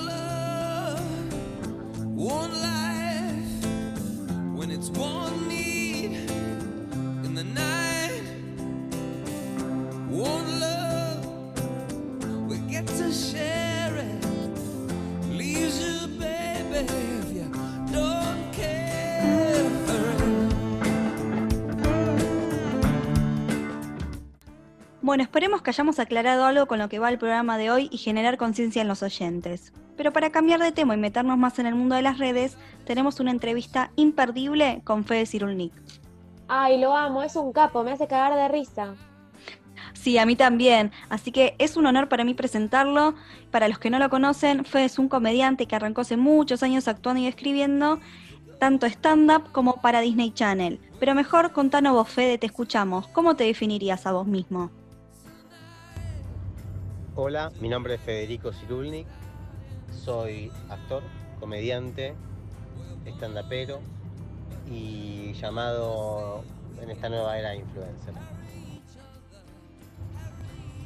Bueno, 25.11 25.25
esperemos 25.25 25.61
que 25.61 25.71
hayamos 25.71 25.99
aclarado 25.99 26.45
algo 26.45 26.67
con 26.67 26.79
lo 26.79 26.87
que 26.87 26.97
va 26.97 27.09
el 27.09 27.17
programa 27.17 27.57
de 27.57 27.69
hoy 27.69 27.89
y 27.91 27.97
generar 27.97 28.37
conciencia 28.37 28.81
en 28.81 28.87
los 28.87 29.03
oyentes. 29.03 29.73
Pero 29.97 30.13
para 30.13 30.29
cambiar 30.29 30.61
de 30.61 30.71
tema 30.71 30.93
y 30.93 30.97
meternos 30.97 31.37
más 31.37 31.59
en 31.59 31.65
el 31.65 31.75
mundo 31.75 31.95
de 31.95 32.01
las 32.01 32.17
redes, 32.17 32.55
tenemos 32.85 33.19
una 33.19 33.31
entrevista 33.31 33.91
imperdible 33.97 34.79
con 34.85 35.03
Fede 35.03 35.25
Cirulnik. 35.25 35.73
Ay, 36.47 36.79
lo 36.79 36.95
amo, 36.95 37.23
es 37.23 37.35
un 37.35 37.51
capo, 37.51 37.83
me 37.83 37.91
hace 37.91 38.07
cagar 38.07 38.35
de 38.35 38.47
risa. 38.47 38.95
Sí, 39.91 40.17
a 40.17 40.25
mí 40.25 40.37
también. 40.37 40.93
Así 41.09 41.33
que 41.33 41.55
es 41.59 41.75
un 41.75 41.87
honor 41.87 42.07
para 42.07 42.23
mí 42.23 42.33
presentarlo. 42.33 43.13
Para 43.51 43.67
los 43.67 43.79
que 43.79 43.89
no 43.89 43.99
lo 43.99 44.09
conocen, 44.09 44.63
Fede 44.63 44.85
es 44.85 44.97
un 44.97 45.09
comediante 45.09 45.65
que 45.65 45.75
arrancó 45.75 45.99
hace 45.99 46.15
muchos 46.15 46.63
años 46.63 46.87
actuando 46.87 47.19
y 47.19 47.27
escribiendo, 47.27 47.99
tanto 48.59 48.85
stand-up 48.85 49.51
como 49.51 49.81
para 49.81 49.99
Disney 49.99 50.31
Channel. 50.31 50.79
Pero 51.01 51.15
mejor 51.15 51.51
contanos 51.51 51.91
vos, 51.95 52.07
Fede, 52.07 52.37
te 52.37 52.45
escuchamos. 52.45 53.09
¿Cómo 53.09 53.35
te 53.35 53.43
definirías 53.43 54.07
a 54.07 54.13
vos 54.13 54.25
mismo? 54.25 54.71
Hola, 57.13 57.51
mi 57.59 57.67
nombre 57.67 57.95
es 57.95 58.01
Federico 58.01 58.53
Cirulnik, 58.53 59.05
soy 60.05 60.49
actor, 60.69 61.03
comediante, 61.41 62.13
stand-upero 63.05 63.81
y 64.65 65.33
llamado 65.33 66.41
en 66.81 66.89
esta 66.89 67.09
nueva 67.09 67.37
era 67.37 67.53
influencer. 67.53 68.13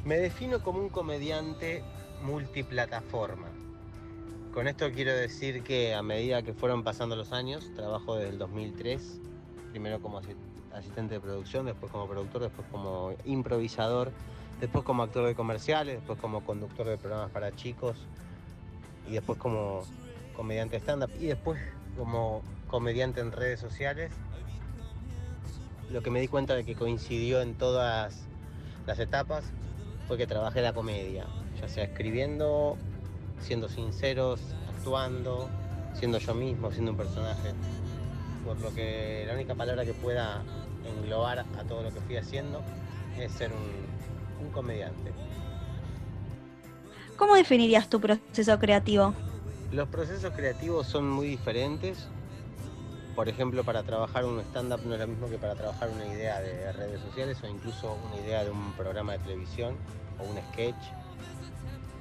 Me 0.04 0.18
defino 0.18 0.60
como 0.64 0.80
un 0.80 0.88
comediante 0.88 1.84
multiplataforma. 2.24 3.46
Con 4.52 4.66
esto 4.66 4.90
quiero 4.90 5.14
decir 5.14 5.62
que 5.62 5.94
a 5.94 6.02
medida 6.02 6.42
que 6.42 6.54
fueron 6.54 6.82
pasando 6.82 7.14
los 7.14 7.30
años, 7.30 7.70
trabajo 7.76 8.16
desde 8.16 8.30
el 8.30 8.38
2003, 8.38 9.20
primero 9.70 10.00
como 10.00 10.20
asistente 10.72 11.14
de 11.14 11.20
producción, 11.20 11.66
después 11.66 11.92
como 11.92 12.08
productor, 12.08 12.42
después 12.42 12.66
como 12.72 13.14
improvisador 13.24 14.10
después 14.60 14.84
como 14.84 15.02
actor 15.02 15.26
de 15.26 15.34
comerciales, 15.34 15.96
después 15.96 16.18
como 16.18 16.42
conductor 16.44 16.86
de 16.86 16.96
programas 16.96 17.30
para 17.30 17.54
chicos 17.54 17.96
y 19.08 19.12
después 19.12 19.38
como 19.38 19.82
comediante 20.34 20.76
stand-up 20.78 21.10
y 21.20 21.26
después 21.26 21.60
como 21.96 22.42
comediante 22.68 23.20
en 23.20 23.32
redes 23.32 23.60
sociales. 23.60 24.12
Lo 25.90 26.02
que 26.02 26.10
me 26.10 26.20
di 26.20 26.28
cuenta 26.28 26.54
de 26.54 26.64
que 26.64 26.74
coincidió 26.74 27.40
en 27.40 27.54
todas 27.54 28.26
las 28.86 28.98
etapas 28.98 29.44
fue 30.08 30.16
que 30.16 30.26
trabajé 30.26 30.60
la 30.62 30.72
comedia, 30.72 31.26
ya 31.60 31.68
sea 31.68 31.84
escribiendo, 31.84 32.76
siendo 33.40 33.68
sinceros, 33.68 34.40
actuando, 34.76 35.48
siendo 35.94 36.18
yo 36.18 36.34
mismo, 36.34 36.72
siendo 36.72 36.92
un 36.92 36.96
personaje. 36.96 37.52
Por 38.44 38.60
lo 38.60 38.74
que 38.74 39.24
la 39.26 39.34
única 39.34 39.54
palabra 39.54 39.84
que 39.84 39.94
pueda 39.94 40.42
englobar 40.84 41.40
a 41.40 41.44
todo 41.68 41.82
lo 41.82 41.92
que 41.92 42.00
fui 42.00 42.16
haciendo 42.16 42.62
es 43.18 43.32
ser 43.32 43.50
un, 43.52 43.95
un 44.46 44.52
comediante. 44.52 45.12
¿Cómo 47.16 47.34
definirías 47.34 47.88
tu 47.88 48.00
proceso 48.00 48.58
creativo? 48.58 49.14
Los 49.72 49.88
procesos 49.88 50.32
creativos 50.34 50.86
son 50.86 51.08
muy 51.10 51.26
diferentes. 51.28 52.08
Por 53.14 53.28
ejemplo, 53.28 53.64
para 53.64 53.82
trabajar 53.82 54.24
un 54.26 54.40
stand-up 54.40 54.80
no 54.84 54.94
es 54.94 55.00
lo 55.00 55.06
mismo 55.06 55.28
que 55.28 55.38
para 55.38 55.54
trabajar 55.54 55.88
una 55.88 56.06
idea 56.06 56.40
de 56.40 56.70
redes 56.72 57.00
sociales 57.00 57.38
o 57.42 57.48
incluso 57.48 57.96
una 58.06 58.20
idea 58.20 58.44
de 58.44 58.50
un 58.50 58.72
programa 58.72 59.12
de 59.12 59.18
televisión 59.20 59.74
o 60.18 60.24
un 60.24 60.36
sketch. 60.52 60.76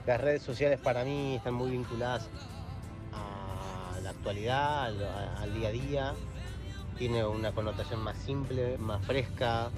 Las 0.05 0.19
redes 0.19 0.43
sociales 0.43 0.79
para 0.79 1.05
mí 1.05 1.35
están 1.35 1.53
muy 1.53 1.71
vinculadas 1.71 2.27
a 3.13 3.99
la 4.01 4.09
actualidad, 4.09 4.83
al, 4.85 5.01
al 5.37 5.53
día 5.53 5.69
a 5.69 5.71
día. 5.71 6.13
Tiene 6.97 7.25
una 7.25 7.53
connotación 7.53 8.01
más 8.01 8.17
simple, 8.17 8.77
más 8.77 9.03
fresca, 9.05 9.69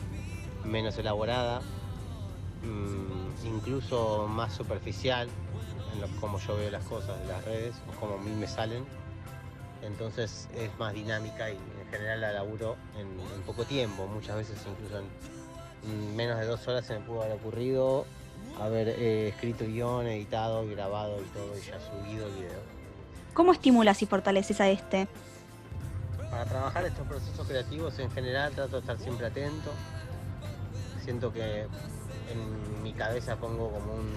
menos 0.65 0.97
elaborada, 0.97 1.61
incluso 3.43 4.27
más 4.27 4.53
superficial 4.53 5.27
en 5.93 6.01
lo, 6.01 6.07
como 6.19 6.39
yo 6.39 6.55
veo 6.57 6.69
las 6.71 6.83
cosas 6.85 7.19
de 7.19 7.27
las 7.27 7.43
redes 7.45 7.75
o 7.87 7.99
como 7.99 8.15
a 8.15 8.17
mí 8.17 8.31
me 8.31 8.47
salen. 8.47 8.85
Entonces 9.81 10.49
es 10.55 10.77
más 10.79 10.93
dinámica 10.93 11.49
y 11.49 11.53
en 11.53 11.91
general 11.91 12.21
la 12.21 12.31
laburo 12.33 12.75
en, 12.97 13.07
en 13.35 13.41
poco 13.45 13.63
tiempo, 13.63 14.07
muchas 14.07 14.35
veces 14.35 14.57
incluso 14.67 14.99
en 14.99 16.15
menos 16.15 16.39
de 16.39 16.45
dos 16.45 16.67
horas 16.67 16.85
se 16.85 16.93
me 16.95 17.01
pudo 17.01 17.21
haber 17.21 17.33
ocurrido 17.33 18.05
haber 18.61 18.89
eh, 18.89 19.29
escrito 19.29 19.65
guion, 19.65 20.07
editado, 20.07 20.67
grabado 20.67 21.21
y 21.21 21.25
todo 21.25 21.57
y 21.57 21.61
ya 21.61 21.79
subido 21.79 22.27
el 22.27 22.33
video. 22.33 22.59
¿Cómo 23.33 23.51
estimulas 23.53 24.01
y 24.01 24.05
fortaleces 24.05 24.59
a 24.61 24.69
este? 24.69 25.07
Para 26.29 26.45
trabajar 26.45 26.85
estos 26.85 27.07
procesos 27.07 27.47
creativos 27.47 27.97
en 27.99 28.09
general 28.11 28.51
trato 28.53 28.73
de 28.73 28.79
estar 28.79 28.97
siempre 28.97 29.27
atento. 29.27 29.71
Siento 31.03 31.31
que 31.31 31.67
en 32.31 32.83
mi 32.83 32.93
cabeza 32.93 33.35
pongo 33.35 33.71
como 33.71 33.93
un 33.93 34.13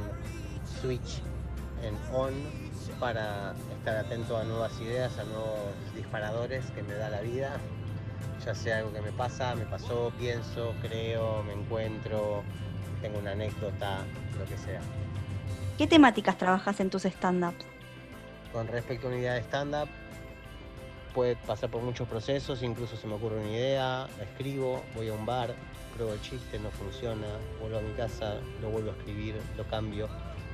switch 0.80 1.22
en 1.82 1.96
on 2.14 2.34
para 2.98 3.54
estar 3.78 3.96
atento 3.96 4.36
a 4.36 4.44
nuevas 4.44 4.78
ideas, 4.80 5.18
a 5.18 5.24
nuevos 5.24 5.74
disparadores 5.94 6.64
que 6.72 6.82
me 6.82 6.94
da 6.94 7.10
la 7.10 7.20
vida. 7.20 7.56
Ya 8.44 8.54
sea 8.54 8.78
algo 8.78 8.92
que 8.92 9.02
me 9.02 9.12
pasa, 9.12 9.54
me 9.54 9.66
pasó, 9.66 10.12
pienso, 10.18 10.74
creo, 10.80 11.42
me 11.42 11.52
encuentro, 11.52 12.42
tengo 13.02 13.18
una 13.18 13.32
anécdota, 13.32 13.98
lo 14.38 14.44
que 14.46 14.56
sea. 14.56 14.80
¿Qué 15.76 15.86
temáticas 15.86 16.36
trabajas 16.38 16.80
en 16.80 16.90
tus 16.90 17.04
stand-ups? 17.04 17.64
Con 18.52 18.66
respecto 18.68 19.06
a 19.06 19.10
una 19.10 19.18
idea 19.18 19.34
de 19.34 19.40
stand-up, 19.40 19.88
puede 21.14 21.36
pasar 21.36 21.70
por 21.70 21.82
muchos 21.82 22.08
procesos, 22.08 22.62
incluso 22.62 22.96
se 22.96 23.06
me 23.06 23.14
ocurre 23.14 23.40
una 23.40 23.50
idea, 23.50 24.08
la 24.16 24.24
escribo, 24.24 24.82
voy 24.94 25.08
a 25.08 25.12
un 25.12 25.26
bar, 25.26 25.54
pruebo 25.94 26.12
el 26.12 26.20
chiste, 26.22 26.58
no 26.58 26.70
funciona, 26.70 27.26
vuelvo 27.60 27.78
a 27.78 27.82
mi 27.82 27.92
casa, 27.94 28.36
lo 28.60 28.70
vuelvo 28.70 28.90
a 28.90 28.94
escribir, 28.94 29.36
lo 29.56 29.64
cambio, 29.64 30.08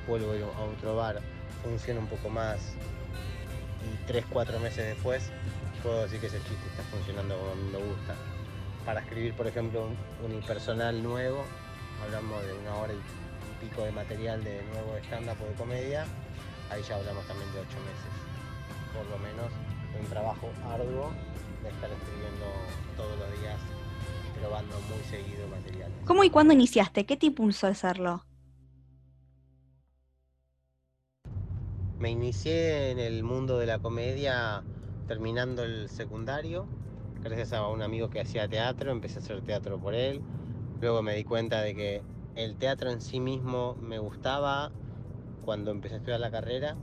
vuelvo 0.07 0.31
a 0.31 0.61
otro 0.63 0.95
bar, 0.95 1.21
funciona 1.63 1.99
un 1.99 2.07
poco 2.07 2.29
más 2.29 2.73
y 3.83 4.07
tres, 4.07 4.25
cuatro 4.29 4.59
meses 4.59 4.85
después 4.85 5.31
puedo 5.87 6.03
decir 6.03 6.19
que 6.19 6.27
ese 6.27 6.39
chiste 6.39 6.67
está 6.67 6.83
funcionando 6.83 7.37
como 7.37 7.51
a 7.51 7.55
mí 7.55 7.69
me 7.71 7.77
gusta. 7.77 8.15
Para 8.85 9.01
escribir, 9.01 9.33
por 9.33 9.47
ejemplo, 9.47 9.87
un 9.87 10.31
unipersonal 10.31 11.01
nuevo, 11.01 11.43
hablamos 12.03 12.45
de 12.45 12.53
una 12.53 12.75
hora 12.75 12.93
y 12.93 13.65
pico 13.65 13.83
de 13.83 13.91
material 13.91 14.43
de 14.43 14.63
nuevo 14.73 14.97
stand-up 15.05 15.37
de 15.37 15.53
comedia, 15.55 16.05
ahí 16.69 16.83
ya 16.83 16.95
hablamos 16.95 17.25
también 17.27 17.51
de 17.53 17.59
ocho 17.59 17.79
meses, 17.87 18.11
por 18.93 19.05
lo 19.07 19.17
menos, 19.19 19.51
un 19.99 20.05
trabajo 20.07 20.49
arduo 20.69 21.11
de 21.63 21.69
estar 21.69 21.89
escribiendo 21.89 22.45
todos 22.95 23.17
los 23.17 23.39
días 23.39 23.59
probando 24.39 24.75
muy 24.89 25.03
seguido 25.09 25.47
material. 25.47 25.91
¿Cómo 26.05 26.23
y 26.23 26.29
cuándo 26.29 26.53
iniciaste? 26.53 27.05
¿Qué 27.05 27.17
te 27.17 27.27
impulsó 27.27 27.67
a 27.67 27.71
hacerlo? 27.71 28.23
Me 31.99 32.11
inicié 32.11 32.91
en 32.91 32.99
el 32.99 33.23
mundo 33.23 33.57
de 33.57 33.65
la 33.65 33.79
comedia 33.79 34.63
terminando 35.07 35.63
el 35.63 35.89
secundario, 35.89 36.67
gracias 37.23 37.53
a 37.53 37.67
un 37.67 37.81
amigo 37.81 38.09
que 38.09 38.21
hacía 38.21 38.47
teatro, 38.47 38.91
empecé 38.91 39.19
a 39.19 39.21
hacer 39.21 39.41
teatro 39.41 39.79
por 39.79 39.95
él, 39.95 40.21
luego 40.79 41.01
me 41.01 41.15
di 41.15 41.23
cuenta 41.23 41.61
de 41.61 41.73
que 41.73 42.03
el 42.35 42.55
teatro 42.57 42.91
en 42.91 43.01
sí 43.01 43.19
mismo 43.19 43.75
me 43.81 43.97
gustaba 43.97 44.71
cuando 45.43 45.71
empecé 45.71 45.95
a 45.95 45.97
estudiar 45.97 46.19
la 46.19 46.29
carrera, 46.29 46.75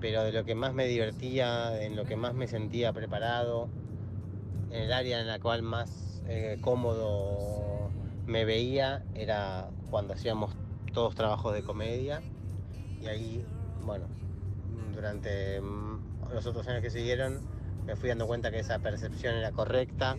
pero 0.00 0.22
de 0.24 0.32
lo 0.32 0.44
que 0.44 0.54
más 0.54 0.72
me 0.72 0.86
divertía, 0.86 1.82
en 1.82 1.96
lo 1.96 2.04
que 2.04 2.16
más 2.16 2.32
me 2.32 2.46
sentía 2.46 2.92
preparado, 2.92 3.68
en 4.70 4.82
el 4.82 4.92
área 4.92 5.20
en 5.20 5.26
la 5.26 5.40
cual 5.40 5.62
más 5.62 6.17
eh, 6.28 6.58
cómodo 6.60 7.90
me 8.26 8.44
veía, 8.44 9.02
era 9.14 9.70
cuando 9.90 10.12
hacíamos 10.12 10.54
todos 10.92 11.14
trabajos 11.14 11.54
de 11.54 11.62
comedia. 11.62 12.22
Y 13.00 13.06
ahí, 13.06 13.44
bueno, 13.80 14.06
durante 14.94 15.60
mm, 15.60 16.32
los 16.32 16.46
otros 16.46 16.66
años 16.68 16.82
que 16.82 16.90
siguieron, 16.90 17.40
me 17.86 17.96
fui 17.96 18.10
dando 18.10 18.26
cuenta 18.26 18.50
que 18.50 18.58
esa 18.58 18.78
percepción 18.80 19.34
era 19.34 19.52
correcta, 19.52 20.18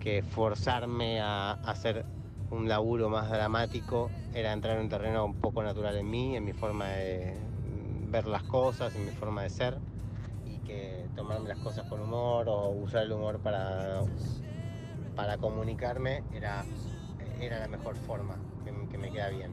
que 0.00 0.22
forzarme 0.22 1.20
a 1.20 1.52
hacer 1.52 2.04
un 2.50 2.68
laburo 2.68 3.08
más 3.08 3.30
dramático 3.30 4.10
era 4.34 4.52
entrar 4.52 4.76
en 4.76 4.82
un 4.84 4.88
terreno 4.90 5.24
un 5.24 5.34
poco 5.34 5.62
natural 5.62 5.96
en 5.96 6.10
mí, 6.10 6.36
en 6.36 6.44
mi 6.44 6.52
forma 6.52 6.88
de 6.88 7.34
ver 8.10 8.26
las 8.26 8.42
cosas, 8.44 8.94
en 8.94 9.06
mi 9.06 9.12
forma 9.12 9.42
de 9.42 9.50
ser, 9.50 9.78
y 10.44 10.58
que 10.66 11.08
tomarme 11.16 11.48
las 11.48 11.58
cosas 11.58 11.84
con 11.88 12.00
humor 12.00 12.48
o 12.48 12.68
usar 12.70 13.04
el 13.04 13.12
humor 13.12 13.38
para, 13.40 14.02
para 15.14 15.38
comunicarme 15.38 16.22
era, 16.32 16.64
era 17.40 17.58
la 17.60 17.68
mejor 17.68 17.96
forma, 17.96 18.36
que, 18.64 18.72
que 18.90 18.98
me 18.98 19.10
queda 19.10 19.28
bien. 19.30 19.52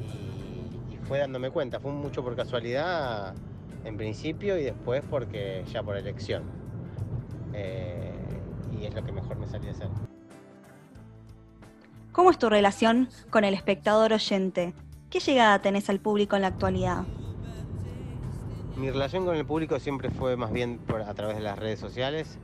Y, 0.00 0.94
y 0.94 0.98
fue 1.06 1.18
dándome 1.18 1.50
cuenta, 1.50 1.80
fue 1.80 1.92
mucho 1.92 2.22
por 2.22 2.36
casualidad 2.36 3.34
en 3.84 3.96
principio 3.96 4.58
y 4.58 4.64
después 4.64 5.02
porque 5.08 5.64
ya 5.72 5.82
por 5.82 5.96
elección. 5.96 6.44
Eh, 7.54 8.12
y 8.78 8.84
es 8.84 8.94
lo 8.94 9.04
que 9.04 9.12
mejor 9.12 9.36
me 9.38 9.46
salía 9.46 9.70
a 9.70 9.72
hacer. 9.72 9.88
¿Cómo 12.12 12.30
es 12.30 12.38
tu 12.38 12.48
relación 12.48 13.08
con 13.30 13.44
el 13.44 13.54
espectador 13.54 14.12
oyente? 14.12 14.74
¿Qué 15.10 15.20
llegada 15.20 15.60
tenés 15.60 15.88
al 15.88 16.00
público 16.00 16.36
en 16.36 16.42
la 16.42 16.48
actualidad? 16.48 17.04
Mi 18.76 18.90
relación 18.90 19.24
con 19.24 19.36
el 19.36 19.44
público 19.44 19.80
siempre 19.80 20.10
fue 20.10 20.36
más 20.36 20.52
bien 20.52 20.78
por, 20.78 21.02
a 21.02 21.14
través 21.14 21.36
de 21.36 21.42
las 21.42 21.58
redes 21.58 21.80
sociales 21.80 22.38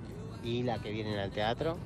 y 0.45 0.63
la 0.63 0.79
que 0.79 0.93
vienen 0.93 1.19
al 1.19 1.31
teatro. 1.31 1.77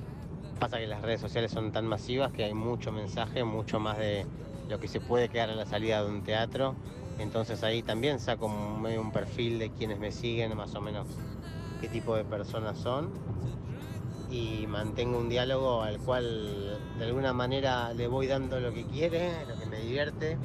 Pasa 0.59 0.77
que 0.77 0.87
las 0.87 1.01
redes 1.01 1.21
sociales 1.21 1.51
son 1.51 1.71
tan 1.71 1.87
masivas 1.87 2.31
que 2.33 2.43
hay 2.43 2.53
mucho 2.53 2.91
mensaje, 2.91 3.43
mucho 3.43 3.79
más 3.79 3.97
de 3.97 4.25
lo 4.69 4.79
que 4.79 4.87
se 4.87 4.99
puede 4.99 5.29
quedar 5.29 5.49
a 5.49 5.55
la 5.55 5.65
salida 5.65 6.03
de 6.03 6.09
un 6.09 6.23
teatro. 6.23 6.75
Entonces 7.17 7.63
ahí 7.63 7.81
también 7.81 8.19
saco 8.19 8.47
un, 8.47 8.81
medio 8.81 9.01
un 9.01 9.11
perfil 9.11 9.57
de 9.59 9.69
quienes 9.71 9.99
me 9.99 10.11
siguen, 10.11 10.55
más 10.55 10.75
o 10.75 10.81
menos 10.81 11.07
qué 11.81 11.87
tipo 11.87 12.15
de 12.15 12.25
personas 12.25 12.77
son. 12.77 13.09
Y 14.29 14.67
mantengo 14.67 15.17
un 15.17 15.29
diálogo 15.29 15.81
al 15.81 15.97
cual 15.99 16.77
de 16.99 17.05
alguna 17.05 17.33
manera 17.33 17.93
le 17.93 18.07
voy 18.07 18.27
dando 18.27 18.59
lo 18.59 18.73
que 18.73 18.83
quiere, 18.85 19.31
lo 19.47 19.57
que 19.59 19.65
me 19.65 19.79
divierte. 19.79 20.37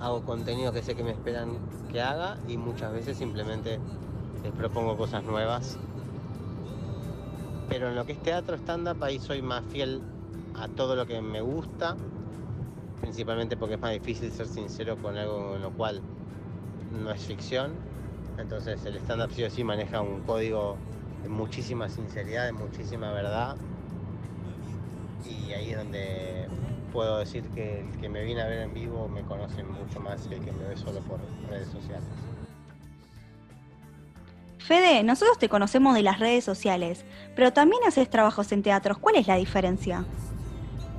Hago 0.00 0.22
contenido 0.24 0.72
que 0.72 0.82
sé 0.82 0.96
que 0.96 1.04
me 1.04 1.12
esperan 1.12 1.58
que 1.90 2.00
haga 2.02 2.36
y 2.48 2.56
muchas 2.56 2.92
veces 2.92 3.16
simplemente 3.16 3.78
les 4.42 4.52
propongo 4.52 4.96
cosas 4.96 5.22
nuevas. 5.22 5.78
Pero 7.72 7.88
en 7.88 7.96
lo 7.96 8.04
que 8.04 8.12
es 8.12 8.22
teatro 8.22 8.54
stand-up 8.58 9.02
ahí 9.02 9.18
soy 9.18 9.40
más 9.40 9.64
fiel 9.64 10.02
a 10.54 10.68
todo 10.68 10.94
lo 10.94 11.06
que 11.06 11.22
me 11.22 11.40
gusta, 11.40 11.96
principalmente 13.00 13.56
porque 13.56 13.76
es 13.76 13.80
más 13.80 13.92
difícil 13.92 14.30
ser 14.30 14.46
sincero 14.46 14.98
con 14.98 15.16
algo 15.16 15.56
en 15.56 15.62
lo 15.62 15.70
cual 15.70 16.02
no 17.02 17.10
es 17.10 17.24
ficción. 17.24 17.72
Entonces 18.36 18.84
el 18.84 18.96
stand-up 18.96 19.32
sí 19.32 19.42
o 19.44 19.48
sí 19.48 19.64
maneja 19.64 20.02
un 20.02 20.20
código 20.20 20.76
de 21.22 21.30
muchísima 21.30 21.88
sinceridad, 21.88 22.44
de 22.44 22.52
muchísima 22.52 23.10
verdad. 23.10 23.56
Y 25.26 25.52
ahí 25.54 25.70
es 25.70 25.78
donde 25.78 26.48
puedo 26.92 27.20
decir 27.20 27.42
que 27.54 27.80
el 27.80 27.96
que 28.02 28.10
me 28.10 28.22
viene 28.22 28.42
a 28.42 28.48
ver 28.48 28.58
en 28.58 28.74
vivo 28.74 29.08
me 29.08 29.22
conoce 29.22 29.64
mucho 29.64 29.98
más 29.98 30.28
que 30.28 30.34
el 30.34 30.44
que 30.44 30.52
me 30.52 30.68
ve 30.68 30.76
solo 30.76 31.00
por 31.00 31.20
redes 31.48 31.68
sociales. 31.68 32.04
Fede, 34.62 35.02
nosotros 35.02 35.38
te 35.38 35.48
conocemos 35.48 35.92
de 35.92 36.02
las 36.02 36.20
redes 36.20 36.44
sociales, 36.44 37.04
pero 37.34 37.52
también 37.52 37.82
haces 37.84 38.08
trabajos 38.08 38.52
en 38.52 38.62
teatros. 38.62 38.96
¿Cuál 38.96 39.16
es 39.16 39.26
la 39.26 39.34
diferencia? 39.34 40.04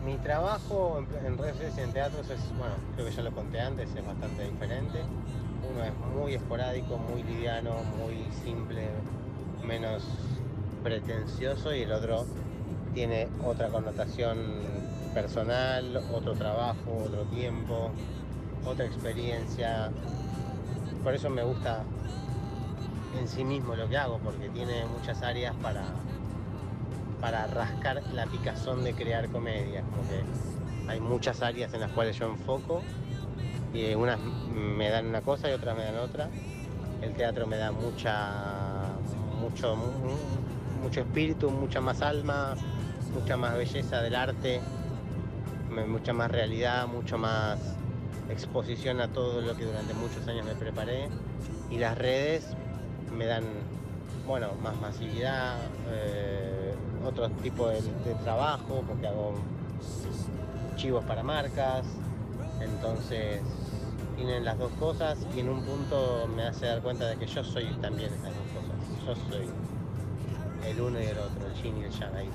Mi 0.06 0.18
trabajo 0.18 1.02
en, 1.26 1.38
redes 1.38 1.54
sociales 1.54 1.76
y 1.78 1.82
en 1.82 1.94
teatros 1.94 2.30
es, 2.30 2.42
bueno, 2.58 2.76
creo 2.94 3.08
que 3.08 3.16
ya 3.16 3.24
lo 3.24 3.32
conté 3.32 3.62
antes, 3.62 3.88
es 3.96 4.06
bastante 4.06 4.44
diferente. 4.50 5.00
Uno 5.72 5.82
es 5.82 5.94
muy 6.14 6.34
esporádico, 6.34 6.98
muy 6.98 7.24
liviano, 7.24 7.72
muy 7.98 8.28
simple, 8.44 8.90
menos 9.64 10.04
pretencioso 10.84 11.74
y 11.74 11.84
el 11.84 11.94
otro 11.94 12.26
tiene 12.94 13.30
otra 13.46 13.70
connotación 13.70 14.40
personal, 15.14 16.04
otro 16.14 16.34
trabajo, 16.34 17.06
otro 17.06 17.24
tiempo, 17.34 17.92
otra 18.66 18.86
experiencia. 18.86 19.90
Por 21.02 21.14
eso 21.14 21.30
me 21.30 21.44
gusta 21.44 21.84
en 23.20 23.28
sí 23.28 23.44
mismo 23.44 23.76
lo 23.76 23.88
que 23.90 23.98
hago, 23.98 24.20
porque 24.20 24.50
tiene 24.50 24.86
muchas 24.86 25.22
áreas 25.22 25.56
para, 25.62 25.84
para 27.22 27.48
rascar 27.48 28.02
la 28.14 28.26
picazón 28.26 28.84
de 28.84 28.94
crear 28.94 29.30
comedia. 29.30 29.82
Como 29.82 30.02
que 30.10 30.24
hay 30.92 31.00
muchas 31.00 31.42
áreas 31.42 31.74
en 31.74 31.80
las 31.80 31.92
cuales 31.92 32.18
yo 32.18 32.28
enfoco 32.28 32.82
Y 33.74 33.94
unas 33.96 34.20
me 34.20 34.90
dan 34.90 35.08
una 35.08 35.22
cosa 35.22 35.50
y 35.50 35.54
otras 35.54 35.76
me 35.78 35.84
dan 35.84 35.98
otra. 35.98 36.30
El 37.02 37.14
teatro 37.14 37.48
me 37.48 37.58
da 37.58 37.72
mucha, 37.72 38.32
mucho, 39.40 39.76
mucho 40.82 41.02
espíritu, 41.02 41.50
mucha 41.50 41.82
más 41.82 42.02
alma, 42.02 42.56
mucha 43.14 43.36
más 43.36 43.58
belleza 43.58 44.02
del 44.02 44.16
arte, 44.16 44.62
mucha 45.88 46.14
más 46.14 46.32
realidad, 46.32 46.88
mucho 46.88 47.18
más 47.18 47.60
exposición 48.30 49.02
a 49.02 49.10
todo 49.10 49.42
lo 49.42 49.56
que 49.56 49.66
durante 49.66 49.94
muchos 49.94 50.28
años 50.28 50.46
me 50.46 50.56
preparé. 50.56 51.10
Y 51.70 51.78
las 51.78 51.98
redes 51.98 52.56
me 53.16 53.26
dan, 53.26 53.44
bueno, 54.28 54.50
más 54.62 54.76
masividad, 54.80 55.58
eh, 55.90 56.74
otro 57.06 57.30
tipo 57.30 57.70
de, 57.70 57.82
trabajo, 58.24 58.84
porque 58.88 59.08
hago 59.08 59.36
chivos 60.76 61.04
para 61.06 61.24
marcas. 61.24 61.86
Entonces 62.62 63.42
tienen 64.16 64.46
las 64.46 64.58
dos 64.58 64.72
cosas 64.80 65.18
y 65.36 65.40
en 65.40 65.50
un 65.50 65.62
punto 65.64 66.28
me 66.36 66.44
hace 66.44 66.68
dar 66.68 66.82
cuenta 66.82 67.08
de 67.08 67.18
que 67.18 67.26
yo 67.26 67.44
soy 67.44 67.66
también 67.82 68.14
esas 68.14 68.32
dos 68.34 68.48
cosas. 68.54 69.06
Yo 69.06 69.32
soy 69.32 69.50
el 70.70 70.82
uno 70.82 71.00
y 71.00 71.06
el 71.06 71.18
otro, 71.18 71.48
el 71.48 71.64
yin 71.64 71.78
y 71.78 71.84
el 71.84 71.92
yang 71.92 72.16
ahí. 72.16 72.30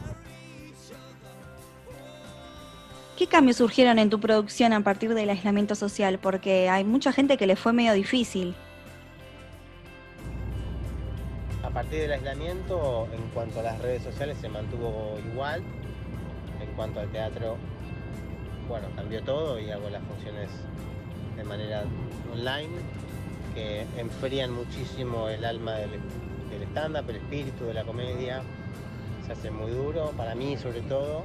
¿Qué 3.17 3.27
cambios 3.27 3.57
surgieron 3.57 3.99
en 3.99 4.11
tu 4.11 4.21
producción 4.21 4.73
a 4.73 4.81
partir 4.81 5.13
del 5.13 5.29
aislamiento 5.31 5.75
social? 5.75 6.21
Porque 6.21 6.69
hay 6.69 6.85
mucha 6.85 7.13
gente 7.13 7.37
que 7.37 7.49
le 7.49 7.57
fue 7.57 7.73
medio 7.73 7.93
difícil. 7.93 8.55
A 11.69 11.71
partir 11.71 12.01
del 12.01 12.13
aislamiento, 12.13 13.07
en 13.13 13.21
cuanto 13.35 13.61
a 13.61 13.63
las 13.63 13.79
redes 13.83 14.03
sociales, 14.03 14.39
se 14.41 14.49
mantuvo 14.49 15.19
igual. 15.31 15.63
En 16.63 16.75
cuanto 16.75 16.99
al 16.99 17.09
teatro, 17.09 17.59
bueno, 18.67 18.89
cambió 18.97 19.23
todo 19.23 19.61
y 19.61 19.71
hago 19.71 19.91
las 19.91 20.03
funciones 20.05 20.49
de 21.37 21.45
manera 21.45 21.85
online, 22.33 22.71
que 23.55 23.85
enfrían 23.99 24.51
muchísimo 24.51 25.29
el 25.29 25.45
alma 25.45 25.75
del, 25.75 25.91
del 25.91 26.63
stand-up, 26.71 27.05
el 27.11 27.17
espíritu 27.17 27.67
de 27.67 27.75
la 27.75 27.85
comedia. 27.85 28.41
Se 29.27 29.33
hace 29.33 29.51
muy 29.51 29.71
duro, 29.71 30.13
para 30.17 30.35
mí 30.35 30.57
sobre 30.57 30.81
todo, 30.81 31.23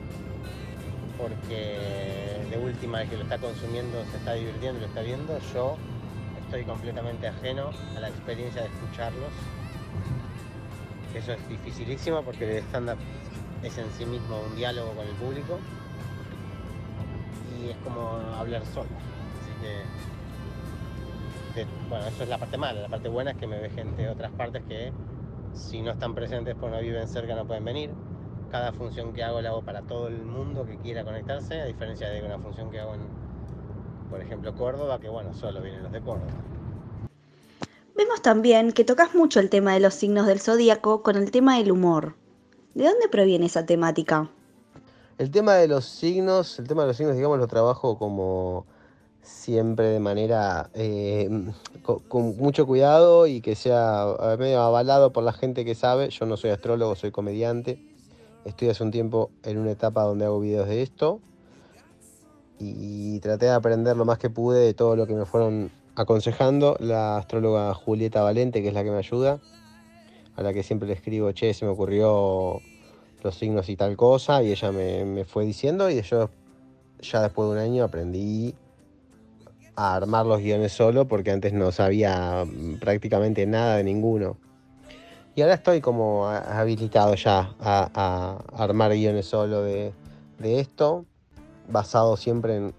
porque 1.18 1.78
de 2.52 2.58
última 2.58 3.02
el 3.02 3.10
que 3.10 3.16
lo 3.16 3.24
está 3.24 3.38
consumiendo 3.38 4.04
se 4.12 4.18
está 4.18 4.34
divirtiendo, 4.34 4.82
lo 4.82 4.88
está 4.88 5.04
viendo, 5.04 5.40
yo 5.54 5.78
estoy 6.44 6.66
completamente 6.66 7.30
ajeno 7.30 7.72
a 7.96 8.02
la 8.02 8.10
experiencia 8.10 8.62
de 8.62 8.68
escucharlos. 8.68 9.32
Eso 11.14 11.34
es 11.34 11.48
dificilísimo 11.48 12.24
porque 12.24 12.58
el 12.58 12.64
stand-up 12.66 12.98
es 13.62 13.78
en 13.78 13.92
sí 13.92 14.06
mismo 14.06 14.42
un 14.42 14.56
diálogo 14.56 14.94
con 14.94 15.06
el 15.08 15.14
público 15.16 15.60
y 17.60 17.70
es 17.70 17.78
como 17.78 18.08
hablar 18.38 18.66
solo. 18.66 18.90
Así 19.42 19.52
que, 21.56 21.66
bueno, 21.88 22.06
eso 22.08 22.24
es 22.24 22.30
la 22.30 22.38
parte 22.38 22.58
mala. 22.58 22.82
La 22.82 22.90
parte 22.90 23.10
buena 23.10 23.32
es 23.32 23.38
que 23.38 23.48
me 23.48 23.60
ve 23.60 23.70
gente 23.70 24.02
de 24.02 24.10
otras 24.10 24.32
partes 24.32 24.64
que 24.64 24.92
si 25.54 25.82
no 25.82 25.92
están 25.92 26.16
presentes 26.16 26.56
pues 26.60 26.72
no 26.72 26.80
viven 26.80 27.08
cerca 27.08 27.36
no 27.36 27.46
pueden 27.46 27.64
venir 27.64 27.92
cada 28.54 28.72
función 28.72 29.14
que 29.14 29.24
hago 29.24 29.42
la 29.42 29.50
hago 29.50 29.64
para 29.64 29.82
todo 29.82 30.08
el 30.08 30.24
mundo 30.26 30.64
que 30.64 30.78
quiera 30.78 31.04
conectarse, 31.04 31.60
a 31.60 31.66
diferencia 31.66 32.08
de 32.12 32.22
una 32.22 32.38
función 32.38 32.70
que 32.70 32.80
hago 32.80 32.94
en, 32.94 33.02
por 34.12 34.22
ejemplo, 34.22 34.54
Córdoba, 34.54 35.00
que 35.00 35.10
bueno, 35.10 35.34
solo 35.34 35.60
vienen 35.60 35.82
los 35.82 35.92
de 35.92 36.02
Córdoba. 36.02 36.30
Vemos 37.96 38.22
también 38.22 38.72
que 38.72 38.84
tocas 38.84 39.14
mucho 39.16 39.40
el 39.40 39.50
tema 39.50 39.74
de 39.74 39.80
los 39.80 39.94
signos 39.94 40.28
del 40.28 40.40
zodíaco 40.40 41.04
con 41.04 41.16
el 41.16 41.32
tema 41.32 41.58
del 41.58 41.72
humor. 41.72 42.16
¿De 42.74 42.86
dónde 42.86 43.08
proviene 43.10 43.46
esa 43.46 43.66
temática? 43.66 44.30
El 45.18 45.30
tema 45.30 45.56
de 45.56 45.68
los 45.68 45.86
signos, 45.86 46.58
el 46.60 46.68
tema 46.68 46.84
de 46.84 46.88
los 46.90 46.98
signos, 46.98 47.16
digamos, 47.16 47.38
lo 47.38 47.48
trabajo 47.48 47.98
como 47.98 48.66
siempre 49.22 49.88
de 49.88 50.00
manera 50.00 50.70
eh, 50.74 51.30
con, 51.84 52.00
con, 52.00 52.38
mucho 52.38 52.66
cuidado 52.66 53.28
y 53.28 53.42
que 53.42 53.56
sea 53.56 54.08
medio 54.40 54.62
avalado 54.62 55.14
por 55.14 55.24
la 55.24 55.34
gente 55.34 55.64
que 55.64 55.76
sabe. 55.76 56.10
Yo 56.10 56.26
no 56.26 56.36
soy 56.36 56.50
astrólogo, 56.50 56.96
soy 56.96 57.12
comediante 57.12 57.80
Estoy 58.46 58.70
hace 58.70 58.84
un 58.84 58.92
tiempo 58.92 59.32
en 59.44 59.58
una 59.58 59.72
etapa 59.72 60.04
donde 60.04 60.26
hago 60.26 60.40
videos 60.40 60.68
de 60.68 60.82
esto 60.82 61.22
y 62.60 63.20
traté 63.22 63.46
de 63.46 63.52
aprender 63.52 63.96
lo 63.96 64.06
más 64.06 64.18
que 64.18 64.30
pude 64.30 64.60
de 64.60 64.74
todo 64.74 64.96
lo 64.96 65.08
que 65.08 65.14
me 65.14 65.26
fueron 65.26 65.72
aconsejando 65.96 66.76
la 66.80 67.18
astróloga 67.18 67.74
Julieta 67.74 68.22
Valente, 68.22 68.62
que 68.62 68.70
es 68.70 68.74
la 68.74 68.84
que 68.84 68.92
me 68.92 68.98
ayuda, 68.98 69.40
a 70.36 70.42
la 70.42 70.54
que 70.54 70.64
siempre 70.64 70.88
le 70.88 70.94
escribo, 70.94 71.32
che, 71.32 71.54
se 71.54 71.66
me 71.66 71.72
ocurrió 71.72 72.60
los 73.24 73.36
signos 73.36 73.70
y 73.70 73.76
tal 73.76 73.96
cosa, 73.96 74.44
y 74.44 74.52
ella 74.52 74.72
me, 74.72 75.06
me 75.06 75.26
fue 75.26 75.46
diciendo, 75.46 75.90
y 75.90 76.02
yo 76.02 76.30
ya 77.00 77.22
después 77.22 77.50
de 77.50 77.56
un 77.56 77.60
año 77.60 77.84
aprendí 77.84 78.56
a 79.76 79.96
armar 79.96 80.26
los 80.26 80.40
guiones 80.40 80.72
solo, 80.72 81.08
porque 81.08 81.32
antes 81.32 81.54
no 81.54 81.72
sabía 81.72 82.46
prácticamente 82.80 83.46
nada 83.46 83.78
de 83.78 83.84
ninguno. 83.84 84.38
Y 85.36 85.42
ahora 85.42 85.56
estoy 85.56 85.82
como 85.82 86.28
habilitado 86.28 87.16
ya 87.16 87.56
a, 87.60 88.44
armar 88.56 88.92
guiones 88.92 89.26
solo 89.26 89.64
de, 89.64 89.94
esto, 90.40 91.06
basado 91.70 92.18
siempre 92.18 92.58
en 92.58 92.74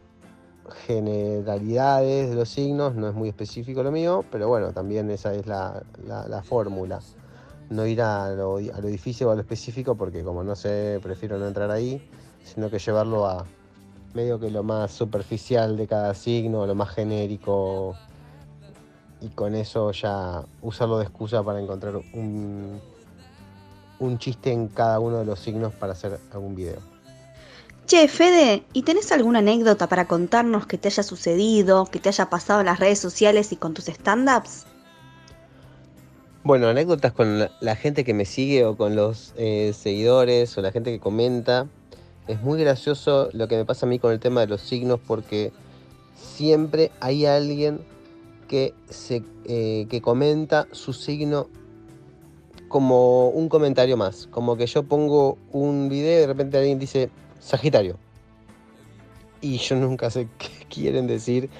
generalidades 0.86 2.30
de 2.30 2.36
los 2.36 2.48
signos, 2.48 2.94
no 2.94 3.08
es 3.08 3.14
muy 3.14 3.28
específico 3.28 3.82
lo 3.82 3.92
mío, 3.92 4.24
pero 4.30 4.48
bueno, 4.48 4.72
también 4.72 5.10
esa 5.10 5.34
es 5.34 5.46
la, 5.46 5.82
fórmula. 6.44 7.00
No 7.70 7.86
ir 7.86 8.02
a 8.02 8.30
lo, 8.30 8.56
a 8.56 8.80
lo 8.80 8.88
o 8.88 9.30
a 9.30 9.34
lo 9.34 9.40
específico 9.40 9.94
porque 9.94 10.22
como 10.22 10.44
no 10.44 10.54
sé, 10.54 11.00
prefiero 11.02 11.38
no 11.38 11.46
entrar 11.46 11.70
ahí, 11.70 12.08
sino 12.42 12.70
que 12.70 12.78
llevarlo 12.78 13.26
a 13.26 13.46
medio 14.14 14.38
que 14.38 14.50
lo 14.50 14.62
más 14.62 14.92
superficial 14.92 15.76
de 15.76 15.86
cada 15.86 16.14
signo, 16.14 16.66
lo 16.66 16.74
más 16.74 16.90
genérico 16.90 17.94
y 19.20 19.28
con 19.28 19.54
eso 19.54 19.90
ya 19.92 20.44
usarlo 20.60 20.98
de 20.98 21.04
excusa 21.04 21.42
para 21.42 21.60
encontrar 21.60 21.96
un, 21.96 22.80
un 23.98 24.18
chiste 24.18 24.52
en 24.52 24.68
cada 24.68 25.00
uno 25.00 25.18
de 25.18 25.24
los 25.24 25.40
signos 25.40 25.72
para 25.72 25.92
hacer 25.92 26.20
algún 26.32 26.54
video. 26.54 26.93
Che, 27.86 28.08
Fede, 28.08 28.64
¿y 28.72 28.82
tenés 28.82 29.12
alguna 29.12 29.40
anécdota 29.40 29.88
para 29.88 30.06
contarnos 30.06 30.66
que 30.66 30.78
te 30.78 30.88
haya 30.88 31.02
sucedido, 31.02 31.84
que 31.84 31.98
te 31.98 32.08
haya 32.08 32.30
pasado 32.30 32.60
en 32.60 32.66
las 32.66 32.80
redes 32.80 32.98
sociales 32.98 33.52
y 33.52 33.56
con 33.56 33.74
tus 33.74 33.88
stand-ups? 33.88 34.64
Bueno, 36.44 36.68
anécdotas 36.68 37.12
con 37.12 37.38
la, 37.38 37.76
gente 37.76 38.04
que 38.04 38.14
me 38.14 38.24
sigue 38.24 38.64
o 38.64 38.76
con 38.76 38.96
los 38.96 39.34
eh, 39.36 39.74
seguidores 39.74 40.56
o 40.56 40.62
la 40.62 40.72
gente 40.72 40.92
que 40.92 40.98
comenta. 40.98 41.66
Es 42.26 42.40
muy 42.40 42.58
gracioso 42.58 43.28
lo 43.32 43.48
que 43.48 43.56
me 43.56 43.66
pasa 43.66 43.84
a 43.84 43.88
mí 43.88 43.98
con 43.98 44.12
el 44.12 44.20
tema 44.20 44.40
de 44.40 44.46
los 44.46 44.62
signos 44.62 44.98
porque 45.06 45.52
siempre 46.16 46.90
hay 47.00 47.26
alguien 47.26 47.80
que, 48.48 48.72
se, 48.88 49.22
eh, 49.44 49.86
que 49.90 50.00
comenta 50.00 50.68
su 50.72 50.94
signo 50.94 51.48
como 52.68 53.28
un 53.28 53.50
comentario 53.50 53.98
más. 53.98 54.26
Como 54.30 54.56
que 54.56 54.66
yo 54.66 54.84
pongo 54.84 55.36
un 55.52 55.90
video 55.90 56.16
y 56.16 56.20
de 56.22 56.26
repente 56.26 56.56
alguien 56.56 56.78
dice 56.78 57.10
Sagitario. 57.44 57.98
Y 59.42 59.58
yo 59.58 59.76
nunca 59.76 60.08
sé 60.10 60.28
qué 60.38 60.66
quieren 60.70 61.06
decir. 61.06 61.50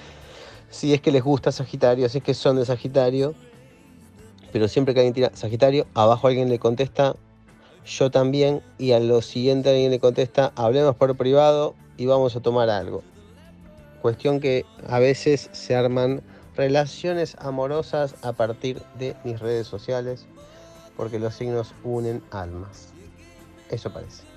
Si 0.71 0.93
es 0.93 1.01
que 1.01 1.11
les 1.11 1.23
gusta 1.23 1.51
Sagitario, 1.51 2.09
si 2.09 2.17
es 2.17 2.23
que 2.23 2.33
son 2.33 2.55
de 2.55 2.65
Sagitario. 2.65 3.35
Pero 4.51 4.67
siempre 4.67 4.93
que 4.93 5.01
alguien 5.01 5.13
tira 5.13 5.31
Sagitario, 5.35 5.85
abajo 5.93 6.27
alguien 6.27 6.49
le 6.49 6.57
contesta 6.57 7.15
yo 7.85 8.09
también. 8.09 8.63
Y 8.79 8.93
a 8.93 8.99
lo 8.99 9.21
siguiente 9.21 9.69
alguien 9.69 9.91
le 9.91 9.99
contesta 9.99 10.51
hablemos 10.55 10.95
por 10.95 11.15
privado 11.15 11.75
y 11.97 12.07
vamos 12.07 12.35
a 12.35 12.41
tomar 12.41 12.69
algo. 12.69 13.03
Cuestión 14.01 14.39
que 14.39 14.65
a 14.87 14.99
veces 14.99 15.49
se 15.51 15.75
arman 15.75 16.21
relaciones 16.55 17.35
amorosas 17.39 18.15
a 18.23 18.33
partir 18.33 18.81
de 18.97 19.15
mis 19.23 19.39
redes 19.39 19.67
sociales, 19.67 20.25
porque 20.97 21.19
los 21.19 21.35
signos 21.35 21.73
unen 21.83 22.23
almas. 22.31 22.89
Eso 23.69 23.91
parece. 23.91 24.34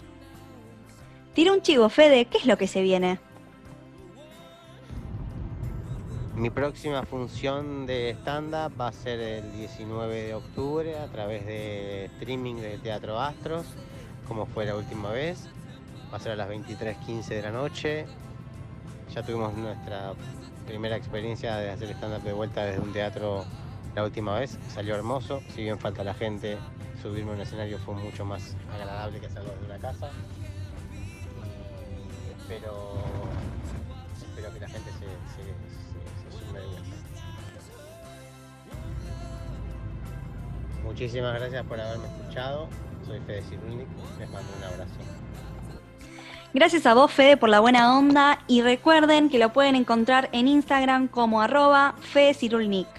Tira 1.39 1.53
un 1.53 1.62
chivo, 1.62 1.89
Fede, 1.89 2.24
¿qué 2.24 2.39
es 2.39 2.47
lo 2.47 2.59
que 2.59 2.66
se 2.66 2.82
viene? 2.82 3.20
Mi 6.34 6.51
próxima 6.51 7.05
función 7.05 7.86
de 7.86 8.11
stand-up 8.11 8.72
va 8.80 8.89
a 8.89 8.93
ser 8.93 9.20
el 9.20 9.53
19 9.53 10.20
de 10.20 10.34
octubre 10.34 10.99
a 10.99 11.07
través 11.07 11.47
de 11.47 12.07
streaming 12.07 12.57
del 12.57 12.80
Teatro 12.80 13.20
Astros, 13.20 13.66
como 14.26 14.47
fue 14.47 14.66
la 14.66 14.74
última 14.74 15.12
vez. 15.12 15.47
Va 16.12 16.16
a 16.16 16.20
ser 16.20 16.32
a 16.32 16.34
las 16.34 16.51
23.15 16.51 17.28
de 17.28 17.43
la 17.43 17.53
noche. 17.53 18.07
Ya 19.14 19.22
tuvimos 19.22 19.55
nuestra 19.55 20.14
primera 20.66 20.97
experiencia 20.97 21.55
de 21.59 21.70
hacer 21.70 21.89
stand-up 21.91 22.24
de 22.24 22.32
vuelta 22.32 22.64
desde 22.64 22.80
un 22.80 22.93
teatro 22.93 23.45
la 23.95 24.03
última 24.03 24.36
vez. 24.41 24.59
Salió 24.74 24.97
hermoso, 24.97 25.41
si 25.55 25.62
bien 25.62 25.78
falta 25.78 26.03
la 26.03 26.14
gente, 26.14 26.59
subirme 27.01 27.30
a 27.30 27.34
un 27.34 27.41
escenario 27.43 27.78
fue 27.78 27.95
mucho 27.95 28.24
más 28.24 28.57
agradable 28.74 29.20
que 29.20 29.26
hacerlo 29.26 29.53
desde 29.53 29.66
una 29.66 29.78
casa. 29.78 30.11
Y 32.49 32.53
espero, 32.53 32.94
espero 34.16 34.55
que 34.55 34.61
la 34.61 34.68
gente 34.68 34.90
se, 34.92 34.99
se, 34.99 36.46
sume 36.46 36.61
de 36.61 36.66
vuelta. 36.66 36.82
Muchísimas 40.82 41.34
gracias 41.38 41.66
por 41.66 41.78
haberme 41.78 42.07
escuchado. 42.07 42.68
Soy 43.07 43.20
Fede 43.26 43.42
Cirulnik. 43.42 43.88
Les 44.18 44.30
mando 44.30 44.49
un 44.57 44.64
abrazo. 44.64 44.92
Gracias 46.55 46.86
a 46.86 46.94
vos, 46.94 47.12
Fede, 47.12 47.36
por 47.36 47.51
la 47.51 47.61
buena 47.61 47.99
onda 47.99 48.38
y 48.46 48.62
recuerden 48.62 49.28
que 49.28 49.38
lo 49.38 49.53
pueden 49.53 49.76
encontrar 49.76 50.30
en 50.32 50.49
Instagram 50.49 51.09
como 51.09 51.42
arroba 51.42 51.96
fedecirulnik. 52.01 52.88
The 52.88 52.97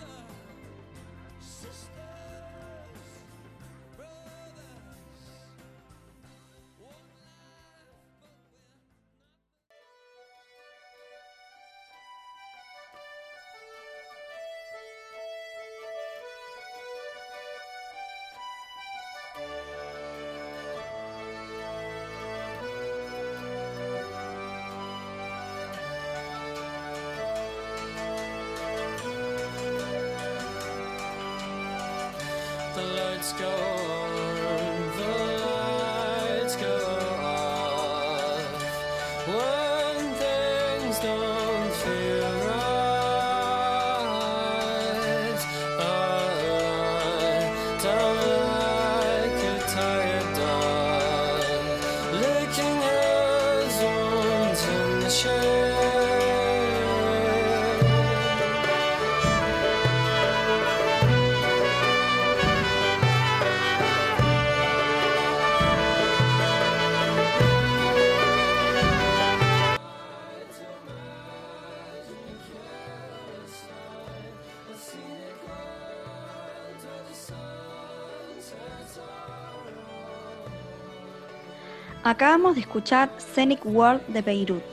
Acabamos 82.03 82.55
de 82.55 82.61
escuchar 82.61 83.09
Scenic 83.19 83.65
World 83.65 84.05
de 84.07 84.21
Beirut. 84.21 84.63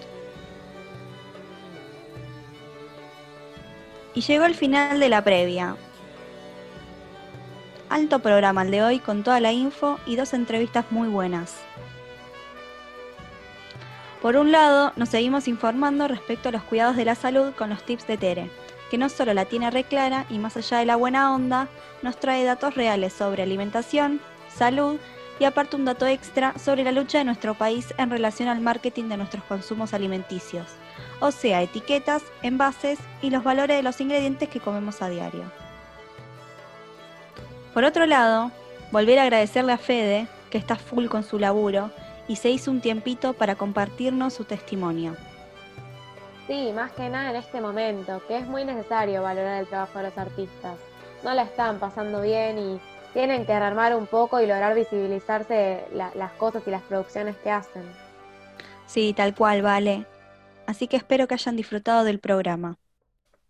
Y 4.15 4.21
llegó 4.21 4.45
el 4.45 4.55
final 4.55 5.01
de 5.01 5.09
la 5.09 5.23
previa. 5.23 5.77
Alto 7.89 8.21
programa 8.21 8.63
el 8.63 8.71
de 8.71 8.83
hoy 8.83 8.99
con 9.01 9.23
toda 9.23 9.41
la 9.41 9.53
info 9.53 9.99
y 10.07 10.17
dos 10.17 10.35
entrevistas 10.35 10.87
muy 10.91 11.09
buenas. 11.09 11.57
Por 14.23 14.37
un 14.37 14.51
lado, 14.51 14.93
nos 14.97 15.11
seguimos 15.11 15.47
informando 15.47 16.09
respecto 16.09 16.49
a 16.49 16.53
los 16.53 16.63
cuidados 16.63 16.97
de 16.97 17.05
la 17.05 17.15
salud 17.15 17.53
con 17.53 17.71
los 17.71 17.83
tips 17.85 18.07
de 18.07 18.17
Tere, 18.17 18.51
que 18.91 18.99
no 18.99 19.09
solo 19.09 19.35
la 19.35 19.45
tiene 19.45 19.71
re 19.71 19.85
clara 19.85 20.27
y 20.31 20.39
más 20.39 20.57
allá 20.57 20.79
de 20.79 20.87
la 20.87 20.97
buena 20.97 21.35
onda, 21.35 21.69
nos 22.03 22.19
trae 22.19 22.45
datos 22.45 22.75
reales 22.75 23.13
sobre 23.13 23.43
alimentación, 23.43 24.21
salud 24.55 24.99
y 25.39 25.45
aparte 25.45 25.77
un 25.77 25.85
dato 25.85 26.07
extra 26.07 26.57
sobre 26.59 26.85
la 26.85 26.93
lucha 26.93 27.19
de 27.19 27.25
nuestro 27.25 27.55
país 27.55 27.93
en 27.99 28.11
relación 28.11 28.49
al 28.49 28.61
marketing 28.61 29.05
de 29.05 29.17
nuestros 29.17 29.45
consumos 29.45 29.93
alimenticios, 29.93 30.67
o 31.21 31.31
sea, 31.31 31.63
etiquetas, 31.63 32.23
envases 32.43 32.99
y 33.23 33.31
los 33.31 33.45
valores 33.45 33.77
de 33.77 33.83
los 33.83 34.01
ingredientes 34.01 34.49
que 34.49 34.61
comemos 34.61 35.03
a 35.03 35.09
diario. 35.09 35.45
Por 37.75 37.85
otro 37.85 38.07
lado, 38.07 38.51
volver 38.91 39.19
a 39.19 39.25
agradecerle 39.25 39.73
a 39.73 39.79
Fede, 39.79 40.29
que 40.51 40.59
está 40.59 40.77
full 40.77 41.09
con 41.09 41.25
su 41.25 41.39
laburo, 41.39 41.91
y 42.29 42.37
se 42.37 42.51
hizo 42.51 42.71
un 42.71 42.81
tiempito 42.81 43.35
para 43.35 43.55
compartirnos 43.55 44.33
su 44.33 44.45
testimonio. 44.45 45.17
Sí, 46.47 46.73
más 46.73 46.93
que 46.93 47.09
nada 47.11 47.31
en 47.31 47.37
este 47.37 47.61
momento, 47.61 48.23
que 48.27 48.39
es 48.39 48.47
muy 48.47 48.65
necesario 48.65 49.23
valorar 49.23 49.61
el 49.61 49.69
trabajo 49.69 49.99
de 49.99 50.05
los 50.07 50.19
artistas. 50.19 50.79
No 51.23 51.35
la 51.35 51.43
están 51.43 51.79
pasando 51.79 52.23
bien 52.23 52.59
y 52.59 52.81
tienen 53.13 53.47
que 53.47 53.59
rearmar 53.59 53.95
un 53.97 54.07
poco 54.07 54.41
y 54.41 54.47
lograr 54.47 54.75
visibilizarse 54.75 55.87
la- 55.93 56.15
las 56.15 56.33
cosas 56.35 56.67
y 56.67 56.71
las 56.71 56.83
producciones 56.83 57.37
que 57.39 57.51
hacen. 57.51 57.85
Sí, 58.87 59.15
tal 59.15 59.35
cual, 59.35 59.63
vale. 59.63 60.07
Así 60.67 60.89
que 60.89 60.97
espero 60.97 61.29
que 61.29 61.35
hayan 61.35 61.57
disfrutado 61.57 62.05
del 62.05 62.21
programa. 62.21 62.79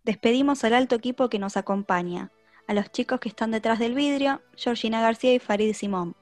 Despedimos 0.03 0.65
al 0.65 0.75
alto 0.75 0.95
equipo 0.95 1.29
que 1.29 1.39
nos 1.39 1.57
acompaña, 1.57 2.33
a 2.67 2.75
los 2.75 2.91
chicos 2.91 3.21
que 3.21 3.29
están 3.29 3.51
detrás 3.51 3.79
del 3.79 3.95
vidrio, 3.95 4.43
Georgina 4.57 5.01
García 5.01 5.35
y 5.35 5.39
Farid 5.39 5.73
Simón. 5.75 6.16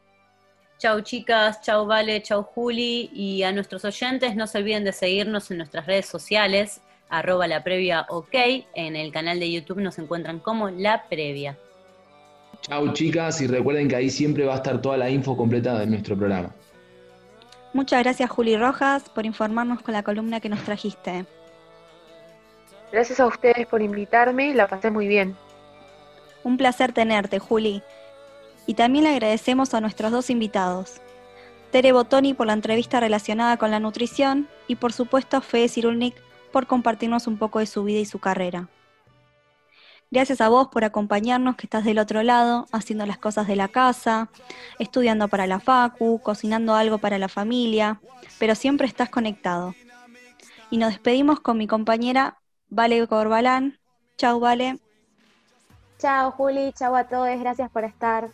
Chau 0.78 1.02
chicas, 1.02 1.62
chau 1.62 1.86
Vale, 1.86 2.22
chau 2.22 2.44
Juli 2.44 3.10
y 3.14 3.44
a 3.44 3.52
nuestros 3.52 3.86
oyentes 3.86 4.36
no 4.36 4.46
se 4.46 4.58
olviden 4.58 4.84
de 4.84 4.92
seguirnos 4.92 5.50
en 5.50 5.58
nuestras 5.58 5.86
redes 5.86 6.06
sociales, 6.06 6.82
arroba 7.10 7.48
la 7.48 7.64
previa 7.64 8.06
ok, 8.10 8.36
en 8.74 8.96
el 8.96 9.12
canal 9.12 9.40
de 9.40 9.52
YouTube 9.52 9.80
nos 9.80 9.98
encuentran 10.00 10.40
como 10.40 10.70
la 10.70 11.06
previa. 11.08 11.58
Chau 12.62 12.92
chicas 12.94 13.42
y 13.42 13.48
recuerden 13.48 13.88
que 13.88 13.96
ahí 13.96 14.10
siempre 14.10 14.46
va 14.46 14.54
a 14.54 14.58
estar 14.58 14.82
toda 14.82 14.98
la 14.98 15.10
info 15.10 15.38
completa 15.38 15.80
de 15.80 15.88
nuestro 15.88 16.18
programa. 16.18 16.50
Muchas 17.74 18.04
gracias 18.04 18.30
Juli 18.30 18.58
Rojas 18.58 19.10
por 19.10 19.26
informarnos 19.26 19.82
con 19.82 19.94
la 19.94 20.04
columna 20.04 20.40
que 20.40 20.50
nos 20.50 20.64
trajiste. 20.64 21.26
Gracias 22.92 23.20
a 23.20 23.28
ustedes 23.28 23.68
por 23.68 23.82
invitarme, 23.82 24.54
la 24.54 24.68
pasé 24.68 24.92
muy 24.92 25.08
bien. 25.08 25.36
Un 26.44 26.58
placer 26.58 26.94
tenerte, 26.94 27.40
Juli. 27.40 27.82
Y 28.68 28.74
también 28.74 29.04
le 29.04 29.12
agradecemos 29.12 29.74
a 29.74 29.82
nuestros 29.82 30.12
dos 30.12 30.30
invitados. 30.30 31.02
Tere 31.72 31.92
Botoni 31.92 32.34
por 32.34 32.48
la 32.48 32.54
entrevista 32.54 33.00
relacionada 33.00 33.58
con 33.58 33.72
la 33.72 33.80
nutrición 33.80 34.48
y 34.68 34.76
por 34.76 34.94
supuesto 34.94 35.42
Fede 35.42 35.68
Cirulnik 35.68 36.16
por 36.52 36.68
compartirnos 36.68 37.28
un 37.28 37.38
poco 37.38 37.60
de 37.60 37.66
su 37.66 37.84
vida 37.84 38.00
y 38.00 38.06
su 38.06 38.20
carrera. 38.20 38.70
Gracias 40.12 40.40
a 40.40 40.50
vos 40.50 40.70
por 40.70 40.86
acompañarnos 40.86 41.56
que 41.56 41.66
estás 41.66 41.84
del 41.84 42.00
otro 42.00 42.24
lado, 42.24 42.68
haciendo 42.72 43.06
las 43.06 43.18
cosas 43.18 43.48
de 43.48 43.58
la 43.58 43.68
casa, 43.68 44.30
estudiando 44.80 45.28
para 45.28 45.48
la 45.48 45.60
facu, 45.60 46.22
cocinando 46.22 46.76
algo 46.76 47.00
para 47.00 47.18
la 47.18 47.28
familia, 47.28 48.00
pero 48.40 48.56
siempre 48.56 48.88
estás 48.88 49.10
conectado. 49.10 49.76
Y 50.70 50.78
nos 50.78 50.92
despedimos 50.92 51.42
con 51.42 51.58
mi 51.58 51.68
compañera 51.68 52.38
Vale 52.70 53.06
Corbalán. 53.08 53.80
Chau, 54.18 54.40
Vale. 54.40 54.80
Chao 55.98 56.32
Juli, 56.32 56.72
chao 56.74 56.96
a 56.96 57.06
todos, 57.06 57.38
gracias 57.40 57.70
por 57.70 57.84
estar. 57.84 58.30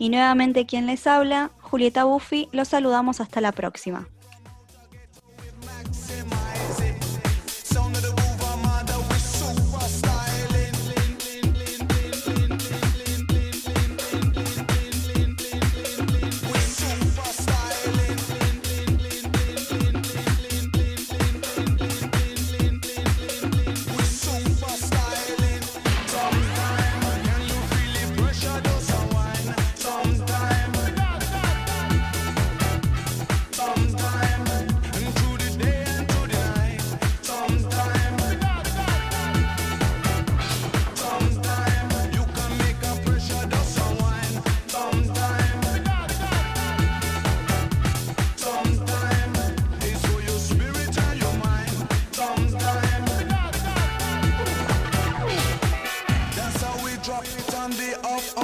Y 0.00 0.08
nuevamente 0.08 0.64
quien 0.64 0.86
les 0.86 1.06
habla, 1.06 1.50
Julieta 1.60 2.04
Buffi, 2.04 2.48
los 2.52 2.68
saludamos 2.68 3.20
hasta 3.20 3.42
la 3.42 3.52
próxima. 3.52 4.08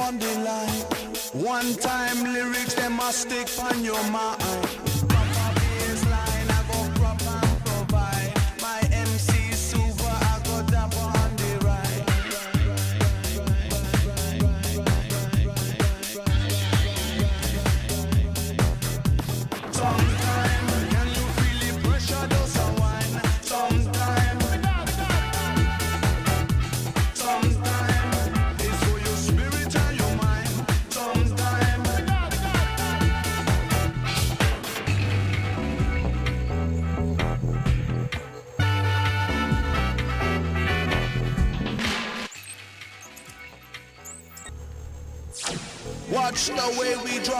On 0.07 0.17
the 0.19 0.39
line. 0.39 0.81
One 1.33 1.73
time 1.75 2.33
lyrics, 2.33 2.75
them 2.75 2.93
must 2.93 3.29
stick 3.29 3.49
on 3.59 3.83
your 3.83 4.01
mind. 4.09 4.66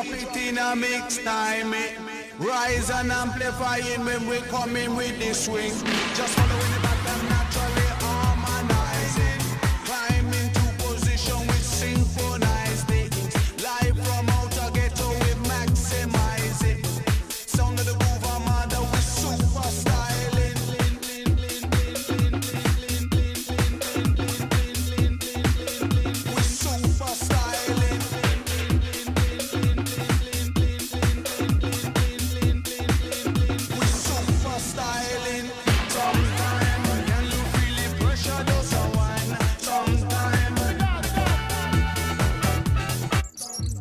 Drop 0.04 0.14
it 0.14 0.38
in 0.38 0.58
a 0.60 0.76
mix 0.76 1.18
time. 1.24 1.74
eh. 1.74 1.96
Rise 2.38 2.92
and 2.92 3.12
amplifying 3.12 4.06
when 4.06 4.28
we 4.28 4.38
come 4.42 4.76
in 4.76 4.96
with 4.96 5.18
the 5.20 5.34
swing. 5.34 5.74
Just 6.14 6.38